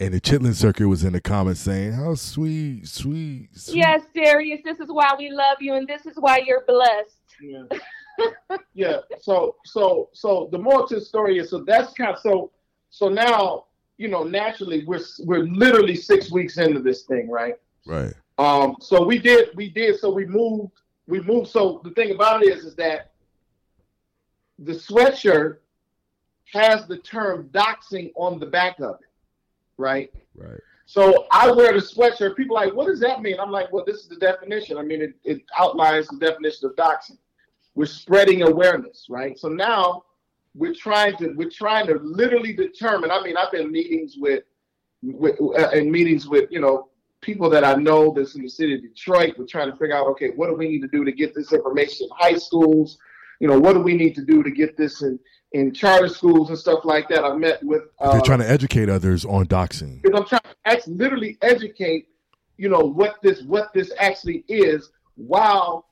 And 0.00 0.12
the 0.12 0.20
Chitlin 0.20 0.54
Circuit 0.54 0.88
was 0.88 1.04
in 1.04 1.12
the 1.12 1.20
comments 1.20 1.60
saying, 1.60 1.92
"How 1.92 2.16
sweet, 2.16 2.88
sweet, 2.88 3.48
sweet." 3.56 3.76
Yes, 3.76 4.02
Darius, 4.12 4.60
this 4.64 4.80
is 4.80 4.88
why 4.88 5.14
we 5.16 5.30
love 5.30 5.58
you, 5.60 5.74
and 5.74 5.86
this 5.86 6.04
is 6.04 6.16
why 6.16 6.42
you're 6.44 6.64
blessed. 6.66 7.20
Yeah. 7.40 7.62
yeah. 8.74 8.96
So, 9.20 9.56
so, 9.64 10.10
so 10.12 10.48
the 10.50 10.58
more 10.58 10.86
to 10.88 10.96
the 10.96 11.00
story 11.00 11.38
is, 11.38 11.50
so 11.50 11.62
that's 11.64 11.92
kind 11.92 12.10
of 12.10 12.18
so. 12.18 12.50
So 12.90 13.08
now, 13.08 13.66
you 13.96 14.08
know, 14.08 14.24
naturally, 14.24 14.84
we're 14.84 15.00
we're 15.20 15.44
literally 15.44 15.94
six 15.94 16.30
weeks 16.30 16.58
into 16.58 16.80
this 16.80 17.02
thing, 17.02 17.30
right? 17.30 17.54
Right. 17.86 18.12
Um. 18.38 18.74
So 18.80 19.04
we 19.04 19.18
did, 19.18 19.50
we 19.54 19.70
did. 19.70 20.00
So 20.00 20.10
we 20.10 20.26
moved, 20.26 20.72
we 21.06 21.20
moved. 21.20 21.50
So 21.50 21.80
the 21.84 21.90
thing 21.90 22.12
about 22.12 22.42
it 22.42 22.56
is, 22.56 22.64
is 22.64 22.74
that 22.76 23.12
the 24.58 24.72
sweatshirt 24.72 25.58
has 26.52 26.86
the 26.86 26.98
term 26.98 27.48
doxing 27.52 28.12
on 28.16 28.38
the 28.38 28.46
back 28.46 28.78
of 28.80 28.96
it, 29.00 29.08
right? 29.76 30.12
Right. 30.36 30.60
So 30.86 31.26
I 31.32 31.50
wear 31.50 31.72
the 31.72 31.80
sweatshirt. 31.80 32.36
People 32.36 32.56
are 32.56 32.66
like, 32.66 32.74
what 32.74 32.86
does 32.86 33.00
that 33.00 33.22
mean? 33.22 33.36
I'm 33.40 33.50
like, 33.50 33.72
well, 33.72 33.84
this 33.86 33.96
is 33.96 34.08
the 34.08 34.16
definition. 34.16 34.76
I 34.76 34.82
mean, 34.82 35.00
it, 35.00 35.14
it 35.24 35.42
outlines 35.58 36.08
the 36.08 36.18
definition 36.18 36.68
of 36.68 36.76
doxing. 36.76 37.18
We're 37.74 37.86
spreading 37.86 38.42
awareness, 38.42 39.06
right? 39.08 39.38
So 39.38 39.48
now 39.48 40.04
we're 40.54 40.74
trying 40.74 41.16
to 41.16 41.32
we're 41.34 41.50
trying 41.50 41.86
to 41.88 41.94
literally 41.94 42.52
determine. 42.52 43.10
I 43.10 43.20
mean, 43.22 43.36
I've 43.36 43.50
been 43.50 43.72
meetings 43.72 44.16
with, 44.16 44.44
with 45.02 45.40
uh, 45.40 45.70
in 45.70 45.90
meetings 45.90 46.28
with 46.28 46.50
you 46.52 46.60
know 46.60 46.88
people 47.24 47.48
that 47.50 47.64
I 47.64 47.74
know 47.74 48.12
that's 48.12 48.34
in 48.34 48.42
the 48.42 48.48
city 48.48 48.74
of 48.74 48.82
Detroit. 48.82 49.34
We're 49.38 49.46
trying 49.46 49.70
to 49.70 49.76
figure 49.76 49.96
out, 49.96 50.06
okay, 50.08 50.30
what 50.36 50.48
do 50.48 50.54
we 50.54 50.68
need 50.68 50.82
to 50.82 50.88
do 50.88 51.04
to 51.04 51.12
get 51.12 51.34
this 51.34 51.52
information 51.52 52.06
in 52.06 52.16
high 52.16 52.36
schools? 52.36 52.98
You 53.40 53.48
know, 53.48 53.58
what 53.58 53.72
do 53.72 53.80
we 53.80 53.94
need 53.94 54.14
to 54.14 54.24
do 54.24 54.42
to 54.42 54.50
get 54.50 54.76
this 54.76 55.02
in 55.02 55.18
in 55.54 55.72
charter 55.72 56.08
schools 56.08 56.50
and 56.50 56.58
stuff 56.58 56.84
like 56.84 57.08
that. 57.08 57.24
I 57.24 57.34
met 57.34 57.62
with. 57.62 57.84
Uh, 57.98 58.12
They're 58.12 58.20
trying 58.20 58.40
to 58.40 58.50
educate 58.50 58.90
others 58.90 59.24
on 59.24 59.46
doxing. 59.46 60.02
Because 60.02 60.20
I'm 60.20 60.26
trying 60.26 60.42
to 60.42 60.56
actually 60.66 60.94
literally 60.94 61.38
educate, 61.40 62.08
you 62.58 62.68
know, 62.68 62.80
what 62.80 63.16
this 63.22 63.42
what 63.42 63.72
this 63.72 63.92
actually 63.98 64.44
is 64.48 64.90
while 65.14 65.86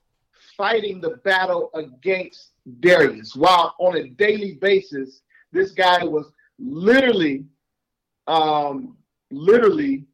fighting 0.57 1.01
the 1.01 1.17
battle 1.25 1.71
against 1.75 2.51
Darius. 2.81 3.35
While 3.35 3.75
on 3.79 3.97
a 3.97 4.09
daily 4.09 4.55
basis, 4.55 5.23
this 5.53 5.71
guy 5.71 6.05
was 6.05 6.31
literally, 6.59 7.45
um, 8.27 8.97
literally, 9.31 10.07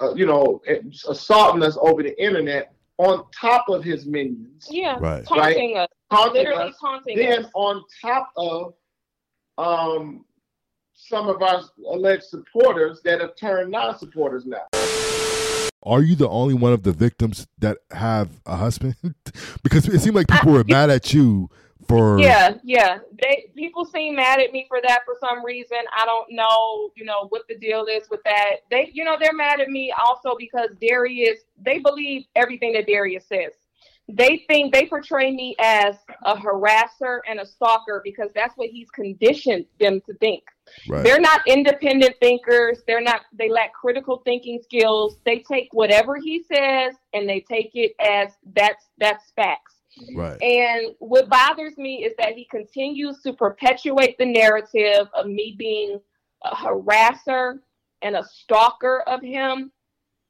uh, 0.00 0.14
you 0.14 0.26
know, 0.26 0.60
assaulting 1.08 1.62
us 1.62 1.76
over 1.80 2.02
the 2.02 2.22
internet 2.22 2.74
on 2.98 3.24
top 3.38 3.68
of 3.68 3.82
his 3.82 4.06
minions. 4.06 4.68
Yeah, 4.70 4.96
right. 5.00 5.24
taunting 5.24 5.74
right? 5.74 5.82
us. 5.82 5.88
Taunting 6.10 6.44
Literally 6.44 6.70
us. 6.70 6.76
taunting 6.80 7.16
Then 7.16 7.44
us. 7.44 7.50
on 7.54 7.82
top 8.00 8.30
of 8.36 8.74
um, 9.58 10.24
some 10.94 11.28
of 11.28 11.42
our 11.42 11.62
alleged 11.88 12.24
supporters 12.24 13.00
that 13.04 13.20
have 13.20 13.34
turned 13.36 13.70
non-supporters 13.70 14.46
now. 14.46 14.66
Are 15.84 16.02
you 16.02 16.14
the 16.14 16.28
only 16.28 16.54
one 16.54 16.72
of 16.72 16.84
the 16.84 16.92
victims 16.92 17.48
that 17.58 17.78
have 17.90 18.40
a 18.46 18.56
husband? 18.56 18.94
because 19.64 19.88
it 19.88 20.00
seemed 20.00 20.14
like 20.14 20.28
people 20.28 20.52
were 20.52 20.64
mad 20.68 20.90
at 20.90 21.12
you 21.12 21.50
for 21.88 22.18
Yeah, 22.18 22.54
yeah. 22.62 22.98
They 23.22 23.50
people 23.56 23.84
seem 23.84 24.16
mad 24.16 24.40
at 24.40 24.52
me 24.52 24.66
for 24.68 24.80
that 24.82 25.00
for 25.04 25.16
some 25.20 25.44
reason. 25.44 25.78
I 25.96 26.04
don't 26.04 26.30
know, 26.30 26.90
you 26.96 27.04
know, 27.04 27.26
what 27.28 27.42
the 27.48 27.56
deal 27.56 27.86
is 27.86 28.08
with 28.10 28.22
that. 28.24 28.56
They, 28.70 28.90
you 28.92 29.04
know, 29.04 29.16
they're 29.20 29.32
mad 29.32 29.60
at 29.60 29.68
me 29.68 29.92
also 30.04 30.36
because 30.38 30.70
Darius. 30.80 31.40
They 31.64 31.78
believe 31.78 32.24
everything 32.34 32.72
that 32.74 32.86
Darius 32.86 33.26
says. 33.26 33.52
They 34.08 34.44
think 34.48 34.74
they 34.74 34.86
portray 34.86 35.30
me 35.30 35.54
as 35.60 35.96
a 36.24 36.34
harasser 36.34 37.20
and 37.28 37.40
a 37.40 37.46
stalker 37.46 38.00
because 38.04 38.30
that's 38.34 38.54
what 38.56 38.68
he's 38.68 38.90
conditioned 38.90 39.64
them 39.78 40.00
to 40.06 40.14
think. 40.14 40.42
Right. 40.88 41.04
They're 41.04 41.20
not 41.20 41.40
independent 41.46 42.16
thinkers. 42.20 42.82
They're 42.86 43.00
not. 43.00 43.22
They 43.32 43.48
lack 43.48 43.72
critical 43.72 44.20
thinking 44.24 44.60
skills. 44.62 45.18
They 45.24 45.44
take 45.48 45.68
whatever 45.72 46.16
he 46.16 46.42
says 46.42 46.94
and 47.14 47.28
they 47.28 47.40
take 47.40 47.70
it 47.74 47.92
as 48.00 48.32
that's 48.54 48.88
that's 48.98 49.30
facts. 49.36 49.74
Right. 50.14 50.40
And 50.42 50.94
what 50.98 51.28
bothers 51.28 51.76
me 51.76 52.04
is 52.04 52.12
that 52.18 52.32
he 52.34 52.46
continues 52.46 53.20
to 53.22 53.32
perpetuate 53.32 54.16
the 54.18 54.26
narrative 54.26 55.08
of 55.14 55.26
me 55.26 55.54
being 55.58 56.00
a 56.44 56.54
harasser 56.54 57.58
and 58.02 58.16
a 58.16 58.24
stalker 58.24 59.02
of 59.06 59.22
him. 59.22 59.70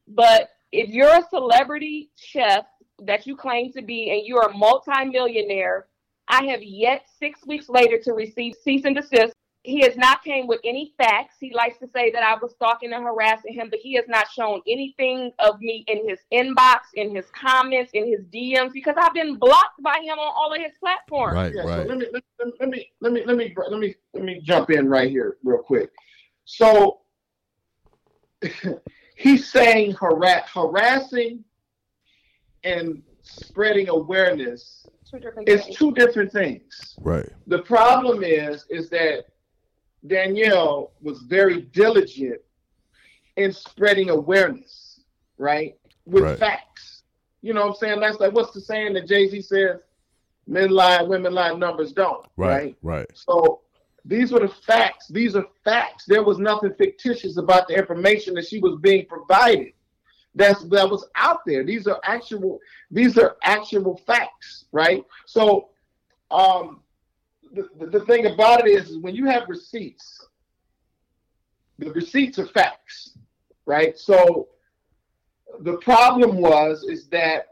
But 0.09 0.51
if 0.73 0.91
you're 0.91 1.15
a 1.15 1.27
celebrity 1.31 2.11
chef 2.17 2.65
that 3.05 3.27
you 3.27 3.37
claim 3.37 3.73
to 3.73 3.83
be 3.83 4.11
and 4.11 4.27
you're 4.27 4.49
a 4.49 4.57
multimillionaire, 4.57 5.87
I 6.29 6.45
have 6.47 6.63
yet 6.63 7.07
six 7.19 7.47
weeks 7.47 7.69
later 7.69 7.99
to 8.05 8.13
receive 8.13 8.55
cease 8.63 8.85
and 8.85 8.97
desist. 8.97 9.35
He 9.65 9.81
has 9.83 9.97
not 9.97 10.25
came 10.25 10.49
with 10.49 10.59
any 10.65 10.93
facts. 10.99 11.37
He 11.39 11.55
likes 11.55 11.79
to 11.79 11.89
say 11.95 12.11
that 12.11 12.23
I 12.25 12.35
was 12.35 12.51
stalking 12.53 12.93
and 12.93 13.05
harassing 13.05 13.55
him, 13.55 13.71
but 13.71 13.79
he 13.79 13.95
has 13.95 14.07
not 14.09 14.27
shown 14.29 14.61
anything 14.67 15.31
of 15.39 15.61
me 15.61 15.85
in 15.87 16.09
his 16.09 16.19
inbox, 16.33 16.81
in 16.95 17.15
his 17.15 17.27
comments, 17.31 17.93
in 17.95 18.09
his 18.09 18.23
DMs, 18.27 18.73
because 18.73 18.97
I've 18.99 19.15
been 19.15 19.37
blocked 19.37 19.81
by 19.81 20.01
him 20.03 20.19
on 20.19 20.33
all 20.37 20.53
of 20.53 20.61
his 20.61 20.73
platforms. 20.81 21.35
Right, 21.35 21.55
Yeah, 21.55 21.63
right. 21.63 21.87
So 21.87 21.95
let 21.95 21.99
me 21.99 22.07
let, 22.13 22.23
let- 22.41 22.53
let 22.61 22.69
me 22.71 22.91
let 23.01 23.13
me 23.13 23.23
let 23.25 23.37
me 23.37 23.55
let 23.71 23.79
me 23.79 23.95
let 24.15 24.25
me 24.25 24.41
jump 24.43 24.71
in 24.71 24.89
right 24.89 25.09
here 25.09 25.37
real 25.45 25.59
quick. 25.63 25.91
So 26.45 27.03
he's 29.17 29.49
saying 29.51 29.93
harass, 29.93 30.49
harassing 30.53 31.45
and 32.65 33.01
spreading 33.23 33.89
awareness 33.89 34.87
Two 35.09 35.21
different 35.21 35.49
is 35.49 35.65
things. 35.65 35.77
two 35.77 35.93
different 35.93 36.33
things. 36.33 36.97
Right. 37.01 37.29
The 37.47 37.61
problem 37.61 38.25
is 38.25 38.67
is 38.69 38.89
that 38.91 39.27
Danielle 40.07 40.93
was 41.01 41.21
very 41.23 41.63
diligent 41.63 42.41
in 43.37 43.53
spreading 43.53 44.11
awareness, 44.11 45.01
right? 45.39 45.77
With 46.07 46.25
Right. 46.25 46.39
facts. 46.39 47.03
You 47.41 47.55
know 47.55 47.63
what 47.63 47.71
I'm 47.71 47.77
saying? 47.77 48.01
That's 48.01 48.21
like 48.21 48.33
what's 48.33 48.53
the 48.53 48.61
saying 48.61 48.95
that 48.95 49.07
Jay-Z 49.07 49.41
says? 49.43 49.81
Men 50.47 50.71
lie, 50.71 51.03
women 51.03 51.33
lie, 51.33 51.53
numbers 51.53 51.93
don't. 51.93 52.27
Right. 52.37 52.77
Right. 52.83 53.07
So 53.15 53.61
these 54.05 54.33
were 54.33 54.41
the 54.41 54.49
facts. 54.49 55.09
These 55.09 55.37
are 55.37 55.47
facts. 55.65 56.05
There 56.07 56.25
was 56.25 56.39
nothing 56.39 56.75
fictitious 56.75 57.37
about 57.37 57.69
the 57.69 57.75
information 57.75 58.35
that 58.35 58.47
she 58.47 58.59
was 58.59 58.79
being 58.81 59.07
provided. 59.07 59.73
That's 60.35 60.65
that 60.65 60.89
was 60.91 61.07
out 61.15 61.41
there. 61.47 61.63
These 61.63 61.87
are 61.87 62.01
actual. 62.05 62.59
These 62.91 63.19
are 63.19 63.37
actual 63.45 63.99
facts, 64.07 64.65
right? 64.73 65.05
So, 65.27 65.69
um, 66.31 66.81
the, 67.53 67.87
the, 67.87 68.01
thing 68.05 68.27
about 68.27 68.67
it 68.67 68.71
is, 68.71 68.91
is 68.91 68.99
when 68.99 69.15
you 69.15 69.27
have 69.27 69.49
receipts, 69.49 70.27
the 71.79 71.91
receipts 71.93 72.39
are 72.39 72.47
facts, 72.47 73.17
right? 73.67 73.99
So, 73.99 74.49
the 75.61 75.77
problem 75.79 76.39
was 76.39 76.85
is 76.85 77.09
that 77.09 77.47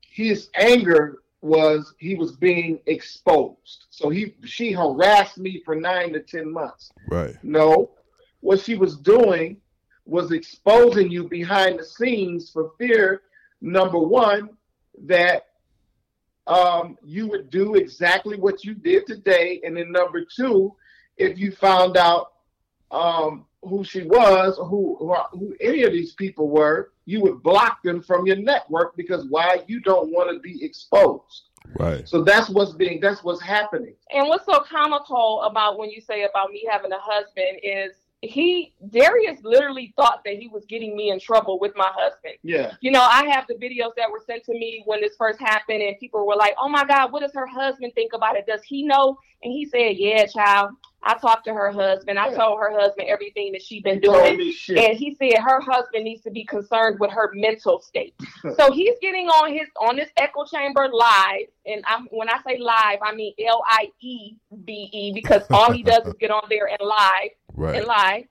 his 0.00 0.48
anger 0.54 1.18
was 1.40 1.94
he 1.98 2.14
was 2.14 2.32
being 2.32 2.80
exposed. 2.86 3.86
So 3.90 4.08
he 4.08 4.34
she 4.44 4.72
harassed 4.72 5.38
me 5.38 5.62
for 5.64 5.76
nine 5.76 6.12
to 6.14 6.20
ten 6.20 6.52
months. 6.52 6.90
Right. 7.08 7.36
No, 7.42 7.90
what 8.40 8.60
she 8.60 8.74
was 8.76 8.96
doing 8.96 9.58
was 10.04 10.32
exposing 10.32 11.10
you 11.10 11.28
behind 11.28 11.78
the 11.78 11.84
scenes 11.84 12.50
for 12.50 12.72
fear, 12.78 13.22
number 13.60 13.98
one, 13.98 14.50
that 15.04 15.47
um, 16.48 16.96
you 17.04 17.28
would 17.28 17.50
do 17.50 17.74
exactly 17.74 18.36
what 18.36 18.64
you 18.64 18.74
did 18.74 19.06
today. 19.06 19.60
And 19.64 19.76
then 19.76 19.92
number 19.92 20.24
two, 20.24 20.74
if 21.16 21.38
you 21.38 21.52
found 21.52 21.96
out 21.96 22.32
um, 22.90 23.44
who 23.62 23.84
she 23.84 24.02
was, 24.04 24.56
who, 24.56 24.96
who 24.98 25.14
who 25.32 25.54
any 25.60 25.82
of 25.82 25.92
these 25.92 26.14
people 26.14 26.48
were, 26.48 26.92
you 27.04 27.20
would 27.22 27.42
block 27.42 27.82
them 27.82 28.02
from 28.02 28.26
your 28.26 28.36
network 28.36 28.96
because 28.96 29.26
why? 29.28 29.62
You 29.66 29.80
don't 29.80 30.10
want 30.10 30.32
to 30.32 30.40
be 30.40 30.64
exposed. 30.64 31.50
Right. 31.78 32.08
So 32.08 32.22
that's 32.22 32.48
what's 32.48 32.72
being 32.72 32.98
that's 33.00 33.22
what's 33.22 33.42
happening. 33.42 33.94
And 34.10 34.28
what's 34.28 34.46
so 34.46 34.60
comical 34.60 35.42
about 35.42 35.78
when 35.78 35.90
you 35.90 36.00
say 36.00 36.24
about 36.24 36.50
me 36.50 36.66
having 36.70 36.92
a 36.92 36.98
husband 36.98 37.58
is 37.62 37.92
he 38.20 38.72
Darius 38.90 39.38
literally 39.44 39.92
thought 39.96 40.22
that 40.24 40.34
he 40.34 40.48
was 40.48 40.64
getting 40.66 40.96
me 40.96 41.10
in 41.10 41.20
trouble 41.20 41.60
with 41.60 41.72
my 41.76 41.90
husband. 41.94 42.34
Yeah. 42.42 42.74
You 42.80 42.90
know, 42.90 43.02
I 43.02 43.26
have 43.26 43.46
the 43.48 43.54
videos 43.54 43.92
that 43.96 44.10
were 44.10 44.22
sent 44.26 44.44
to 44.44 44.52
me 44.52 44.82
when 44.86 45.00
this 45.00 45.14
first 45.16 45.38
happened, 45.38 45.82
and 45.82 45.96
people 45.98 46.26
were 46.26 46.36
like, 46.36 46.54
"Oh 46.58 46.68
my 46.68 46.84
God, 46.84 47.12
what 47.12 47.20
does 47.20 47.34
her 47.34 47.46
husband 47.46 47.92
think 47.94 48.12
about 48.12 48.36
it? 48.36 48.46
Does 48.46 48.62
he 48.64 48.82
know?" 48.82 49.18
And 49.42 49.52
he 49.52 49.66
said, 49.66 49.96
"Yeah, 49.96 50.26
child. 50.26 50.70
I 51.00 51.16
talked 51.16 51.44
to 51.44 51.54
her 51.54 51.70
husband. 51.70 52.18
I 52.18 52.34
told 52.34 52.58
her 52.58 52.76
husband 52.76 53.08
everything 53.08 53.52
that 53.52 53.62
she's 53.62 53.82
been 53.84 54.00
doing, 54.00 54.40
and 54.68 54.96
he 54.96 55.14
said 55.14 55.38
her 55.40 55.60
husband 55.60 56.02
needs 56.02 56.22
to 56.22 56.30
be 56.32 56.44
concerned 56.44 56.98
with 56.98 57.12
her 57.12 57.30
mental 57.34 57.80
state. 57.80 58.14
so 58.56 58.72
he's 58.72 58.96
getting 59.00 59.28
on 59.28 59.52
his 59.52 59.68
on 59.80 59.94
this 59.94 60.10
echo 60.16 60.44
chamber 60.44 60.88
live, 60.92 61.46
and 61.66 61.84
I'm 61.86 62.08
when 62.10 62.28
I 62.28 62.40
say 62.44 62.58
live, 62.58 62.98
I 63.00 63.14
mean 63.14 63.32
L 63.46 63.62
I 63.68 63.92
E 64.00 64.34
V 64.50 64.90
E 64.92 65.12
because 65.14 65.42
all 65.50 65.70
he 65.70 65.84
does 65.84 66.04
is 66.04 66.14
get 66.14 66.32
on 66.32 66.42
there 66.50 66.66
and 66.66 66.80
live 66.80 67.30
Right. 67.58 67.76
and 67.76 67.86
lie. 67.86 68.26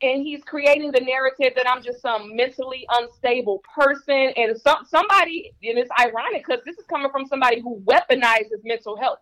And 0.00 0.22
he's 0.22 0.42
creating 0.42 0.90
the 0.90 1.00
narrative 1.00 1.52
that 1.54 1.68
I'm 1.68 1.82
just 1.82 2.00
some 2.00 2.34
mentally 2.34 2.86
unstable 2.90 3.62
person. 3.74 4.32
And 4.36 4.58
some 4.58 4.84
somebody, 4.88 5.52
and 5.62 5.78
it's 5.78 5.90
ironic 6.00 6.44
because 6.46 6.64
this 6.64 6.76
is 6.78 6.84
coming 6.86 7.10
from 7.12 7.26
somebody 7.26 7.60
who 7.60 7.80
weaponizes 7.86 8.64
mental 8.64 8.96
health. 8.96 9.20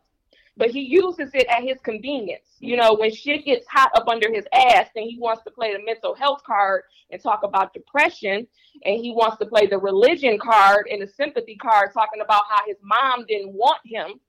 But 0.57 0.71
he 0.71 0.81
uses 0.81 1.31
it 1.35 1.47
at 1.49 1.63
his 1.63 1.79
convenience. 1.83 2.57
You 2.61 2.77
know, 2.77 2.95
when 2.95 3.13
shit 3.13 3.45
gets 3.45 3.67
hot 3.67 3.91
up 3.95 4.09
under 4.09 4.33
his 4.33 4.47
ass, 4.53 4.89
then 4.95 5.05
he 5.05 5.19
wants 5.19 5.43
to 5.45 5.51
play 5.51 5.73
the 5.73 5.83
mental 5.85 6.15
health 6.15 6.43
card 6.45 6.83
and 7.11 7.23
talk 7.23 7.43
about 7.43 7.75
depression. 7.75 8.47
And 8.85 9.01
he 9.01 9.13
wants 9.13 9.39
to 9.39 9.47
play 9.47 9.67
the 9.67 9.79
religion 9.79 10.39
card 10.39 10.87
and 10.91 11.03
the 11.03 11.07
sympathy 11.07 11.57
card, 11.57 11.93
talking 11.93 12.21
about 12.23 12.43
how 12.49 12.61
his 12.67 12.77
mom 12.83 13.25
didn't 13.27 13.53
want 13.53 13.81
him. 13.85 14.21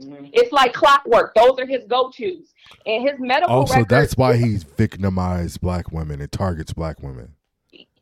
Mm-hmm. 0.00 0.26
It's 0.32 0.52
like 0.52 0.72
clockwork. 0.72 1.34
Those 1.34 1.58
are 1.58 1.66
his 1.66 1.84
go-tos. 1.84 2.54
And 2.86 3.08
his 3.08 3.18
medical 3.18 3.54
Also, 3.54 3.74
records, 3.74 3.88
that's 3.88 4.16
why 4.16 4.36
he's 4.36 4.62
victimized 4.62 5.60
black 5.60 5.90
women 5.92 6.20
and 6.20 6.30
targets 6.30 6.72
black 6.72 7.02
women. 7.02 7.34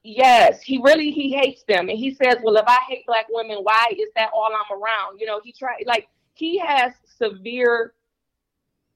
Yes, 0.05 0.63
he 0.63 0.81
really 0.83 1.11
he 1.11 1.35
hates 1.35 1.65
them, 1.65 1.89
and 1.89 1.99
he 1.99 2.15
says, 2.15 2.37
"Well, 2.43 2.57
if 2.57 2.65
I 2.67 2.79
hate 2.89 3.05
black 3.07 3.27
women, 3.29 3.59
why 3.63 3.89
is 3.93 4.09
that 4.17 4.31
all 4.33 4.49
I'm 4.55 4.79
around?" 4.79 5.19
You 5.21 5.27
know, 5.27 5.41
he 5.45 5.53
try 5.53 5.83
like 5.85 6.09
he 6.35 6.57
has 6.59 6.93
severe 7.19 7.93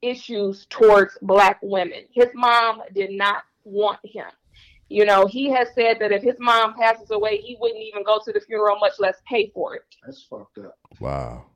issues 0.01 0.67
towards 0.71 1.19
black 1.21 1.59
women. 1.63 2.05
His 2.13 2.29
mom 2.35 2.83
did 2.95 3.11
not 3.11 3.43
want 3.65 3.99
him. 4.05 4.27
You 4.89 5.05
know, 5.05 5.27
he 5.27 5.51
has 5.51 5.69
said 5.75 5.99
that 6.01 6.13
if 6.13 6.23
his 6.23 6.37
mom 6.39 6.75
passes 6.75 7.11
away, 7.11 7.39
he 7.39 7.57
wouldn't 7.61 7.83
even 7.83 8.05
go 8.05 8.21
to 8.25 8.33
the 8.33 8.41
funeral, 8.41 8.79
much 8.79 8.93
less 8.99 9.17
pay 9.27 9.51
for 9.55 9.75
it. 9.75 9.85
That's 10.05 10.23
fucked 10.23 10.59
up. 10.59 10.79
Wow. 11.01 11.47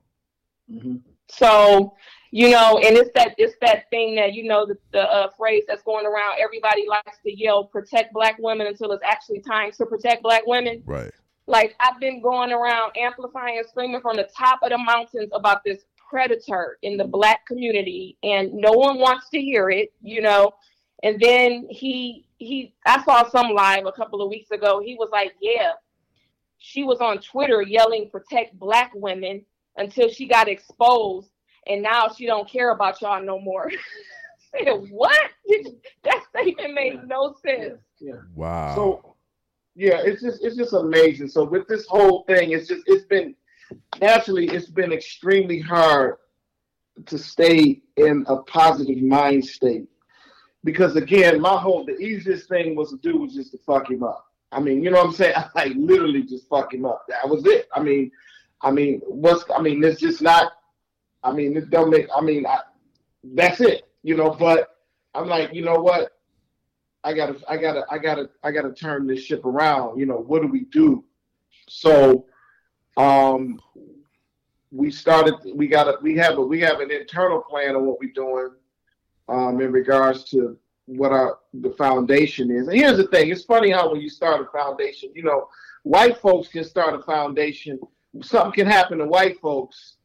Mm-hmm. 0.71 0.97
So, 1.29 1.95
you 2.31 2.49
know, 2.49 2.79
and 2.83 2.97
it's 2.97 3.09
that 3.15 3.35
it's 3.37 3.55
that 3.61 3.89
thing 3.89 4.15
that 4.15 4.33
you 4.33 4.43
know 4.43 4.65
the, 4.65 4.77
the 4.91 5.01
uh, 5.01 5.29
phrase 5.37 5.63
that's 5.67 5.83
going 5.83 6.05
around. 6.05 6.39
Everybody 6.39 6.85
likes 6.87 7.17
to 7.23 7.37
yell, 7.37 7.65
"Protect 7.65 8.13
black 8.13 8.37
women," 8.39 8.67
until 8.67 8.91
it's 8.91 9.03
actually 9.03 9.39
time 9.39 9.71
to 9.73 9.85
protect 9.85 10.23
black 10.23 10.45
women. 10.45 10.83
Right. 10.85 11.11
Like 11.47 11.75
I've 11.79 11.99
been 11.99 12.21
going 12.21 12.51
around 12.51 12.91
amplifying 12.97 13.57
and 13.57 13.67
screaming 13.67 14.01
from 14.01 14.17
the 14.17 14.27
top 14.37 14.59
of 14.63 14.69
the 14.69 14.77
mountains 14.77 15.29
about 15.33 15.63
this 15.63 15.83
predator 16.09 16.77
in 16.81 16.97
the 16.97 17.03
black 17.03 17.45
community 17.45 18.17
and 18.23 18.53
no 18.53 18.71
one 18.71 18.97
wants 18.99 19.29
to 19.29 19.41
hear 19.41 19.69
it, 19.69 19.93
you 20.01 20.21
know. 20.21 20.51
And 21.03 21.19
then 21.19 21.67
he 21.69 22.27
he 22.37 22.73
I 22.85 23.03
saw 23.03 23.27
some 23.29 23.51
live 23.51 23.85
a 23.85 23.91
couple 23.91 24.21
of 24.21 24.29
weeks 24.29 24.51
ago. 24.51 24.81
He 24.83 24.95
was 24.95 25.09
like, 25.11 25.35
"Yeah, 25.41 25.73
she 26.57 26.83
was 26.83 26.99
on 26.99 27.19
Twitter 27.19 27.61
yelling 27.61 28.09
protect 28.09 28.57
black 28.59 28.91
women 28.95 29.45
until 29.77 30.09
she 30.09 30.27
got 30.27 30.47
exposed 30.47 31.29
and 31.67 31.81
now 31.81 32.09
she 32.09 32.25
don't 32.25 32.49
care 32.49 32.71
about 32.71 33.01
y'all 33.01 33.23
no 33.23 33.39
more." 33.39 33.71
said, 34.51 34.69
"What? 34.89 35.31
that 36.03 36.23
statement 36.29 36.73
made 36.73 37.07
no 37.07 37.35
sense." 37.45 37.79
Yeah. 37.99 38.13
Wow. 38.35 38.75
So 38.75 39.15
yeah, 39.75 40.01
it's 40.03 40.21
just 40.21 40.43
it's 40.43 40.55
just 40.55 40.73
amazing. 40.73 41.29
So 41.29 41.43
with 41.43 41.67
this 41.67 41.85
whole 41.87 42.23
thing, 42.23 42.51
it's 42.51 42.67
just 42.67 42.83
it's 42.87 43.05
been 43.05 43.35
naturally 44.01 44.47
it's 44.47 44.69
been 44.69 44.91
extremely 44.91 45.59
hard 45.59 46.15
to 47.05 47.17
stay 47.17 47.81
in 47.95 48.25
a 48.27 48.37
positive 48.37 49.01
mind 49.01 49.45
state. 49.45 49.87
Because 50.63 50.95
again, 50.95 51.39
my 51.39 51.57
whole 51.57 51.85
the 51.85 51.97
easiest 51.97 52.49
thing 52.49 52.75
was 52.75 52.89
to 52.89 52.97
do 52.97 53.17
was 53.19 53.33
just 53.33 53.51
to 53.51 53.57
fuck 53.59 53.89
him 53.89 54.03
up. 54.03 54.25
I 54.51 54.59
mean, 54.59 54.83
you 54.83 54.89
know 54.89 54.97
what 54.97 55.07
I'm 55.07 55.13
saying? 55.13 55.35
I 55.37 55.49
like 55.55 55.73
literally 55.75 56.23
just 56.23 56.47
fuck 56.49 56.73
him 56.73 56.85
up. 56.85 57.05
That 57.07 57.27
was 57.29 57.45
it. 57.45 57.67
I 57.73 57.81
mean, 57.81 58.11
I 58.61 58.71
mean, 58.71 59.01
what's 59.05 59.43
I 59.55 59.61
mean, 59.61 59.83
it's 59.83 59.99
just 59.99 60.21
not 60.21 60.53
I 61.23 61.31
mean, 61.31 61.57
it 61.57 61.69
don't 61.69 61.89
make 61.89 62.07
I 62.15 62.21
mean, 62.21 62.45
I, 62.45 62.59
that's 63.23 63.61
it, 63.61 63.87
you 64.03 64.15
know, 64.15 64.31
but 64.31 64.77
I'm 65.13 65.27
like, 65.27 65.53
you 65.53 65.63
know 65.63 65.79
what? 65.79 66.11
I 67.03 67.13
gotta, 67.13 67.37
I 67.47 67.57
gotta, 67.57 67.85
I 67.89 67.97
gotta, 67.97 68.29
I 68.43 68.51
gotta 68.51 68.73
turn 68.73 69.07
this 69.07 69.21
ship 69.21 69.45
around. 69.45 69.99
You 69.99 70.05
know, 70.05 70.17
what 70.17 70.41
do 70.41 70.47
we 70.47 70.65
do? 70.65 71.05
So, 71.69 72.25
um, 72.97 73.59
we 74.71 74.91
started. 74.91 75.35
We 75.55 75.67
got 75.67 75.87
a, 75.87 75.97
we 76.01 76.17
have 76.17 76.37
a, 76.37 76.41
we 76.41 76.59
have 76.61 76.81
an 76.81 76.91
internal 76.91 77.41
plan 77.41 77.75
on 77.75 77.85
what 77.85 77.99
we're 77.99 78.11
doing, 78.11 78.49
um, 79.29 79.61
in 79.61 79.71
regards 79.71 80.25
to 80.31 80.57
what 80.85 81.11
our 81.11 81.39
the 81.53 81.69
foundation 81.71 82.51
is. 82.51 82.67
And 82.67 82.77
here's 82.77 82.97
the 82.97 83.07
thing: 83.07 83.29
it's 83.29 83.45
funny 83.45 83.71
how 83.71 83.91
when 83.91 84.01
you 84.01 84.09
start 84.09 84.41
a 84.41 84.45
foundation, 84.51 85.11
you 85.15 85.23
know, 85.23 85.47
white 85.83 86.17
folks 86.17 86.49
can 86.49 86.63
start 86.63 86.93
a 86.93 87.03
foundation. 87.03 87.79
Something 88.21 88.51
can 88.51 88.67
happen 88.67 88.97
to 88.99 89.05
white 89.05 89.39
folks, 89.39 89.97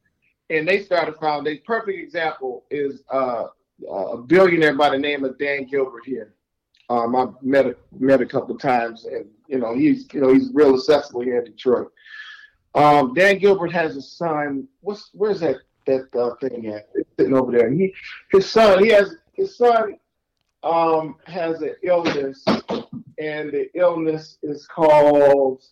and 0.50 0.66
they 0.66 0.82
start 0.82 1.08
a 1.08 1.12
foundation. 1.12 1.62
Perfect 1.66 1.98
example 1.98 2.64
is 2.70 3.02
uh, 3.12 3.46
a 3.90 4.16
billionaire 4.16 4.74
by 4.76 4.90
the 4.90 4.98
name 4.98 5.24
of 5.24 5.38
Dan 5.38 5.64
Gilbert 5.64 6.04
here. 6.04 6.34
Um, 6.90 7.16
I've 7.16 7.42
met 7.42 7.66
a, 7.66 7.76
met 7.98 8.20
a 8.20 8.26
couple 8.26 8.56
times, 8.58 9.06
and 9.06 9.26
you 9.46 9.58
know 9.58 9.74
he's 9.74 10.06
you 10.12 10.20
know 10.20 10.32
he's 10.32 10.50
real 10.52 10.74
accessible 10.74 11.22
here 11.22 11.38
in 11.38 11.44
Detroit. 11.44 11.90
Um, 12.74 13.14
Dan 13.14 13.38
Gilbert 13.38 13.72
has 13.72 13.96
a 13.96 14.02
son. 14.02 14.68
What's 14.80 15.10
where's 15.12 15.40
that 15.40 15.56
that 15.86 16.08
uh, 16.14 16.34
thing 16.36 16.66
at? 16.66 16.88
It's 16.94 17.08
sitting 17.18 17.34
over 17.34 17.52
there. 17.52 17.70
He 17.70 17.94
his 18.30 18.48
son. 18.48 18.82
He 18.82 18.90
has 18.90 19.16
his 19.34 19.56
son 19.56 19.98
um, 20.62 21.16
has 21.26 21.62
an 21.62 21.74
illness, 21.82 22.44
and 23.18 23.52
the 23.52 23.68
illness 23.74 24.38
is 24.42 24.66
called 24.66 25.62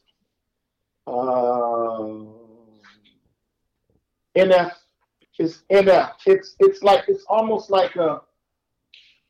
uh, 1.10 2.24
NF. 4.36 4.72
It's 5.38 5.62
NF. 5.70 6.12
It's 6.26 6.56
it's 6.60 6.82
like 6.82 7.04
it's 7.08 7.24
almost 7.28 7.70
like 7.70 7.96
a 7.96 8.20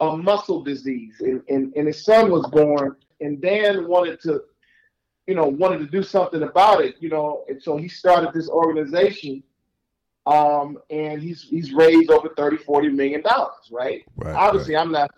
a 0.00 0.16
muscle 0.16 0.62
disease, 0.62 1.16
and, 1.20 1.42
and, 1.48 1.74
and 1.76 1.86
his 1.86 2.04
son 2.04 2.30
was 2.30 2.46
born, 2.50 2.96
and 3.20 3.40
Dan 3.40 3.86
wanted 3.86 4.20
to, 4.22 4.42
you 5.26 5.34
know, 5.34 5.46
wanted 5.46 5.78
to 5.78 5.86
do 5.86 6.02
something 6.02 6.42
about 6.42 6.82
it, 6.82 6.96
you 7.00 7.10
know, 7.10 7.44
and 7.48 7.62
so 7.62 7.76
he 7.76 7.86
started 7.86 8.32
this 8.32 8.48
organization, 8.48 9.42
um, 10.26 10.78
and 10.88 11.20
he's 11.20 11.42
he's 11.42 11.72
raised 11.72 12.10
over 12.10 12.30
30, 12.36 12.56
40 12.58 12.88
million 12.88 13.20
dollars, 13.20 13.70
right? 13.70 14.02
Right, 14.16 14.34
Obviously, 14.34 14.76
I'm 14.76 14.90
not 14.90 15.10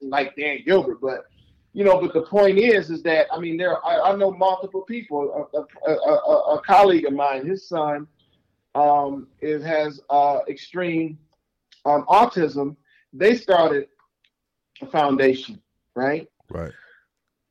like 0.00 0.34
Dan 0.36 0.58
Gilbert, 0.66 1.00
but 1.00 1.26
you 1.74 1.82
know, 1.84 2.00
but 2.00 2.14
the 2.14 2.22
point 2.22 2.56
is, 2.56 2.88
is 2.88 3.02
that 3.02 3.26
I 3.32 3.38
mean, 3.38 3.56
there 3.56 3.84
I, 3.84 4.12
I 4.12 4.16
know 4.16 4.30
multiple 4.30 4.82
people. 4.82 5.48
A, 5.52 5.90
a, 5.90 5.92
a, 5.92 6.56
a, 6.56 6.62
colleague 6.62 7.04
of 7.04 7.12
mine, 7.12 7.44
his 7.44 7.68
son, 7.68 8.06
um, 8.76 9.26
it 9.40 9.60
has 9.62 10.00
uh, 10.08 10.38
extreme 10.48 11.18
um, 11.84 12.04
autism. 12.08 12.76
They 13.12 13.34
started 13.34 13.88
a 14.80 14.86
foundation, 14.86 15.60
right? 15.96 16.28
Right. 16.48 16.72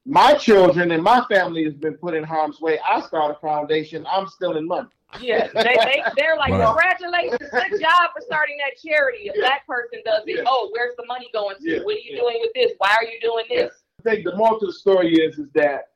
My 0.05 0.33
children 0.33 0.91
and 0.91 1.03
my 1.03 1.25
family 1.29 1.65
has 1.65 1.73
been 1.73 1.95
put 1.95 2.13
in 2.13 2.23
harm's 2.23 2.61
way. 2.61 2.79
I 2.79 3.01
start 3.01 3.35
a 3.35 3.39
foundation. 3.39 4.05
I'm 4.09 4.27
still 4.27 4.55
in 4.57 4.67
money. 4.67 4.89
Yeah, 5.21 5.47
they, 5.53 5.63
they, 5.63 6.03
they're 6.17 6.35
like, 6.37 6.51
Right. 6.51 6.65
congratulations, 6.65 7.49
good 7.51 7.79
job 7.79 8.09
for 8.15 8.21
starting 8.21 8.57
that 8.57 8.81
charity. 8.81 9.29
A 9.29 9.33
black 9.39 9.67
person 9.67 9.99
does 10.03 10.23
it. 10.25 10.37
Yeah. 10.37 10.43
Oh, 10.47 10.69
where's 10.73 10.95
the 10.97 11.05
money 11.05 11.29
going 11.33 11.55
to? 11.57 11.69
Yeah, 11.69 11.83
What 11.83 11.95
are 11.95 11.99
you 11.99 12.15
yeah. 12.15 12.19
doing 12.19 12.37
with 12.41 12.51
this? 12.55 12.71
Why 12.79 12.95
are 12.95 13.03
you 13.03 13.19
doing 13.21 13.45
this? 13.47 13.82
Think 14.03 14.25
the 14.25 14.35
moral 14.35 14.59
to 14.59 14.65
the 14.65 14.73
story 14.73 15.13
is 15.13 15.39
is 15.39 15.49
that 15.53 15.91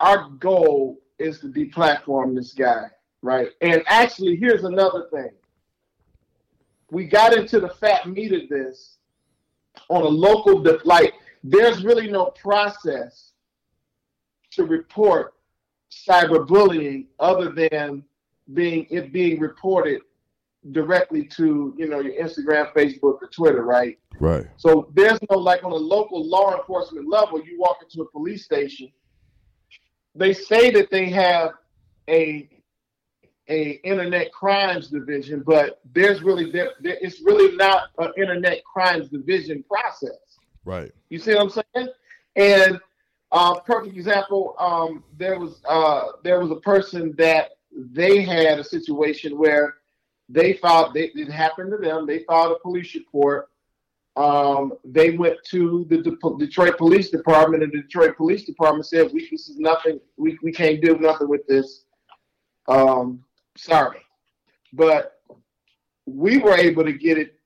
our 0.00 0.28
goal 0.30 1.00
is 1.18 1.40
to 1.40 1.46
deplatform 1.48 2.34
this 2.34 2.52
guy, 2.52 2.86
right? 3.22 3.48
And 3.60 3.82
actually, 3.86 4.36
here's 4.36 4.64
another 4.64 5.06
thing. 5.12 5.30
We 6.90 7.06
got 7.06 7.34
into 7.34 7.60
the 7.60 7.70
fat 7.70 8.06
meat 8.06 8.32
of 8.32 8.48
this 8.48 8.98
on 9.88 10.02
a 10.02 10.08
local, 10.08 10.62
like, 10.84 11.14
there's 11.42 11.84
really 11.84 12.10
no 12.10 12.26
process 12.26 13.32
to 14.50 14.64
report 14.64 15.34
cyberbullying 15.90 17.06
other 17.18 17.50
than 17.50 18.04
being 18.54 18.86
it 18.90 19.12
being 19.12 19.40
reported 19.40 20.02
directly 20.70 21.24
to 21.24 21.74
you 21.76 21.88
know 21.88 22.00
your 22.00 22.14
Instagram, 22.14 22.72
Facebook, 22.72 23.18
or 23.20 23.28
Twitter, 23.32 23.62
right? 23.62 23.98
Right. 24.20 24.46
So 24.56 24.90
there's 24.94 25.18
no 25.30 25.38
like 25.38 25.64
on 25.64 25.72
a 25.72 25.76
local 25.76 26.24
law 26.24 26.56
enforcement 26.56 27.08
level, 27.08 27.42
you 27.44 27.58
walk 27.58 27.78
into 27.82 28.02
a 28.02 28.10
police 28.10 28.44
station, 28.44 28.92
they 30.14 30.32
say 30.32 30.70
that 30.70 30.90
they 30.90 31.10
have 31.10 31.52
a 32.08 32.48
a 33.48 33.80
internet 33.84 34.32
crimes 34.32 34.88
division, 34.88 35.42
but 35.44 35.80
there's 35.92 36.22
really 36.22 36.50
there, 36.50 36.70
there, 36.80 36.96
it's 37.00 37.20
really 37.22 37.56
not 37.56 37.88
an 37.98 38.12
internet 38.16 38.62
crimes 38.64 39.08
division 39.08 39.64
process. 39.64 40.38
Right. 40.64 40.92
You 41.10 41.18
see 41.18 41.34
what 41.34 41.42
I'm 41.42 41.64
saying? 41.74 41.88
And 42.36 42.80
uh, 43.32 43.58
perfect 43.60 43.96
example, 43.96 44.54
um, 44.58 45.02
there 45.16 45.38
was 45.38 45.60
uh, 45.68 46.08
there 46.22 46.38
was 46.38 46.50
a 46.50 46.60
person 46.60 47.14
that 47.18 47.52
they 47.74 48.22
had 48.22 48.58
a 48.58 48.64
situation 48.64 49.38
where 49.38 49.76
they 50.32 50.54
filed 50.54 50.94
they, 50.94 51.10
it 51.14 51.30
happened 51.30 51.70
to 51.70 51.76
them. 51.76 52.06
They 52.06 52.20
filed 52.24 52.52
a 52.52 52.58
police 52.60 52.94
report. 52.94 53.48
Um, 54.16 54.74
they 54.84 55.10
went 55.16 55.38
to 55.50 55.86
the 55.88 55.98
De- 55.98 56.38
Detroit 56.38 56.76
Police 56.76 57.10
Department, 57.10 57.62
and 57.62 57.72
the 57.72 57.82
Detroit 57.82 58.16
Police 58.16 58.44
Department 58.44 58.86
said, 58.86 59.10
"We 59.12 59.28
this 59.30 59.48
is 59.48 59.58
nothing. 59.58 60.00
We 60.16 60.38
we 60.42 60.52
can't 60.52 60.82
do 60.82 60.98
nothing 60.98 61.28
with 61.28 61.46
this. 61.46 61.84
Um, 62.68 63.24
sorry." 63.56 64.00
But 64.72 65.20
we 66.06 66.38
were 66.38 66.56
able 66.56 66.84
to 66.84 66.92
get 66.92 67.18
it 67.18 67.38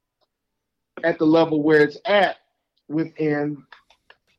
at 1.04 1.18
the 1.18 1.26
level 1.26 1.62
where 1.62 1.82
it's 1.82 1.98
at 2.04 2.36
within 2.88 3.62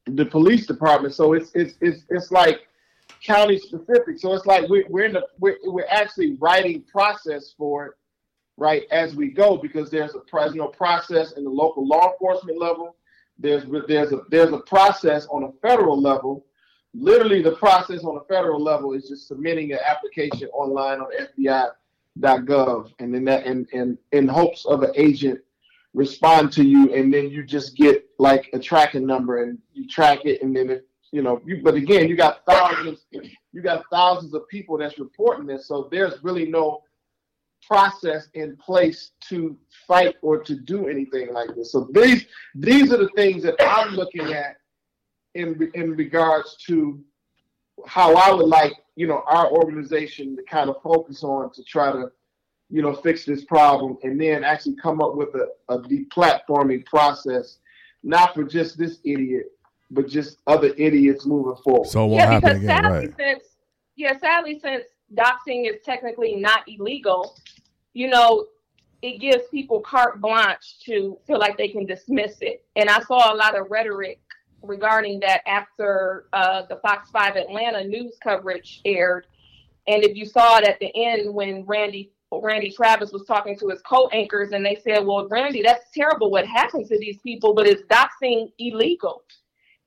the 0.06 0.26
police 0.26 0.66
department. 0.66 1.14
So 1.14 1.34
it's 1.34 1.52
it's 1.54 1.76
it's 1.82 2.04
it's 2.10 2.32
like 2.32 2.62
county 3.24 3.58
specific. 3.58 4.20
So 4.20 4.34
it's 4.34 4.46
like 4.46 4.70
we're 4.70 4.86
we're 4.90 5.06
in 5.06 5.14
the 5.14 5.28
we're 5.40 5.58
we're 5.64 5.88
actually 5.90 6.38
writing 6.40 6.84
process 6.84 7.54
for 7.58 7.88
it 7.88 7.94
right 8.58 8.84
as 8.92 9.16
we 9.16 9.30
go 9.30 9.56
because 9.56 9.90
there's 9.90 10.16
a 10.16 10.56
no 10.56 10.68
process 10.68 11.34
in 11.34 11.44
the 11.44 11.50
local 11.50 11.88
law 11.88 12.12
enforcement 12.12 12.60
level. 12.60 12.96
There's 13.40 13.64
there's 13.88 14.12
a 14.12 14.22
there's 14.30 14.52
a 14.52 14.60
process 14.60 15.28
on 15.28 15.44
a 15.44 15.52
federal 15.62 16.00
level. 16.02 16.46
Literally, 16.94 17.44
the 17.44 17.56
process 17.56 18.04
on 18.04 18.18
a 18.18 18.24
federal 18.34 18.62
level 18.62 18.94
is 18.94 19.08
just 19.08 19.28
submitting 19.28 19.72
an 19.74 19.80
application 19.88 20.48
online 20.50 21.00
on 21.00 21.08
FBI.gov, 21.38 22.92
and 22.98 23.14
then 23.14 23.24
that 23.26 23.46
in 23.46 23.68
in 23.74 23.98
in 24.12 24.28
hopes 24.28 24.66
of 24.66 24.82
an 24.82 24.92
agent 24.96 25.40
respond 25.94 26.52
to 26.54 26.64
you, 26.64 26.94
and 26.94 27.14
then 27.14 27.30
you 27.30 27.44
just 27.44 27.76
get 27.76 28.06
like 28.18 28.50
a 28.54 28.60
tracking 28.60 29.06
number, 29.06 29.44
and 29.44 29.60
you 29.74 29.88
track 29.88 30.26
it, 30.26 30.42
and 30.42 30.56
then 30.56 30.72
if 30.72 30.82
you 31.12 31.22
know, 31.22 31.42
you, 31.46 31.62
but 31.64 31.76
again, 31.76 32.10
you 32.10 32.16
got 32.16 32.44
thousands, 32.46 33.06
you 33.12 33.62
got 33.62 33.84
thousands 33.92 34.34
of 34.34 34.48
people 34.50 34.78
that's 34.78 34.98
reporting 34.98 35.46
this, 35.46 35.68
so 35.68 35.88
there's 35.92 36.24
really 36.24 36.46
no 36.46 36.82
process 37.66 38.28
in 38.34 38.56
place 38.58 39.12
to 39.30 39.58
fight 39.88 40.16
or 40.22 40.42
to 40.44 40.56
do 40.56 40.88
anything 40.88 41.34
like 41.34 41.54
this. 41.56 41.72
So 41.72 41.90
these 41.94 42.26
these 42.56 42.92
are 42.94 42.98
the 42.98 43.10
things 43.16 43.44
that 43.44 43.56
I'm 43.60 43.94
looking 43.96 44.34
at 44.34 44.58
in 45.36 45.70
in 45.74 45.92
regards 45.96 46.58
to 46.68 47.00
how 47.86 48.16
I 48.16 48.32
would 48.34 48.48
like 48.48 48.74
you 48.96 49.08
know 49.08 49.24
our 49.28 49.52
organization 49.52 50.36
to 50.36 50.44
kind 50.44 50.70
of 50.70 50.82
focus 50.82 51.24
on 51.24 51.52
to 51.54 51.64
try 51.64 51.92
to 51.92 52.12
you 52.70 52.82
know 52.82 52.94
fix 52.94 53.26
this 53.26 53.46
problem 53.46 53.98
and 54.04 54.20
then 54.20 54.44
actually 54.44 54.76
come 54.76 55.02
up 55.02 55.16
with 55.16 55.30
a, 55.36 55.48
a 55.70 55.80
deplatforming 55.80 56.86
process, 56.86 57.60
not 58.04 58.34
for 58.34 58.44
just 58.44 58.78
this 58.78 59.00
idiot, 59.04 59.52
but 59.92 60.08
just 60.08 60.38
other 60.48 60.74
idiots 60.78 61.26
moving 61.26 61.62
forward. 61.64 61.88
So 61.88 62.06
it 62.06 62.10
won't 62.10 62.22
yeah, 62.22 62.32
happen 62.32 62.50
again. 62.58 62.68
sadly, 62.68 62.90
Right. 63.08 63.16
since 63.18 63.44
yeah, 63.96 64.18
sadly, 64.20 64.60
since 64.60 64.84
doxing 65.14 65.70
is 65.70 65.82
technically 65.84 66.36
not 66.36 66.62
illegal, 66.68 67.38
you 67.94 68.08
know, 68.08 68.48
it 69.02 69.20
gives 69.20 69.44
people 69.50 69.80
carte 69.80 70.20
blanche 70.20 70.80
to 70.86 71.18
feel 71.28 71.40
like 71.40 71.58
they 71.58 71.68
can 71.68 71.86
dismiss 71.86 72.38
it. 72.42 72.66
And 72.76 72.90
I 72.90 73.00
saw 73.02 73.34
a 73.34 73.36
lot 73.36 73.58
of 73.58 73.70
rhetoric 73.70 74.20
regarding 74.64 75.20
that 75.22 75.42
after 75.48 76.28
uh, 76.34 76.64
the 76.68 76.78
Fox 76.78 77.10
5 77.12 77.36
Atlanta 77.36 77.84
news 77.84 78.18
coverage 78.22 78.82
aired. 78.86 79.28
And 79.88 80.04
if 80.04 80.16
you 80.16 80.26
saw 80.26 80.58
it 80.58 80.68
at 80.68 80.80
the 80.80 80.92
end 80.96 81.34
when 81.34 81.64
Randy 81.66 82.12
Randy 82.30 82.72
Travis 82.72 83.14
was 83.14 83.24
talking 83.26 83.58
to 83.58 83.70
his 83.70 83.82
co-anchors 83.84 84.52
and 84.52 84.66
they 84.66 84.76
said, 84.76 85.06
"Well, 85.06 85.28
Randy, 85.30 85.62
that's 85.62 85.86
terrible 85.94 86.30
what 86.30 86.46
happened 86.46 86.86
to 86.88 87.00
these 87.00 87.18
people, 87.22 87.54
but 87.54 87.66
is 87.66 87.84
doxing 87.84 88.52
illegal?" 88.60 89.24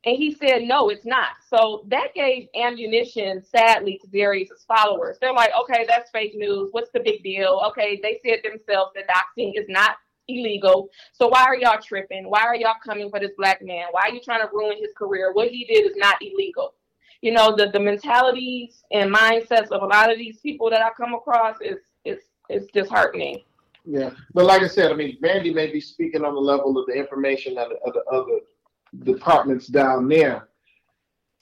And 0.05 0.16
he 0.16 0.32
said, 0.32 0.62
"No, 0.62 0.88
it's 0.88 1.05
not." 1.05 1.32
So 1.46 1.84
that 1.88 2.14
gave 2.14 2.48
ammunition, 2.55 3.42
sadly, 3.42 3.98
to 4.03 4.09
Darius's 4.09 4.64
followers. 4.64 5.18
They're 5.20 5.34
like, 5.34 5.53
"Okay, 5.61 5.84
that's 5.86 6.11
fake 6.11 6.34
news. 6.34 6.70
What's 6.72 6.90
the 6.90 7.01
big 7.01 7.22
deal?" 7.22 7.61
Okay, 7.68 8.01
they 8.03 8.18
said 8.24 8.40
themselves 8.42 8.92
that 8.94 9.09
doxing 9.09 9.53
is 9.59 9.68
not 9.68 9.96
illegal. 10.28 10.88
So 11.12 11.28
why 11.28 11.44
are 11.44 11.57
y'all 11.57 11.80
tripping? 11.80 12.28
Why 12.30 12.42
are 12.42 12.57
y'all 12.57 12.76
coming 12.84 13.11
for 13.11 13.20
this 13.20 13.32
black 13.36 13.62
man? 13.62 13.86
Why 13.90 14.03
are 14.03 14.14
you 14.14 14.20
trying 14.20 14.40
to 14.40 14.48
ruin 14.53 14.78
his 14.78 14.92
career? 14.96 15.32
What 15.32 15.48
he 15.48 15.64
did 15.64 15.90
is 15.90 15.96
not 15.96 16.16
illegal. 16.22 16.74
You 17.20 17.32
know, 17.32 17.55
the 17.55 17.70
the 17.70 17.80
mentalities 17.80 18.82
and 18.92 19.14
mindsets 19.14 19.68
of 19.70 19.82
a 19.82 19.86
lot 19.86 20.11
of 20.11 20.18
these 20.18 20.38
people 20.40 20.70
that 20.70 20.82
I 20.82 20.90
come 20.96 21.14
across 21.14 21.57
is 21.61 21.78
is 22.05 22.18
is 22.48 22.66
disheartening. 22.72 23.42
Yeah, 23.84 24.11
but 24.34 24.44
like 24.44 24.62
I 24.62 24.66
said, 24.66 24.92
I 24.92 24.94
mean, 24.94 25.18
Randy 25.20 25.53
may 25.53 25.70
be 25.70 25.80
speaking 25.80 26.24
on 26.24 26.34
the 26.34 26.40
level 26.40 26.78
of 26.78 26.86
the 26.86 26.92
information 26.92 27.59
of 27.59 27.72
of 27.84 27.92
the 27.92 28.05
other 28.11 28.40
departments 29.05 29.66
down 29.66 30.09
there. 30.09 30.49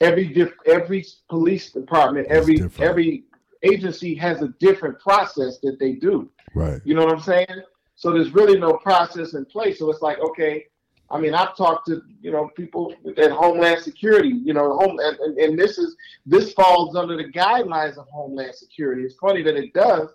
Every 0.01 0.29
diff, 0.29 0.53
every 0.67 1.05
police 1.29 1.73
department, 1.73 2.29
every 2.29 2.63
every 2.79 3.25
agency 3.63 4.15
has 4.15 4.43
a 4.43 4.49
different 4.61 5.01
process 5.01 5.59
that 5.63 5.79
they 5.81 5.93
do. 5.93 6.31
Right. 6.55 6.81
You 6.85 6.95
know 6.95 7.05
what 7.05 7.13
I'm 7.13 7.21
saying? 7.21 7.63
So 7.97 8.13
there's 8.13 8.33
really 8.33 8.59
no 8.59 8.75
process 8.75 9.35
in 9.35 9.45
place. 9.45 9.81
So 9.81 9.91
it's 9.91 10.03
like, 10.03 10.19
okay, 10.21 10.67
I 11.11 11.19
mean, 11.19 11.35
I've 11.35 11.57
talked 11.57 11.87
to 11.89 12.03
you 12.21 12.31
know 12.31 12.51
people 12.57 12.95
at 13.17 13.31
Homeland 13.31 13.83
Security, 13.83 14.29
you 14.29 14.53
know, 14.53 14.79
home, 14.79 14.99
and, 15.01 15.39
and 15.39 15.59
this 15.59 15.79
is 15.79 15.97
this 16.27 16.53
falls 16.53 16.97
under 16.97 17.17
the 17.17 17.33
guidelines 17.33 17.97
of 17.97 18.07
Homeland 18.09 18.55
Security. 18.55 19.03
It's 19.03 19.17
funny 19.17 19.43
that 19.43 19.57
it 19.57 19.73
does, 19.73 20.11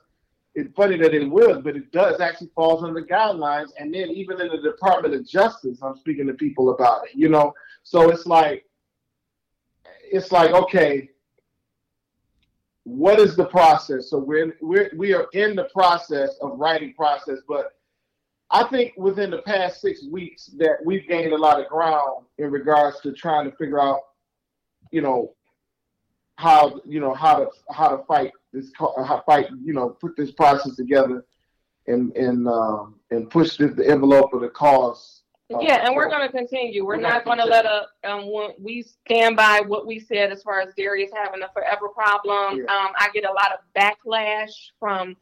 it's 0.56 0.74
funny 0.76 0.98
that 0.98 1.14
it 1.14 1.30
would, 1.30 1.64
but 1.64 1.76
it 1.76 1.92
does 1.92 2.20
actually 2.20 2.52
falls 2.54 2.84
under 2.84 3.02
the 3.02 3.08
guidelines. 3.08 3.70
And 3.80 3.94
then 3.94 4.10
even 4.10 4.40
in 4.40 4.50
the 4.50 4.62
Department 4.62 5.16
of 5.16 5.28
Justice, 5.28 5.80
I'm 5.82 5.98
speaking 5.98 6.28
to 6.28 6.34
people 6.34 6.74
about 6.74 7.06
it, 7.06 7.16
you 7.16 7.30
know. 7.30 7.54
So 7.82 8.10
it's 8.10 8.26
like, 8.26 8.66
it's 10.12 10.32
like, 10.32 10.52
okay, 10.52 11.10
what 12.84 13.20
is 13.20 13.36
the 13.36 13.46
process? 13.46 14.10
So 14.10 14.20
we're 14.20 14.56
we're 14.62 14.92
we 14.96 15.14
are 15.14 15.28
in 15.34 15.56
the 15.56 15.66
process 15.66 16.36
of 16.42 16.60
writing 16.60 16.94
process, 16.94 17.40
but 17.48 17.74
I 18.52 18.64
think 18.66 18.94
within 18.98 19.32
the 19.32 19.42
past 19.42 19.82
six 19.82 20.06
weeks 20.06 20.48
that 20.58 20.78
we've 20.86 21.08
gained 21.08 21.34
a 21.34 21.38
lot 21.38 21.60
of 21.60 21.68
ground 21.68 22.26
in 22.38 22.52
regards 22.52 23.00
to 23.02 23.12
trying 23.12 23.50
to 23.50 23.58
figure 23.58 23.82
out, 23.82 24.02
you 24.92 25.02
know, 25.02 25.34
how 26.36 26.82
you 26.86 27.00
know 27.00 27.14
how 27.14 27.40
to 27.40 27.48
how 27.72 27.96
to 27.96 28.04
fight 28.04 28.32
this 28.54 28.72
fight 29.26 29.48
you 29.64 29.74
know 29.74 29.90
put 29.90 30.16
this 30.16 30.32
process 30.32 30.76
together 30.76 31.26
and 31.88 32.16
and 32.16 32.48
um, 32.48 32.96
and 33.12 33.30
push 33.30 33.58
the, 33.58 33.68
the 33.68 33.88
envelope 33.88 34.34
of 34.34 34.42
the 34.42 34.50
cause. 34.50 35.22
Uh, 35.54 35.60
yeah, 35.60 35.86
and 35.86 35.96
we're 35.96 36.10
going 36.10 36.26
to 36.26 36.32
continue. 36.32 36.86
We're, 36.86 36.96
we're 36.96 37.02
not 37.02 37.26
going 37.26 37.38
to 37.38 37.46
let 37.46 37.66
a 37.66 37.88
um, 38.04 38.30
we 38.60 38.84
stand 38.84 39.36
by 39.36 39.62
what 39.66 39.86
we 39.86 40.00
said 40.00 40.32
as 40.32 40.42
far 40.42 40.62
as 40.62 40.74
Darius 40.76 41.12
having 41.14 41.44
a 41.44 41.50
forever 41.52 41.90
problem. 41.90 42.60
Yeah. 42.60 42.74
Um, 42.74 42.92
I 42.98 43.10
get 43.14 43.26
a 43.26 43.32
lot 43.32 43.52
of 43.54 43.60
backlash 43.76 44.52
from 44.80 45.18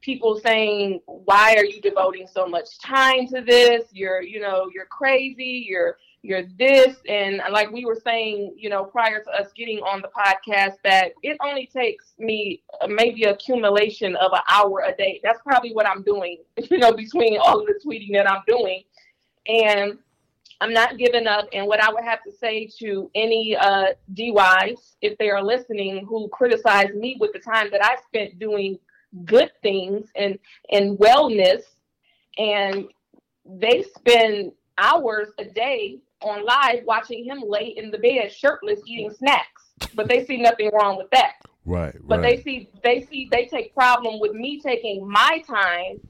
people 0.00 0.40
saying, 0.40 1.00
"Why 1.06 1.54
are 1.56 1.64
you 1.64 1.80
devoting 1.80 2.26
so 2.26 2.46
much 2.46 2.78
time 2.80 3.28
to 3.28 3.40
this? 3.40 3.84
You're, 3.92 4.22
you 4.22 4.40
know, 4.40 4.68
you're 4.74 4.86
crazy. 4.86 5.64
You're 5.68 5.96
you're 6.22 6.44
this. 6.58 6.96
And 7.08 7.40
like 7.50 7.70
we 7.70 7.84
were 7.84 7.98
saying 8.02 8.54
you 8.56 8.68
know 8.68 8.84
prior 8.84 9.22
to 9.22 9.30
us 9.30 9.48
getting 9.56 9.78
on 9.78 10.02
the 10.02 10.08
podcast 10.08 10.76
that 10.84 11.12
it 11.22 11.36
only 11.44 11.66
takes 11.66 12.12
me 12.18 12.62
uh, 12.80 12.86
maybe 12.86 13.24
accumulation 13.24 14.16
of 14.16 14.32
an 14.32 14.40
hour 14.48 14.84
a 14.86 14.94
day. 14.96 15.20
That's 15.22 15.40
probably 15.42 15.72
what 15.72 15.86
i'm 15.86 16.02
doing 16.02 16.38
you 16.70 16.78
know 16.78 16.92
between 16.92 17.38
all 17.38 17.60
of 17.60 17.66
the 17.66 17.80
tweeting 17.84 18.12
that 18.14 18.30
i'm 18.30 18.42
doing. 18.46 18.82
And 19.46 19.98
i'm 20.60 20.72
not 20.72 20.98
giving 20.98 21.26
up. 21.26 21.48
And 21.52 21.66
what 21.66 21.82
i 21.82 21.92
would 21.92 22.04
have 22.04 22.22
to 22.24 22.32
say 22.32 22.68
to 22.80 23.10
any 23.14 23.56
uh 23.56 23.86
DYs 24.14 24.96
if 25.00 25.16
they 25.18 25.30
are 25.30 25.42
listening 25.42 26.04
who 26.06 26.28
criticize 26.28 26.92
me 26.94 27.16
with 27.18 27.32
the 27.32 27.38
time 27.38 27.70
that 27.70 27.84
i 27.84 27.96
spent 28.08 28.38
doing 28.38 28.78
good 29.24 29.50
things 29.62 30.08
and 30.16 30.38
and 30.70 30.98
wellness 30.98 31.62
and 32.38 32.86
they 33.44 33.82
spend 33.82 34.52
hours 34.78 35.28
a 35.38 35.44
day 35.44 35.98
on 36.22 36.44
live 36.44 36.84
watching 36.84 37.24
him 37.24 37.42
lay 37.46 37.74
in 37.76 37.90
the 37.90 37.98
bed 37.98 38.32
shirtless 38.32 38.80
eating 38.86 39.10
snacks. 39.10 39.72
But 39.94 40.08
they 40.08 40.24
see 40.24 40.36
nothing 40.36 40.70
wrong 40.72 40.96
with 40.96 41.10
that. 41.10 41.34
Right. 41.64 41.94
But 42.02 42.20
right. 42.20 42.36
they 42.36 42.42
see 42.42 42.70
they 42.82 43.06
see 43.10 43.28
they 43.30 43.46
take 43.46 43.74
problem 43.74 44.20
with 44.20 44.32
me 44.32 44.60
taking 44.60 45.08
my 45.08 45.42
time 45.46 46.00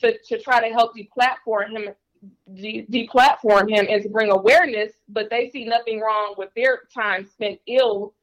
to, 0.00 0.18
to 0.18 0.38
try 0.40 0.66
to 0.66 0.72
help 0.72 0.92
deplatform 0.96 1.70
him 1.70 1.94
de- 2.54 2.86
deplatform 2.90 3.70
him 3.70 3.86
and 3.88 4.02
to 4.02 4.08
bring 4.08 4.30
awareness, 4.30 4.92
but 5.08 5.30
they 5.30 5.50
see 5.50 5.64
nothing 5.64 6.00
wrong 6.00 6.34
with 6.36 6.50
their 6.54 6.82
time 6.92 7.26
spent 7.26 7.58
ill 7.66 8.14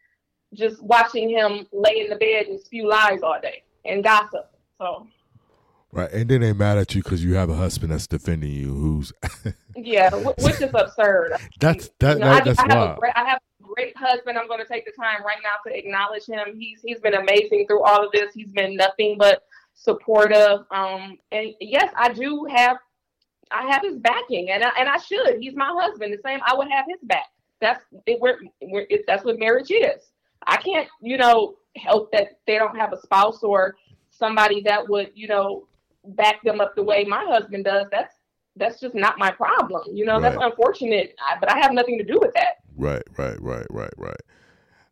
just 0.54 0.82
watching 0.84 1.30
him 1.30 1.66
lay 1.72 2.02
in 2.02 2.10
the 2.10 2.16
bed 2.16 2.48
and 2.48 2.60
spew 2.60 2.88
lies 2.88 3.22
all 3.24 3.40
day 3.42 3.64
and 3.86 4.04
gossip. 4.04 4.52
So 4.78 5.08
Right, 5.94 6.12
and 6.12 6.30
then 6.30 6.40
they 6.40 6.54
mad 6.54 6.78
at 6.78 6.96
you 6.96 7.04
because 7.04 7.24
you 7.24 7.34
have 7.34 7.50
a 7.50 7.56
husband 7.56 7.92
that's 7.92 8.08
defending 8.08 8.52
you, 8.52 8.74
who's 8.74 9.12
yeah, 9.76 10.14
which 10.14 10.62
is 10.62 10.72
absurd. 10.74 11.34
That's 11.60 11.90
that, 12.00 12.18
you 12.18 12.24
know, 12.24 12.30
that 12.34 12.42
I, 12.42 12.46
that's 12.46 12.60
I 12.60 12.64
have 12.64 12.78
wild. 12.78 12.98
A 12.98 13.00
great, 13.00 13.14
I 13.16 13.26
have 13.26 13.40
a 13.40 13.64
great 13.64 13.98
husband. 13.98 14.38
I'm 14.38 14.48
going 14.48 14.60
to 14.60 14.68
take 14.68 14.86
the 14.86 14.92
time 14.92 15.24
right 15.26 15.38
now 15.44 15.56
to 15.66 15.78
acknowledge 15.78 16.26
him. 16.26 16.58
He's 16.58 16.82
he's 16.84 17.00
been 17.00 17.16
amazing 17.16 17.68
through 17.68 17.84
all 17.84 18.06
of 18.06 18.12
this. 18.12 18.34
He's 18.34 18.52
been 18.52 18.76
nothing 18.76 19.18
but 19.18 19.44
supportive. 19.74 20.66
Um, 20.72 21.18
and 21.32 21.54
yes, 21.60 21.92
I 21.96 22.14
do 22.14 22.46
have 22.50 22.78
I 23.52 23.72
have 23.72 23.82
his 23.84 23.98
backing, 23.98 24.52
and 24.52 24.64
I, 24.64 24.70
and 24.80 24.88
I 24.88 24.98
should. 24.98 25.38
He's 25.40 25.56
my 25.56 25.72
husband. 25.78 26.14
The 26.14 26.22
same, 26.24 26.40
I 26.46 26.56
would 26.56 26.70
have 26.70 26.86
his 26.88 27.00
back. 27.04 27.28
That's 27.60 27.84
it, 28.06 28.20
we're, 28.20 28.40
we're 28.62 28.88
it, 28.90 29.04
that's 29.08 29.24
what 29.24 29.38
marriage 29.38 29.72
is. 29.72 30.12
I 30.48 30.58
can't, 30.58 30.88
you 31.02 31.18
know, 31.18 31.56
help 31.76 32.12
that 32.12 32.40
they 32.48 32.58
don't 32.58 32.76
have 32.76 32.94
a 32.94 33.00
spouse 33.02 33.44
or 33.44 33.76
somebody 34.10 34.62
that 34.62 34.88
would, 34.90 35.12
you 35.14 35.28
know, 35.28 35.68
back 36.04 36.42
them 36.44 36.62
up 36.62 36.76
the 36.76 36.84
way 36.84 37.04
my 37.04 37.24
husband 37.26 37.66
does, 37.66 37.86
that's 37.92 38.16
that's 38.56 38.80
just 38.80 38.96
not 38.96 39.18
my 39.18 39.32
problem. 39.32 39.84
You 39.94 40.06
know, 40.06 40.20
right. 40.20 40.34
that's 40.34 40.38
unfortunate, 40.40 41.16
but 41.40 41.52
I 41.52 41.60
have 41.60 41.74
nothing 41.74 41.98
to 41.98 42.04
do 42.04 42.20
with 42.20 42.34
that. 42.34 42.58
Right, 42.76 43.04
right, 43.18 43.42
right, 43.42 43.68
right, 43.70 43.94
right. 43.98 44.22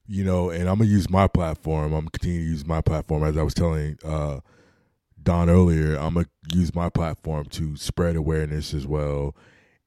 You 0.07 0.23
know, 0.23 0.49
and 0.49 0.67
I'm 0.67 0.79
gonna 0.79 0.89
use 0.89 1.09
my 1.09 1.27
platform. 1.27 1.85
I'm 1.93 2.01
gonna 2.01 2.11
continue 2.11 2.43
to 2.43 2.49
use 2.49 2.65
my 2.65 2.81
platform 2.81 3.23
as 3.23 3.37
I 3.37 3.43
was 3.43 3.53
telling 3.53 3.97
uh, 4.03 4.39
Don 5.21 5.49
earlier. 5.49 5.95
I'm 5.95 6.15
gonna 6.15 6.27
use 6.53 6.73
my 6.73 6.89
platform 6.89 7.45
to 7.45 7.75
spread 7.77 8.15
awareness 8.15 8.73
as 8.73 8.87
well, 8.87 9.35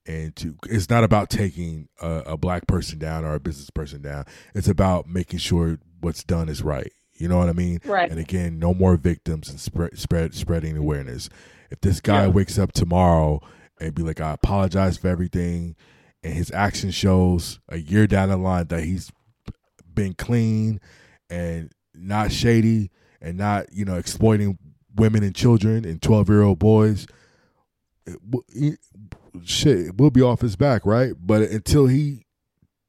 and 0.06 0.34
to. 0.36 0.56
It's 0.68 0.88
not 0.88 1.02
about 1.02 1.28
taking 1.28 1.88
a, 2.00 2.22
a 2.26 2.36
black 2.36 2.66
person 2.66 2.98
down 2.98 3.24
or 3.24 3.34
a 3.34 3.40
business 3.40 3.70
person 3.70 4.02
down. 4.02 4.26
It's 4.54 4.68
about 4.68 5.08
making 5.08 5.40
sure 5.40 5.78
what's 6.00 6.22
done 6.22 6.48
is 6.48 6.62
right. 6.62 6.92
You 7.14 7.28
know 7.28 7.38
what 7.38 7.48
I 7.48 7.52
mean? 7.52 7.80
Right. 7.84 8.10
And 8.10 8.20
again, 8.20 8.58
no 8.58 8.74
more 8.74 8.96
victims 8.96 9.48
and 9.48 9.58
spread 9.58 9.98
spread 9.98 10.34
spreading 10.34 10.76
awareness. 10.76 11.28
If 11.70 11.80
this 11.80 12.00
guy 12.00 12.22
yeah. 12.24 12.28
wakes 12.28 12.58
up 12.58 12.72
tomorrow 12.72 13.40
and 13.82 13.94
be 13.94 14.02
like, 14.02 14.20
I 14.20 14.32
apologize 14.32 14.96
for 14.96 15.08
everything, 15.08 15.74
and 16.22 16.32
his 16.32 16.50
action 16.52 16.90
shows 16.90 17.58
a 17.68 17.78
year 17.78 18.06
down 18.06 18.28
the 18.28 18.36
line 18.36 18.66
that 18.68 18.84
he's 18.84 19.10
been 19.92 20.14
clean 20.14 20.80
and 21.28 21.72
not 21.94 22.32
shady 22.32 22.90
and 23.20 23.36
not, 23.36 23.72
you 23.72 23.84
know, 23.84 23.96
exploiting 23.96 24.58
women 24.94 25.22
and 25.22 25.34
children 25.34 25.84
and 25.84 26.00
twelve 26.00 26.28
year 26.28 26.42
old 26.42 26.58
boys, 26.58 27.06
shit, 29.44 29.96
we'll 29.96 30.10
be 30.10 30.22
off 30.22 30.40
his 30.40 30.56
back, 30.56 30.86
right? 30.86 31.12
But 31.18 31.42
until 31.42 31.86
he 31.86 32.24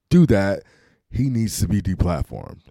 do 0.09 0.25
that, 0.27 0.63
he 1.09 1.29
needs 1.29 1.59
to 1.59 1.67
be 1.67 1.81
deplatformed. 1.81 2.61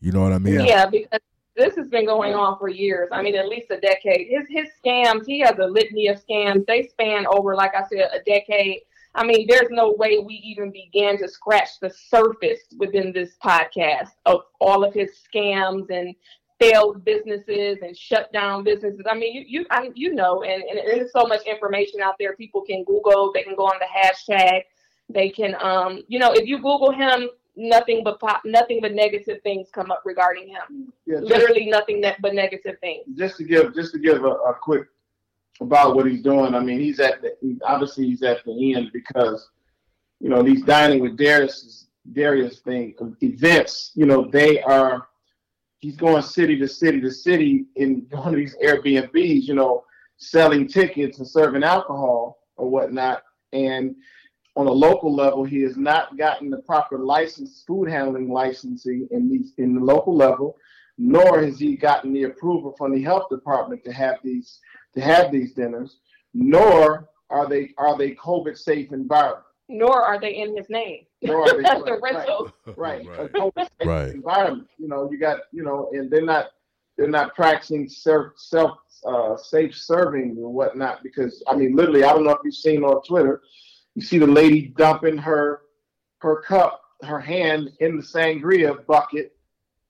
You 0.00 0.12
know 0.12 0.22
what 0.22 0.32
I 0.32 0.38
mean? 0.38 0.60
Yeah, 0.60 0.86
because 0.86 1.20
this 1.56 1.74
has 1.76 1.88
been 1.88 2.06
going 2.06 2.34
on 2.34 2.58
for 2.58 2.68
years. 2.68 3.08
I 3.12 3.22
mean, 3.22 3.36
at 3.36 3.48
least 3.48 3.70
a 3.70 3.80
decade. 3.80 4.28
His 4.28 4.46
his 4.48 4.68
scams, 4.84 5.26
he 5.26 5.40
has 5.40 5.58
a 5.58 5.66
litany 5.66 6.08
of 6.08 6.24
scams. 6.24 6.66
They 6.66 6.88
span 6.88 7.26
over, 7.26 7.54
like 7.54 7.74
I 7.74 7.84
said, 7.88 8.10
a 8.12 8.22
decade. 8.24 8.80
I 9.14 9.24
mean, 9.24 9.46
there's 9.46 9.68
no 9.70 9.92
way 9.92 10.18
we 10.20 10.34
even 10.34 10.72
began 10.72 11.18
to 11.18 11.28
scratch 11.28 11.68
the 11.80 11.90
surface 11.90 12.60
within 12.78 13.12
this 13.12 13.36
podcast 13.44 14.10
of 14.24 14.40
all 14.58 14.84
of 14.84 14.94
his 14.94 15.10
scams 15.30 15.90
and 15.90 16.14
failed 16.58 17.04
businesses 17.04 17.78
and 17.82 17.96
shut 17.96 18.32
down 18.32 18.64
businesses. 18.64 19.02
I 19.10 19.14
mean, 19.14 19.34
you 19.34 19.44
you 19.46 19.66
I, 19.70 19.90
you 19.94 20.14
know, 20.14 20.42
and, 20.44 20.62
and 20.62 20.78
there's 20.78 21.12
so 21.12 21.26
much 21.26 21.42
information 21.46 22.00
out 22.00 22.14
there. 22.18 22.34
People 22.36 22.62
can 22.62 22.84
Google. 22.84 23.32
They 23.34 23.42
can 23.42 23.56
go 23.56 23.64
on 23.64 23.78
the 23.80 23.86
hashtag. 23.86 24.62
They 25.10 25.28
can, 25.28 25.54
um, 25.60 26.02
you 26.08 26.18
know, 26.18 26.32
if 26.32 26.46
you 26.46 26.56
Google 26.56 26.92
him, 26.92 27.28
nothing 27.56 28.02
but 28.04 28.20
pop, 28.20 28.42
nothing 28.44 28.80
but 28.80 28.92
negative 28.92 29.42
things 29.42 29.68
come 29.72 29.90
up 29.90 30.02
regarding 30.04 30.48
him. 30.48 30.92
Yeah, 31.06 31.20
just, 31.20 31.30
Literally 31.30 31.66
nothing 31.66 32.00
ne- 32.00 32.16
but 32.20 32.34
negative 32.34 32.78
things. 32.80 33.04
Just 33.14 33.36
to 33.38 33.44
give 33.44 33.74
just 33.74 33.92
to 33.92 33.98
give 33.98 34.24
a, 34.24 34.28
a 34.28 34.54
quick 34.54 34.86
about 35.60 35.94
what 35.94 36.06
he's 36.06 36.22
doing. 36.22 36.54
I 36.54 36.60
mean, 36.60 36.80
he's 36.80 37.00
at 37.00 37.22
the 37.22 37.58
obviously 37.66 38.06
he's 38.06 38.22
at 38.22 38.44
the 38.44 38.74
end 38.74 38.90
because 38.92 39.48
you 40.20 40.28
know 40.28 40.42
these 40.42 40.62
dining 40.62 41.00
with 41.00 41.16
Darius 41.16 41.86
Darius 42.12 42.60
thing 42.60 42.94
events. 43.22 43.92
You 43.94 44.06
know 44.06 44.28
they 44.30 44.62
are. 44.62 45.08
He's 45.78 45.96
going 45.96 46.22
city 46.22 46.56
to 46.58 46.68
city 46.68 47.00
to 47.00 47.10
city 47.10 47.64
in 47.74 48.06
one 48.10 48.28
of 48.28 48.36
these 48.36 48.56
Airbnbs. 48.64 49.42
You 49.42 49.54
know, 49.54 49.84
selling 50.16 50.68
tickets 50.68 51.18
and 51.18 51.26
serving 51.26 51.64
alcohol 51.64 52.38
or 52.56 52.68
whatnot. 52.68 53.22
And 53.52 53.96
on 54.56 54.66
a 54.66 54.72
local 54.72 55.14
level, 55.14 55.44
he 55.44 55.62
has 55.62 55.76
not 55.76 56.16
gotten 56.18 56.50
the 56.50 56.58
proper 56.58 56.98
license, 56.98 57.64
food 57.66 57.88
handling 57.88 58.28
licensing 58.30 59.08
in 59.10 59.28
these 59.30 59.52
in 59.58 59.74
the 59.74 59.80
local 59.80 60.14
level, 60.14 60.56
nor 60.98 61.40
has 61.42 61.58
he 61.58 61.76
gotten 61.76 62.12
the 62.12 62.24
approval 62.24 62.74
from 62.76 62.92
the 62.94 63.02
health 63.02 63.28
department 63.30 63.82
to 63.84 63.92
have 63.92 64.16
these 64.22 64.60
to 64.94 65.00
have 65.00 65.32
these 65.32 65.54
dinners, 65.54 65.98
nor 66.34 67.08
are 67.30 67.48
they 67.48 67.70
are 67.78 67.96
they 67.96 68.10
COVID 68.12 68.56
safe 68.58 68.92
environment. 68.92 69.44
Nor 69.68 70.02
are 70.02 70.20
they 70.20 70.34
in 70.34 70.54
his 70.54 70.68
name. 70.68 71.06
Nor 71.22 71.42
are 71.48 71.56
they 71.56 71.62
That's 71.62 71.82
the 71.84 71.92
right, 71.92 72.02
rental. 72.02 72.52
right, 72.76 73.06
Right. 73.06 73.20
a 73.20 73.28
COVID 73.28 73.68
safe 73.80 73.88
Right. 73.88 74.14
environment. 74.14 74.68
You 74.76 74.88
know, 74.88 75.10
you 75.10 75.18
got 75.18 75.40
you 75.52 75.62
know, 75.62 75.88
and 75.92 76.10
they're 76.10 76.20
not 76.24 76.48
they're 76.98 77.08
not 77.08 77.34
practicing 77.34 77.88
self 77.88 78.32
self 78.36 78.76
uh, 79.06 79.36
safe 79.38 79.74
serving 79.74 80.36
and 80.36 80.36
whatnot 80.36 81.02
because 81.02 81.42
I 81.48 81.56
mean, 81.56 81.74
literally, 81.74 82.04
I 82.04 82.12
don't 82.12 82.24
know 82.24 82.32
if 82.32 82.40
you've 82.44 82.54
seen 82.54 82.84
on 82.84 83.02
Twitter, 83.02 83.40
you 83.94 84.02
see 84.02 84.18
the 84.18 84.26
lady 84.26 84.72
dumping 84.76 85.18
her 85.18 85.62
her 86.18 86.40
cup, 86.42 86.82
her 87.02 87.20
hand 87.20 87.70
in 87.80 87.96
the 87.96 88.02
sangria 88.02 88.86
bucket. 88.86 89.36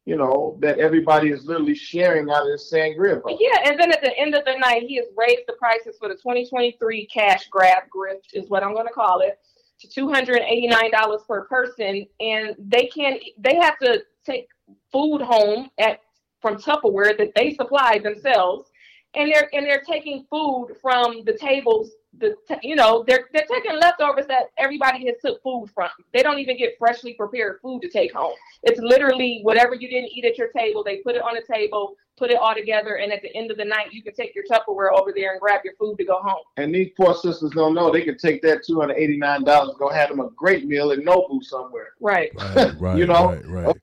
You 0.05 0.17
know 0.17 0.59
that 0.61 0.79
everybody 0.79 1.31
is 1.31 1.45
literally 1.45 1.77
sharing 1.77 2.29
out 2.29 2.43
of 2.43 2.49
this 2.49 2.73
sangria 2.73 3.23
bucket. 3.23 3.39
Yeah, 3.41 3.71
and 3.71 3.79
then 3.79 3.93
at 3.93 4.03
the 4.03 4.17
end 4.19 4.35
of 4.35 4.45
the 4.45 4.59
night, 4.59 4.83
he 4.83 4.97
has 4.97 5.07
raised 5.17 5.43
the 5.47 5.53
prices 5.55 5.97
for 5.99 6.09
the 6.09 6.15
2023 6.15 7.07
cash 7.07 7.49
grab 7.49 7.85
grift, 7.95 8.33
is 8.33 8.51
what 8.51 8.65
I'm 8.65 8.75
going 8.75 8.89
to 8.89 8.93
call 8.93 9.21
it, 9.21 9.39
to 9.81 10.01
$289 10.01 11.27
per 11.27 11.45
person, 11.45 12.07
and 12.21 12.57
they 12.59 12.87
can 12.87 13.19
they 13.39 13.57
have 13.57 13.79
to 13.79 14.03
take 14.25 14.49
food 14.91 15.23
home 15.23 15.71
at 15.79 16.01
from 16.41 16.57
Tupperware 16.57 17.17
that 17.19 17.33
they 17.37 17.55
supply 17.55 17.99
themselves, 17.99 18.69
and 19.15 19.33
they're 19.33 19.49
and 19.53 19.65
they're 19.65 19.85
taking 19.87 20.27
food 20.29 20.77
from 20.81 21.25
the 21.25 21.37
tables. 21.39 21.93
The 22.19 22.37
you 22.63 22.77
know 22.77 23.05
they're 23.07 23.29
they're 23.33 23.47
taking 23.51 23.79
leftovers 23.79 24.27
that 24.27 24.51
everybody 24.59 25.07
has 25.07 25.17
took 25.25 25.43
food 25.43 25.71
from. 25.75 25.89
They 26.13 26.23
don't 26.23 26.39
even 26.39 26.59
get 26.59 26.75
freshly 26.79 27.15
prepared 27.15 27.61
food 27.63 27.81
to 27.83 27.89
take 27.89 28.13
home. 28.13 28.35
It's 28.65 28.81
literally 28.81 29.41
whatever 29.43 29.75
you 29.75 29.89
didn't 29.89 30.11
eat 30.13 30.27
at 30.27 30.37
your 30.37 30.49
table. 30.49 30.85
They 30.85 30.99
put 30.99 31.15
it 31.17 31.23
on 31.23 31.39
a 31.39 31.43
table, 31.43 31.95
put 32.19 32.31
it 32.31 32.37
all 32.37 32.55
together, 32.55 32.97
and 32.97 33.13
at 33.13 33.23
the 33.23 33.35
end 33.35 33.51
of 33.51 33.57
the 33.57 33.65
night, 33.65 33.93
you 33.93 34.03
can 34.03 34.15
take 34.15 34.35
your 34.35 34.45
Tupperware 34.45 34.93
over 34.93 35.13
there 35.17 35.33
and 35.33 35.41
grab 35.41 35.63
your 35.65 35.75
food 35.77 35.97
to 35.99 36.05
go 36.05 36.21
home. 36.21 36.43
And 36.59 36.75
these 36.75 36.91
poor 36.97 37.15
sisters 37.15 37.51
don't 37.53 37.75
know 37.75 37.91
they 37.91 38.03
can 38.03 38.19
take 38.19 38.43
that 38.43 38.63
two 38.65 38.79
hundred 38.79 38.99
eighty 38.99 39.17
nine 39.17 39.45
dollars, 39.45 39.75
go 39.79 39.89
have 39.89 40.11
them 40.11 40.21
a 40.21 40.29
great 40.31 40.67
meal 40.67 40.91
in 40.91 41.03
Nobu 41.03 41.43
somewhere. 41.43 41.93
Right. 41.99 42.31
Right, 42.35 42.75
right, 42.79 42.99
You 42.99 43.07
know? 43.07 43.33
right, 43.33 43.47
right. 43.47 43.77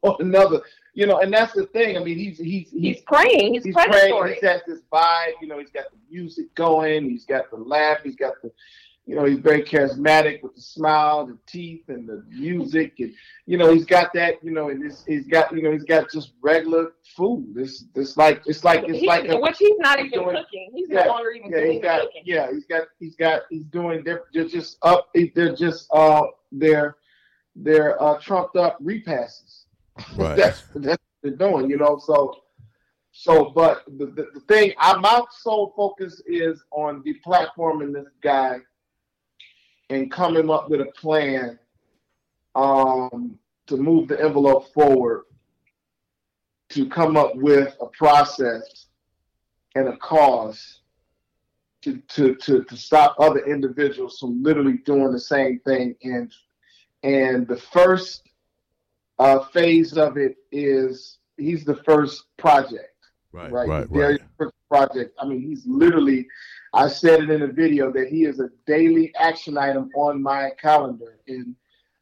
Or 0.00 0.16
another, 0.20 0.62
you 0.94 1.06
know, 1.06 1.20
and 1.20 1.32
that's 1.32 1.52
the 1.54 1.66
thing. 1.66 1.96
I 1.96 2.04
mean, 2.04 2.18
he's 2.18 2.38
he's 2.38 2.70
He's 2.70 3.00
praying. 3.02 3.54
He's, 3.54 3.64
he's 3.64 3.74
praying. 3.74 4.36
He 4.40 4.46
has 4.46 4.60
this 4.66 4.80
vibe. 4.92 5.32
You 5.40 5.48
know, 5.48 5.58
he's 5.58 5.70
got 5.70 5.84
the 5.90 5.98
music 6.10 6.54
going. 6.54 7.08
He's 7.08 7.24
got 7.24 7.50
the 7.50 7.56
laugh. 7.56 7.98
He's 8.02 8.16
got 8.16 8.34
the, 8.42 8.52
you 9.06 9.16
know, 9.16 9.24
he's 9.24 9.38
very 9.38 9.62
charismatic 9.62 10.42
with 10.42 10.54
the 10.54 10.60
smile, 10.60 11.26
the 11.26 11.38
teeth, 11.46 11.88
and 11.88 12.06
the 12.08 12.22
music, 12.28 12.94
and 13.00 13.12
you 13.46 13.56
know, 13.56 13.72
he's 13.72 13.86
got 13.86 14.12
that. 14.14 14.44
You 14.44 14.52
know, 14.52 14.68
and 14.68 14.84
it's, 14.84 15.04
he's 15.04 15.26
got, 15.26 15.50
you 15.56 15.62
know, 15.62 15.72
he's 15.72 15.84
got 15.84 16.10
just 16.10 16.32
regular 16.42 16.92
food. 17.16 17.54
It's 17.56 17.86
it's 17.94 18.16
like 18.18 18.42
it's 18.46 18.62
like 18.62 18.84
it's 18.86 19.02
like 19.02 19.28
a, 19.28 19.40
which 19.40 19.58
he's 19.58 19.78
not 19.78 19.98
he's 19.98 20.12
even 20.12 20.24
doing- 20.24 20.36
cooking. 20.36 20.70
He's 20.74 20.88
yeah, 20.90 21.04
no 21.04 21.08
longer 21.10 21.30
even 21.30 21.50
yeah, 21.50 21.66
he's 21.72 21.82
got, 21.82 22.00
cooking. 22.02 22.22
yeah, 22.26 22.52
he's 22.52 22.66
got, 22.66 22.82
he's 23.00 23.16
got, 23.16 23.42
he's 23.50 23.64
doing. 23.64 24.04
They're, 24.04 24.24
they're 24.34 24.48
just 24.48 24.76
up. 24.82 25.08
They're 25.34 25.56
just 25.56 25.88
uh, 25.92 26.24
they're 26.52 26.96
they're 27.56 28.00
uh, 28.02 28.18
trumped 28.20 28.56
up 28.56 28.76
repasses. 28.80 29.61
Right. 30.16 30.36
that's 30.36 30.62
that's 30.74 31.02
what 31.02 31.22
they're 31.22 31.48
doing, 31.48 31.70
you 31.70 31.76
know. 31.76 31.98
So, 31.98 32.42
so, 33.12 33.50
but 33.54 33.84
the, 33.98 34.06
the, 34.06 34.28
the 34.34 34.40
thing, 34.48 34.72
I, 34.78 34.96
my 34.96 35.22
sole 35.30 35.72
focus 35.76 36.22
is 36.26 36.62
on 36.70 37.02
deplatforming 37.02 37.92
this 37.92 38.08
guy 38.22 38.58
and 39.90 40.10
coming 40.10 40.50
up 40.50 40.70
with 40.70 40.80
a 40.80 40.90
plan 40.96 41.58
um, 42.54 43.38
to 43.66 43.76
move 43.76 44.08
the 44.08 44.20
envelope 44.20 44.72
forward, 44.72 45.24
to 46.70 46.88
come 46.88 47.16
up 47.16 47.34
with 47.36 47.76
a 47.80 47.86
process 47.86 48.86
and 49.74 49.88
a 49.88 49.96
cause 49.98 50.80
to 51.82 51.96
to 52.08 52.34
to, 52.36 52.64
to 52.64 52.76
stop 52.76 53.16
other 53.18 53.44
individuals 53.44 54.18
from 54.18 54.42
literally 54.42 54.78
doing 54.84 55.12
the 55.12 55.20
same 55.20 55.58
thing. 55.60 55.94
And 56.02 56.32
and 57.02 57.46
the 57.46 57.56
first 57.56 58.28
uh, 59.18 59.40
phase 59.40 59.96
of 59.96 60.16
it 60.16 60.36
is 60.50 61.18
he's 61.36 61.64
the 61.64 61.76
first 61.76 62.24
project. 62.38 62.88
Right, 63.32 63.50
Right. 63.50 63.68
right, 63.68 63.88
He's 63.88 63.98
right. 63.98 64.36
Brooks 64.38 64.56
project. 64.68 65.14
I 65.18 65.26
mean, 65.26 65.40
he's 65.40 65.64
literally, 65.66 66.26
I 66.74 66.88
said 66.88 67.22
it 67.22 67.30
in 67.30 67.42
a 67.42 67.46
video 67.46 67.92
that 67.92 68.08
he 68.08 68.24
is 68.24 68.40
a 68.40 68.48
daily 68.66 69.12
action 69.16 69.56
item 69.58 69.90
on 69.94 70.22
my 70.22 70.50
calendar. 70.60 71.18
And 71.28 71.54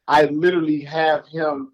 I 0.09 0.25
literally 0.25 0.81
have 0.83 1.27
him 1.27 1.73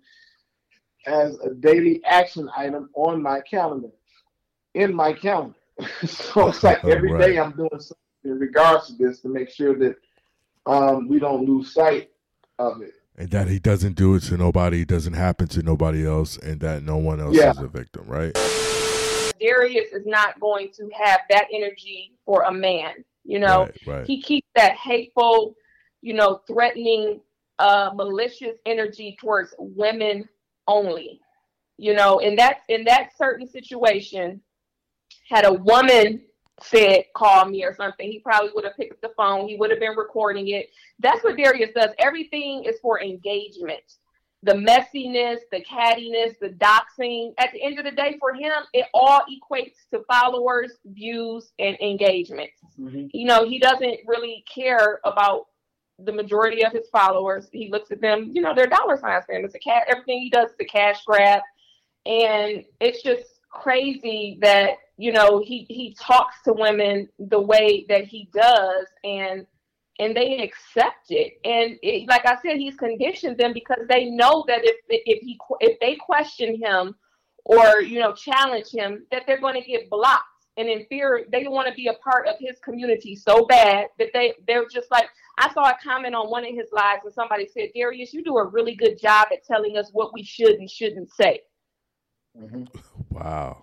as 1.06 1.38
a 1.40 1.54
daily 1.54 2.02
action 2.04 2.50
item 2.56 2.90
on 2.94 3.22
my 3.22 3.40
calendar, 3.42 3.90
in 4.74 4.94
my 4.94 5.12
calendar. 5.12 5.56
so 6.06 6.48
it's 6.48 6.62
like 6.62 6.84
every 6.84 7.10
day 7.18 7.36
Right. 7.36 7.38
I'm 7.38 7.52
doing 7.52 7.70
something 7.78 7.96
in 8.24 8.38
regards 8.38 8.88
to 8.88 8.94
this 8.94 9.20
to 9.20 9.28
make 9.28 9.50
sure 9.50 9.78
that 9.78 9.96
um, 10.66 11.08
we 11.08 11.18
don't 11.18 11.44
lose 11.44 11.72
sight 11.72 12.10
of 12.58 12.82
it. 12.82 12.92
And 13.18 13.30
that 13.30 13.48
he 13.48 13.58
doesn't 13.58 13.94
do 13.96 14.14
it 14.14 14.20
to 14.24 14.36
nobody, 14.36 14.84
doesn't 14.84 15.14
happen 15.14 15.48
to 15.48 15.62
nobody 15.62 16.06
else, 16.06 16.36
and 16.36 16.60
that 16.60 16.82
no 16.82 16.98
one 16.98 17.18
else 17.20 17.34
Yeah. 17.36 17.50
is 17.50 17.58
a 17.58 17.66
victim, 17.66 18.04
right? 18.06 18.34
Darius 19.40 19.92
is 19.92 20.06
not 20.06 20.38
going 20.40 20.70
to 20.72 20.88
have 20.94 21.20
that 21.30 21.46
energy 21.52 22.12
for 22.24 22.42
a 22.42 22.52
man. 22.52 23.04
You 23.24 23.38
know, 23.38 23.60
Right, 23.62 23.86
right. 23.86 24.06
he 24.06 24.20
keeps 24.22 24.46
that 24.54 24.74
hateful, 24.76 25.54
you 26.02 26.14
know, 26.14 26.42
threatening, 26.46 27.20
uh, 27.58 27.90
malicious 27.94 28.56
energy 28.66 29.16
towards 29.18 29.54
women 29.58 30.28
only. 30.68 31.20
You 31.78 31.94
know, 31.94 32.18
in 32.18 32.36
that 32.36 32.60
in 32.68 32.84
that 32.84 33.16
certain 33.16 33.46
situation, 33.46 34.40
had 35.28 35.44
a 35.44 35.52
woman 35.52 36.22
said 36.62 37.04
call 37.14 37.44
me 37.46 37.64
or 37.64 37.74
something, 37.74 38.10
he 38.10 38.18
probably 38.20 38.50
would 38.54 38.64
have 38.64 38.76
picked 38.76 38.92
up 38.92 39.00
the 39.00 39.14
phone. 39.16 39.48
He 39.48 39.56
would 39.56 39.70
have 39.70 39.80
been 39.80 39.96
recording 39.96 40.48
it. 40.48 40.70
That's 40.98 41.22
what 41.22 41.36
Darius 41.36 41.70
does. 41.74 41.90
Everything 41.98 42.64
is 42.64 42.76
for 42.80 43.00
engagement. 43.02 43.82
The 44.42 44.52
messiness, 44.52 45.38
the 45.50 45.64
cattiness, 45.64 46.38
the 46.40 46.50
doxing. 46.50 47.32
At 47.38 47.52
the 47.52 47.62
end 47.62 47.78
of 47.78 47.84
the 47.84 47.90
day, 47.90 48.16
for 48.20 48.32
him, 48.32 48.52
it 48.72 48.86
all 48.94 49.22
equates 49.22 49.88
to 49.92 50.04
followers, 50.08 50.72
views, 50.84 51.52
and 51.58 51.76
engagement. 51.80 52.50
Mm-hmm. 52.78 53.06
You 53.12 53.26
know, 53.26 53.48
he 53.48 53.58
doesn't 53.58 54.00
really 54.06 54.44
care 54.52 55.00
about 55.04 55.46
the 55.98 56.12
majority 56.12 56.64
of 56.64 56.72
his 56.72 56.88
followers. 56.90 57.48
He 57.52 57.70
looks 57.70 57.90
at 57.90 58.00
them, 58.00 58.30
you 58.34 58.42
know, 58.42 58.54
they're 58.54 58.66
dollar 58.66 58.98
signs 58.98 59.24
for 59.24 59.34
him. 59.34 59.44
It's 59.44 59.54
a 59.54 59.58
cat. 59.58 59.84
Everything 59.88 60.20
he 60.20 60.30
does 60.30 60.50
is 60.50 60.56
a 60.60 60.64
cash 60.64 61.02
grab, 61.04 61.40
and 62.04 62.64
it's 62.80 63.02
just 63.02 63.35
crazy 63.62 64.38
that 64.42 64.78
you 64.96 65.12
know 65.12 65.42
he 65.44 65.66
he 65.68 65.96
talks 65.98 66.36
to 66.44 66.52
women 66.52 67.08
the 67.18 67.40
way 67.40 67.84
that 67.88 68.04
he 68.04 68.28
does, 68.32 68.86
and 69.04 69.46
and 69.98 70.16
they 70.16 70.42
accept 70.42 71.10
it. 71.10 71.34
And 71.44 71.78
it, 71.82 72.08
like 72.08 72.26
I 72.26 72.36
said, 72.42 72.56
he's 72.56 72.76
conditioned 72.76 73.38
them 73.38 73.52
because 73.52 73.80
they 73.88 74.06
know 74.06 74.44
that 74.48 74.60
if 74.62 74.76
if 74.88 75.22
he 75.22 75.38
if 75.60 75.78
they 75.80 75.96
question 75.96 76.60
him 76.60 76.94
or 77.44 77.80
you 77.80 78.00
know 78.00 78.12
challenge 78.12 78.70
him, 78.70 79.06
that 79.10 79.22
they're 79.26 79.40
going 79.40 79.60
to 79.60 79.66
get 79.66 79.90
blocked. 79.90 80.24
And 80.58 80.70
in 80.70 80.86
fear, 80.86 81.26
they 81.30 81.46
want 81.46 81.68
to 81.68 81.74
be 81.74 81.88
a 81.88 81.94
part 81.94 82.26
of 82.26 82.36
his 82.40 82.58
community 82.64 83.14
so 83.14 83.44
bad 83.44 83.88
that 83.98 84.08
they 84.12 84.34
they're 84.46 84.68
just 84.68 84.90
like. 84.90 85.08
I 85.38 85.52
saw 85.52 85.68
a 85.68 85.76
comment 85.84 86.14
on 86.14 86.30
one 86.30 86.46
of 86.46 86.54
his 86.54 86.68
lives, 86.72 87.02
and 87.04 87.12
somebody 87.12 87.46
said, 87.46 87.68
"Darius, 87.74 88.14
you 88.14 88.24
do 88.24 88.38
a 88.38 88.46
really 88.46 88.74
good 88.74 88.98
job 88.98 89.26
at 89.32 89.44
telling 89.44 89.76
us 89.76 89.90
what 89.92 90.14
we 90.14 90.22
should 90.22 90.54
and 90.54 90.70
shouldn't 90.70 91.10
say." 91.10 91.42
Mm-hmm. 92.40 92.64
Wow. 93.10 93.62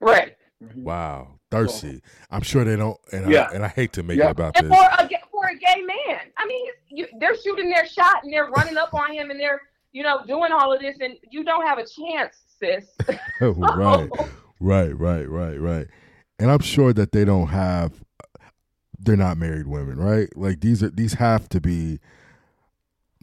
Right. 0.00 0.36
Mm-hmm. 0.62 0.84
Wow. 0.84 1.38
Thirsty. 1.50 2.02
I'm 2.30 2.42
sure 2.42 2.64
they 2.64 2.76
don't 2.76 2.98
and 3.12 3.30
Yeah. 3.30 3.48
I 3.50 3.54
and 3.54 3.64
I 3.64 3.68
hate 3.68 3.92
to 3.94 4.02
make 4.02 4.18
Yeah. 4.18 4.26
it 4.28 4.30
about 4.32 4.56
And 4.56 4.70
this. 4.70 4.78
for 4.78 4.84
a 4.84 5.08
for 5.32 5.46
a 5.48 5.54
gay 5.56 5.82
man, 5.82 6.20
I 6.36 6.46
mean, 6.46 6.66
it's- 6.68 6.82
you, 6.88 7.06
they're 7.20 7.36
shooting 7.36 7.70
their 7.70 7.86
shot 7.86 8.22
and 8.24 8.32
they're 8.32 8.46
running 8.48 8.76
up 8.76 8.92
on 8.94 9.12
him 9.12 9.30
and 9.30 9.38
they're 9.40 9.60
you 9.92 10.02
know 10.02 10.24
doing 10.26 10.52
all 10.52 10.72
of 10.72 10.80
this, 10.80 10.96
and 11.00 11.14
you 11.30 11.42
don't 11.44 11.66
have 11.66 11.78
a 11.78 11.86
chance, 11.86 12.36
sis. 12.60 12.86
right. 13.40 14.08
Right, 14.60 14.98
right, 14.98 15.28
right, 15.28 15.56
right. 15.60 15.86
And 16.38 16.50
I'm 16.50 16.60
sure 16.60 16.92
that 16.92 17.12
they 17.12 17.24
don't 17.24 17.48
have 17.48 18.04
they're 18.98 19.16
not 19.16 19.38
married 19.38 19.66
women, 19.68 19.96
right? 19.98 20.28
Like 20.36 20.60
these 20.60 20.82
are 20.82 20.90
these 20.90 21.14
have 21.14 21.48
to 21.50 21.60
be 21.60 22.00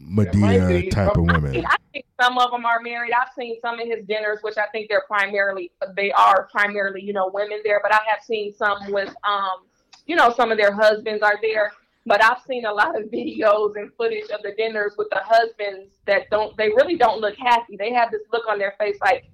Medea 0.08 0.90
type 0.90 1.16
of 1.16 1.24
women. 1.24 1.64
I 1.66 1.76
think 1.92 2.06
some 2.20 2.38
of 2.38 2.50
them 2.50 2.64
are 2.64 2.80
married. 2.80 3.12
I've 3.12 3.32
seen 3.38 3.56
some 3.60 3.80
of 3.80 3.86
his 3.86 4.04
dinners, 4.06 4.38
which 4.42 4.56
I 4.56 4.66
think 4.72 4.88
they're 4.88 5.04
primarily 5.06 5.70
they 5.96 6.12
are 6.12 6.48
primarily 6.50 7.02
you 7.02 7.12
know 7.12 7.30
women 7.32 7.60
there. 7.64 7.80
But 7.82 7.92
I 7.92 8.00
have 8.08 8.22
seen 8.24 8.54
some 8.54 8.92
with 8.92 9.14
um 9.24 9.66
you 10.06 10.16
know 10.16 10.32
some 10.32 10.50
of 10.52 10.58
their 10.58 10.72
husbands 10.72 11.22
are 11.22 11.38
there. 11.42 11.72
But 12.08 12.22
I've 12.22 12.40
seen 12.46 12.66
a 12.66 12.72
lot 12.72 12.98
of 13.00 13.08
videos 13.12 13.76
and 13.76 13.92
footage 13.94 14.30
of 14.30 14.42
the 14.42 14.52
dinners 14.56 14.94
with 14.96 15.08
the 15.10 15.20
husbands 15.24 15.94
that 16.06 16.30
don't 16.30 16.56
they 16.56 16.68
really 16.68 16.96
don't 16.96 17.20
look 17.20 17.36
happy. 17.36 17.76
They 17.76 17.92
have 17.92 18.10
this 18.10 18.22
look 18.32 18.48
on 18.48 18.58
their 18.58 18.74
face 18.78 18.96
like 19.00 19.30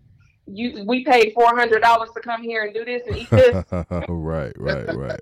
you 0.46 0.84
we 0.86 1.04
paid 1.04 1.32
four 1.34 1.56
hundred 1.56 1.82
dollars 1.82 2.10
to 2.14 2.20
come 2.20 2.42
here 2.42 2.64
and 2.64 2.74
do 2.74 2.84
this 2.84 3.02
and 3.06 3.16
eat 3.16 3.30
this. 3.30 3.64
right, 4.08 4.52
right, 4.56 4.94
right. 4.94 5.20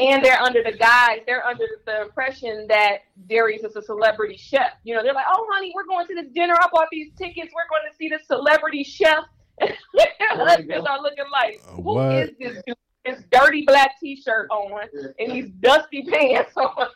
And 0.00 0.24
they're 0.24 0.40
under 0.40 0.62
the 0.62 0.72
guise, 0.72 1.20
they're 1.26 1.44
under 1.46 1.66
the 1.84 2.02
impression 2.02 2.66
that 2.68 3.00
Darius 3.28 3.62
is 3.64 3.76
a 3.76 3.82
celebrity 3.82 4.36
chef. 4.36 4.72
You 4.84 4.94
know, 4.94 5.02
they're 5.02 5.12
like, 5.14 5.26
"Oh, 5.28 5.46
honey, 5.52 5.72
we're 5.74 5.84
going 5.84 6.06
to 6.08 6.14
this 6.14 6.32
dinner. 6.34 6.54
I 6.54 6.68
bought 6.72 6.88
these 6.90 7.10
tickets. 7.16 7.52
We're 7.54 7.68
going 7.68 7.90
to 7.90 7.96
see 7.96 8.08
this 8.08 8.26
celebrity 8.26 8.82
chef." 8.84 9.24
And 9.60 9.74
their 9.94 10.08
husbands 10.46 10.86
are 10.88 11.02
looking 11.02 11.24
like, 11.30 11.60
uh, 11.68 11.72
"Who 11.72 11.82
What? 11.82 12.14
is 12.14 12.30
this 12.38 12.62
dude? 12.66 12.76
His 13.04 13.22
dirty 13.30 13.64
black 13.66 13.98
T-shirt 13.98 14.48
on 14.50 14.78
and 15.18 15.32
these 15.32 15.48
dusty 15.60 16.02
pants 16.10 16.52
on, 16.56 16.86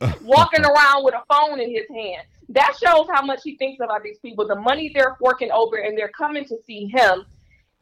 walking 0.22 0.64
around 0.64 1.04
with 1.04 1.14
a 1.14 1.22
phone 1.32 1.60
in 1.60 1.70
his 1.70 1.88
hand." 1.88 2.26
That 2.50 2.76
shows 2.80 3.06
how 3.10 3.24
much 3.24 3.40
he 3.42 3.56
thinks 3.56 3.80
about 3.82 4.02
these 4.02 4.18
people. 4.18 4.46
The 4.46 4.56
money 4.56 4.90
they're 4.94 5.16
forking 5.18 5.50
over, 5.50 5.76
and 5.76 5.96
they're 5.98 6.12
coming 6.16 6.44
to 6.44 6.56
see 6.66 6.86
him 6.86 7.24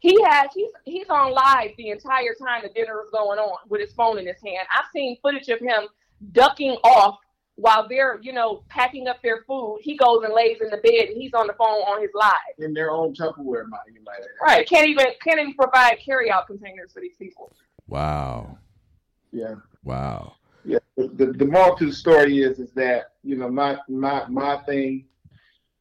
he 0.03 0.21
has 0.25 0.51
he's 0.53 0.71
he's 0.85 1.09
on 1.09 1.33
live 1.33 1.71
the 1.79 1.91
entire 1.91 2.35
time 2.35 2.63
the 2.65 2.69
dinner 2.71 3.01
is 3.05 3.11
going 3.11 3.39
on 3.39 3.59
with 3.69 3.81
his 3.81 3.93
phone 3.93 4.19
in 4.19 4.27
his 4.27 4.43
hand. 4.45 4.67
I've 4.77 4.91
seen 4.93 5.17
footage 5.23 5.49
of 5.49 5.61
him 5.61 5.85
ducking 6.33 6.73
off 6.83 7.19
while 7.55 7.87
they're 7.89 8.19
you 8.21 8.33
know 8.33 8.65
packing 8.69 9.07
up 9.07 9.23
their 9.23 9.45
food. 9.47 9.79
He 9.81 9.97
goes 9.97 10.25
and 10.25 10.35
lays 10.35 10.61
in 10.61 10.71
the 10.71 10.79
bed 10.79 11.09
and 11.09 11.23
he's 11.23 11.33
on 11.35 11.47
the 11.47 11.53
phone 11.53 11.83
on 11.83 12.03
his 12.03 12.11
live. 12.15 12.33
in 12.59 12.75
their 12.75 12.91
own 12.91 13.15
Tupperware, 13.15 13.69
might 13.69 13.79
you 13.95 14.03
might 14.05 14.19
add. 14.19 14.27
Right? 14.45 14.69
Can't 14.69 14.89
even 14.89 15.07
can't 15.23 15.39
even 15.39 15.55
provide 15.55 15.99
carry 16.05 16.33
out 16.33 16.49
containers 16.49 16.93
for 16.93 17.01
these 17.01 17.17
people. 17.17 17.53
Wow. 17.87 18.59
Yeah. 19.31 19.55
Wow. 19.85 20.35
Yeah. 20.65 20.79
The, 20.97 21.09
the, 21.09 21.27
the 21.27 21.47
moral 21.47 21.77
to 21.77 21.87
the 21.87 21.93
story 21.93 22.43
is 22.43 22.59
is 22.59 22.73
that 22.73 23.13
you 23.23 23.37
know 23.37 23.49
my 23.49 23.79
my 23.89 24.27
my 24.29 24.57
thing. 24.65 25.07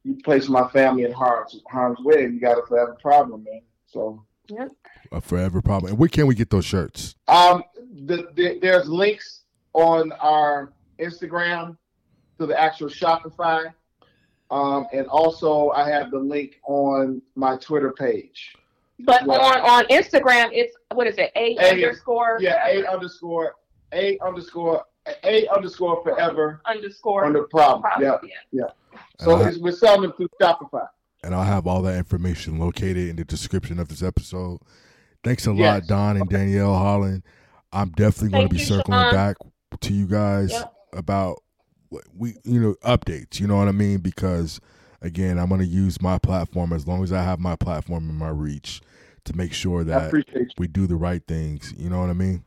You 0.04 0.16
place 0.24 0.48
my 0.48 0.68
family 0.70 1.04
in 1.04 1.12
harm's 1.12 1.60
harm's 1.70 2.00
way, 2.00 2.22
you 2.22 2.40
got 2.40 2.58
a 2.58 2.66
forever 2.66 2.96
problem, 3.00 3.44
man. 3.44 3.62
So 3.92 4.24
Yep. 4.48 4.70
A 5.12 5.20
forever 5.20 5.62
problem. 5.62 5.92
And 5.92 5.98
where 5.98 6.08
can 6.08 6.26
we 6.26 6.34
get 6.34 6.50
those 6.50 6.64
shirts? 6.64 7.14
Um, 7.28 7.62
the, 8.06 8.28
the, 8.34 8.58
there's 8.60 8.88
links 8.88 9.42
on 9.72 10.10
our 10.12 10.72
Instagram 10.98 11.76
to 12.38 12.46
the 12.46 12.60
actual 12.60 12.88
Shopify, 12.88 13.72
um, 14.50 14.86
and 14.92 15.06
also 15.06 15.70
I 15.70 15.88
have 15.88 16.10
the 16.10 16.18
link 16.18 16.60
on 16.66 17.22
my 17.36 17.56
Twitter 17.56 17.92
page. 17.92 18.54
But 18.98 19.24
Well- 19.26 19.40
on 19.40 19.60
on 19.60 19.84
Instagram, 19.86 20.50
it's 20.52 20.76
what 20.92 21.06
is 21.06 21.16
it? 21.18 21.30
A, 21.36 21.56
A- 21.58 21.70
underscore 21.70 22.38
Yeah, 22.40 22.66
a 22.66 22.84
underscore 22.86 23.54
a 23.92 24.18
underscore 24.20 24.84
a 25.24 25.46
underscore 25.48 26.02
forever 26.02 26.60
underscore 26.66 27.24
on 27.26 27.32
the 27.32 27.44
problem. 27.44 27.84
Yeah, 28.00 28.10
problem, 28.10 28.30
yeah. 28.50 28.64
So 29.20 29.34
And 29.36 29.44
I- 29.44 29.48
it's, 29.50 29.58
we're 29.58 29.72
selling 29.72 30.02
them 30.02 30.12
through 30.14 30.28
Shopify. 30.40 30.86
And 31.22 31.34
I'll 31.34 31.44
have 31.44 31.66
all 31.66 31.82
that 31.82 31.96
information 31.96 32.58
located 32.58 33.08
in 33.08 33.16
the 33.16 33.24
description 33.24 33.78
of 33.78 33.88
this 33.88 34.02
episode. 34.02 34.60
Thanks 35.22 35.46
a 35.46 35.52
lot, 35.52 35.86
Don 35.86 36.16
and 36.16 36.28
Danielle 36.28 36.74
Holland. 36.74 37.22
I'm 37.72 37.90
definitely 37.90 38.30
going 38.30 38.48
to 38.48 38.54
be 38.54 38.58
you, 38.60 38.66
circling 38.66 38.98
Sean. 39.00 39.12
back 39.12 39.36
to 39.80 39.92
you 39.92 40.06
guys 40.06 40.50
Yep. 40.50 40.74
about 40.94 41.42
we, 42.16 42.34
you 42.44 42.60
know, 42.60 42.74
updates. 42.84 43.38
You 43.38 43.46
know 43.46 43.56
what 43.56 43.68
I 43.68 43.72
mean? 43.72 43.98
Because 43.98 44.60
again, 45.00 45.38
I'm 45.38 45.48
going 45.48 45.60
to 45.60 45.66
use 45.66 46.00
my 46.02 46.18
platform 46.18 46.72
as 46.72 46.86
long 46.88 47.02
as 47.04 47.12
I 47.12 47.22
have 47.22 47.38
my 47.38 47.54
platform 47.56 48.08
and 48.08 48.18
my 48.18 48.28
reach 48.30 48.80
to 49.24 49.36
make 49.36 49.52
sure 49.52 49.84
that 49.84 50.12
we 50.58 50.66
do 50.66 50.86
the 50.86 50.96
right 50.96 51.22
things. 51.28 51.72
You 51.76 51.88
know 51.88 52.00
what 52.00 52.10
I 52.10 52.14
mean? 52.14 52.44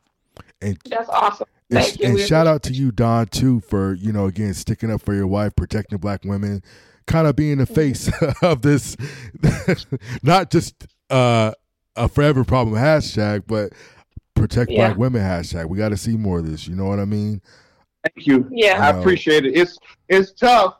And 0.60 0.78
That's 0.84 1.08
awesome. 1.08 1.46
and, 1.70 1.80
Thank 1.80 1.98
you. 2.00 2.06
and 2.08 2.18
shout 2.20 2.46
out 2.46 2.62
to 2.64 2.72
you, 2.72 2.92
Don, 2.92 3.26
too, 3.28 3.60
for 3.60 3.94
you 3.94 4.12
know 4.12 4.26
again 4.26 4.52
sticking 4.54 4.90
up 4.90 5.00
for 5.00 5.14
your 5.14 5.26
wife, 5.26 5.56
protecting 5.56 5.98
black 5.98 6.24
women, 6.24 6.62
kind 7.06 7.26
of 7.26 7.36
being 7.36 7.58
the 7.58 7.66
face 7.66 8.10
of 8.42 8.62
this, 8.62 8.96
not 10.22 10.50
just 10.50 10.86
uh, 11.10 11.52
a 11.94 12.08
forever 12.08 12.44
problem 12.44 12.76
hashtag, 12.76 13.44
but 13.46 13.72
protect 14.34 14.70
Yeah. 14.70 14.88
black 14.88 14.98
women 14.98 15.22
hashtag. 15.22 15.68
We 15.68 15.78
got 15.78 15.90
to 15.90 15.96
see 15.96 16.16
more 16.16 16.38
of 16.40 16.50
this. 16.50 16.66
You 16.68 16.74
know 16.76 16.86
what 16.86 16.98
I 17.00 17.04
mean? 17.04 17.40
Thank 18.04 18.26
you. 18.26 18.48
Yeah. 18.50 18.86
I 18.88 18.92
No. 18.92 19.00
appreciate 19.00 19.46
it. 19.46 19.56
It's 19.56 19.78
it's 20.08 20.32
tough. 20.32 20.76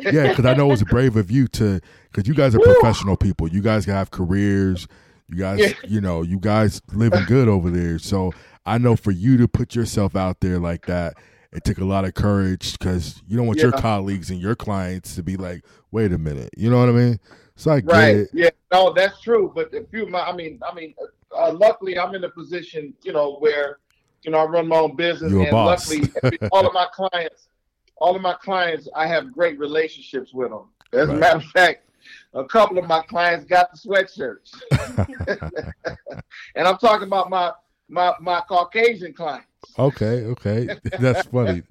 Yeah, 0.00 0.28
because 0.28 0.46
I 0.46 0.54
know 0.54 0.70
it's 0.72 0.82
brave 0.84 1.16
of 1.16 1.30
you 1.30 1.46
to, 1.48 1.78
because 2.10 2.26
you 2.26 2.34
guys 2.34 2.54
are 2.54 2.58
professional 2.60 3.16
people. 3.16 3.46
You 3.46 3.60
guys 3.60 3.84
have 3.84 4.10
careers. 4.10 4.88
You 5.28 5.36
guys, 5.36 5.60
Yeah. 5.60 5.72
you 5.86 6.00
know, 6.00 6.22
you 6.22 6.38
guys 6.38 6.80
living 6.92 7.24
good 7.26 7.48
over 7.48 7.68
there. 7.70 7.98
So 7.98 8.32
I 8.64 8.78
know 8.78 8.96
for 8.96 9.10
you 9.10 9.36
to 9.38 9.46
put 9.48 9.74
yourself 9.74 10.16
out 10.16 10.40
there 10.40 10.58
like 10.58 10.86
that, 10.86 11.14
it 11.54 11.62
took 11.64 11.78
a 11.78 11.84
lot 11.84 12.04
of 12.04 12.14
courage 12.14 12.76
because 12.78 13.22
you 13.28 13.36
don't 13.36 13.46
want 13.46 13.60
your 13.60 13.72
colleagues 13.72 14.30
and 14.30 14.40
your 14.40 14.56
clients 14.56 15.14
to 15.14 15.22
be 15.22 15.36
like, 15.36 15.64
wait 15.92 16.12
a 16.12 16.18
minute. 16.18 16.50
You 16.56 16.68
know 16.68 16.80
what 16.80 16.88
I 16.88 16.92
mean? 16.92 17.20
So 17.56 17.70
I 17.70 17.80
get 17.80 17.92
right. 17.92 18.16
it. 18.16 18.28
Yeah. 18.32 18.50
No, 18.72 18.92
that's 18.92 19.20
true. 19.20 19.52
But 19.54 19.72
if 19.72 19.86
you, 19.92 20.06
my, 20.06 20.20
I 20.22 20.34
mean, 20.34 20.58
I 20.68 20.74
mean, 20.74 20.94
uh, 21.36 21.52
luckily 21.52 21.96
I'm 21.96 22.14
in 22.14 22.24
a 22.24 22.28
position, 22.28 22.92
you 23.04 23.12
know, 23.12 23.36
where, 23.36 23.78
you 24.22 24.32
know, 24.32 24.38
I 24.38 24.44
run 24.46 24.66
my 24.66 24.76
own 24.78 24.96
business, 24.96 25.30
You 25.30 25.40
a 25.40 25.42
and 25.42 25.50
boss. 25.52 25.88
luckily 25.88 26.10
all 26.50 26.66
of 26.66 26.74
my 26.74 26.86
clients, 26.92 27.48
all 27.96 28.16
of 28.16 28.22
my 28.22 28.34
clients, 28.34 28.88
I 28.96 29.06
have 29.06 29.32
great 29.32 29.56
relationships 29.58 30.34
with 30.34 30.50
them. 30.50 30.64
As 30.92 31.08
Right. 31.08 31.16
a 31.16 31.20
matter 31.20 31.36
of 31.38 31.44
fact, 31.44 31.88
a 32.34 32.44
couple 32.44 32.78
of 32.78 32.86
my 32.86 33.00
clients 33.02 33.44
got 33.44 33.70
the 33.70 33.78
sweatshirts, 33.78 34.52
and 36.56 36.66
I'm 36.66 36.78
talking 36.78 37.06
about 37.06 37.30
my 37.30 37.52
my 37.88 38.12
my 38.20 38.40
Caucasian 38.48 39.12
clients. 39.12 39.46
Okay, 39.78 40.24
okay, 40.24 40.68
that's 40.98 41.26
funny. 41.28 41.62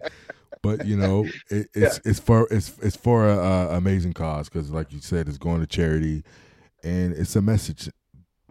But 0.61 0.85
you 0.85 0.95
know, 0.97 1.25
it, 1.49 1.67
it's 1.73 1.99
it's 2.05 2.19
for 2.19 2.47
it's 2.51 2.77
it's 2.81 2.95
for 2.95 3.27
a, 3.27 3.37
a 3.37 3.77
amazing 3.77 4.13
cause 4.13 4.49
because, 4.49 4.71
like 4.71 4.91
you 4.93 4.99
said, 4.99 5.27
it's 5.27 5.37
going 5.37 5.59
to 5.61 5.67
charity, 5.67 6.23
and 6.83 7.13
it's 7.13 7.35
a 7.35 7.41
message 7.41 7.89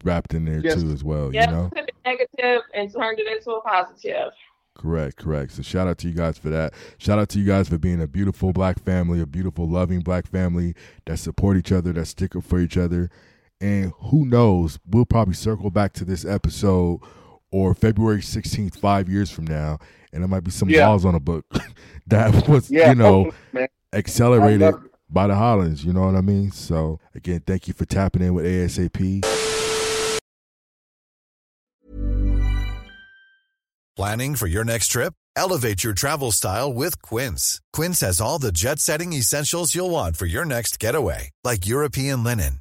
wrapped 0.05 0.35
in 0.35 0.45
there 0.45 0.61
Yes. 0.63 0.83
too 0.83 0.91
as 0.91 1.03
well. 1.05 1.33
Yep, 1.33 1.49
You 1.49 1.55
know, 1.55 1.71
took 1.75 1.89
a 1.89 2.09
negative 2.09 2.63
and 2.75 2.93
turned 2.93 3.19
it 3.21 3.27
into 3.37 3.53
a 3.53 3.63
positive. 3.63 4.33
correct, 4.77 5.17
correct. 5.17 5.53
So 5.53 5.63
shout 5.63 5.87
out 5.89 5.99
to 5.99 6.09
you 6.09 6.15
guys 6.15 6.37
for 6.39 6.49
that. 6.51 6.75
Shout 6.99 7.19
out 7.19 7.29
to 7.31 7.39
you 7.39 7.47
guys 7.47 7.69
for 7.69 7.79
being 7.79 8.01
a 8.03 8.07
beautiful 8.09 8.53
black 8.53 8.83
family, 8.83 9.21
a 9.21 9.27
beautiful, 9.27 9.69
loving 9.69 10.01
black 10.01 10.27
family 10.27 10.75
that 11.07 11.19
support 11.19 11.57
each 11.57 11.71
other, 11.73 11.93
that 11.93 12.07
stick 12.07 12.35
up 12.37 12.43
for 12.45 12.59
each 12.59 12.77
other. 12.77 13.11
And 13.61 13.93
who 14.01 14.27
knows, 14.27 14.79
we'll 14.87 15.05
probably 15.07 15.35
circle 15.35 15.71
back 15.71 15.93
to 15.95 16.05
this 16.05 16.25
episode 16.25 17.01
or 17.53 17.75
February 17.75 18.21
16th, 18.21 18.77
five 18.81 19.09
years 19.09 19.31
from 19.31 19.47
now, 19.47 19.79
and 20.13 20.23
there 20.23 20.29
might 20.29 20.43
be 20.43 20.51
some 20.51 20.69
Yeah. 20.69 20.89
laws 20.89 21.05
on 21.05 21.15
the 21.15 21.21
book 21.21 21.45
that 22.09 22.49
was, 22.49 22.71
Yeah, 22.71 22.89
you 22.89 22.95
know, 22.97 23.31
man. 23.53 23.69
accelerated 23.93 24.63
I 24.63 24.71
love 24.71 24.85
it. 24.87 24.91
by 25.09 25.27
the 25.29 25.35
Hollands. 25.37 25.85
You 25.85 25.93
know 25.93 26.07
what 26.07 26.17
I 26.17 26.21
mean? 26.23 26.51
So 26.51 26.99
again, 27.15 27.43
thank 27.47 27.69
you 27.69 27.75
for 27.75 27.85
tapping 27.85 28.23
in 28.23 28.35
with 28.35 28.45
ASAP. 28.47 29.23
Planning 33.95 34.37
for 34.37 34.47
your 34.47 34.65
next 34.65 34.89
trip? 34.89 35.13
Elevate 35.37 35.85
your 35.85 35.93
travel 35.95 36.33
style 36.33 36.73
with 36.73 37.01
Quince. 37.03 37.61
Quince 37.73 38.01
has 38.01 38.21
all 38.21 38.39
the 38.39 38.53
jet 38.53 38.79
setting 38.79 39.13
essentials 39.13 39.75
you'll 39.75 39.91
want 39.91 40.17
for 40.17 40.27
your 40.27 40.45
next 40.47 40.79
getaway, 40.79 41.31
like 41.45 41.67
European 41.67 42.25
linen, 42.25 42.61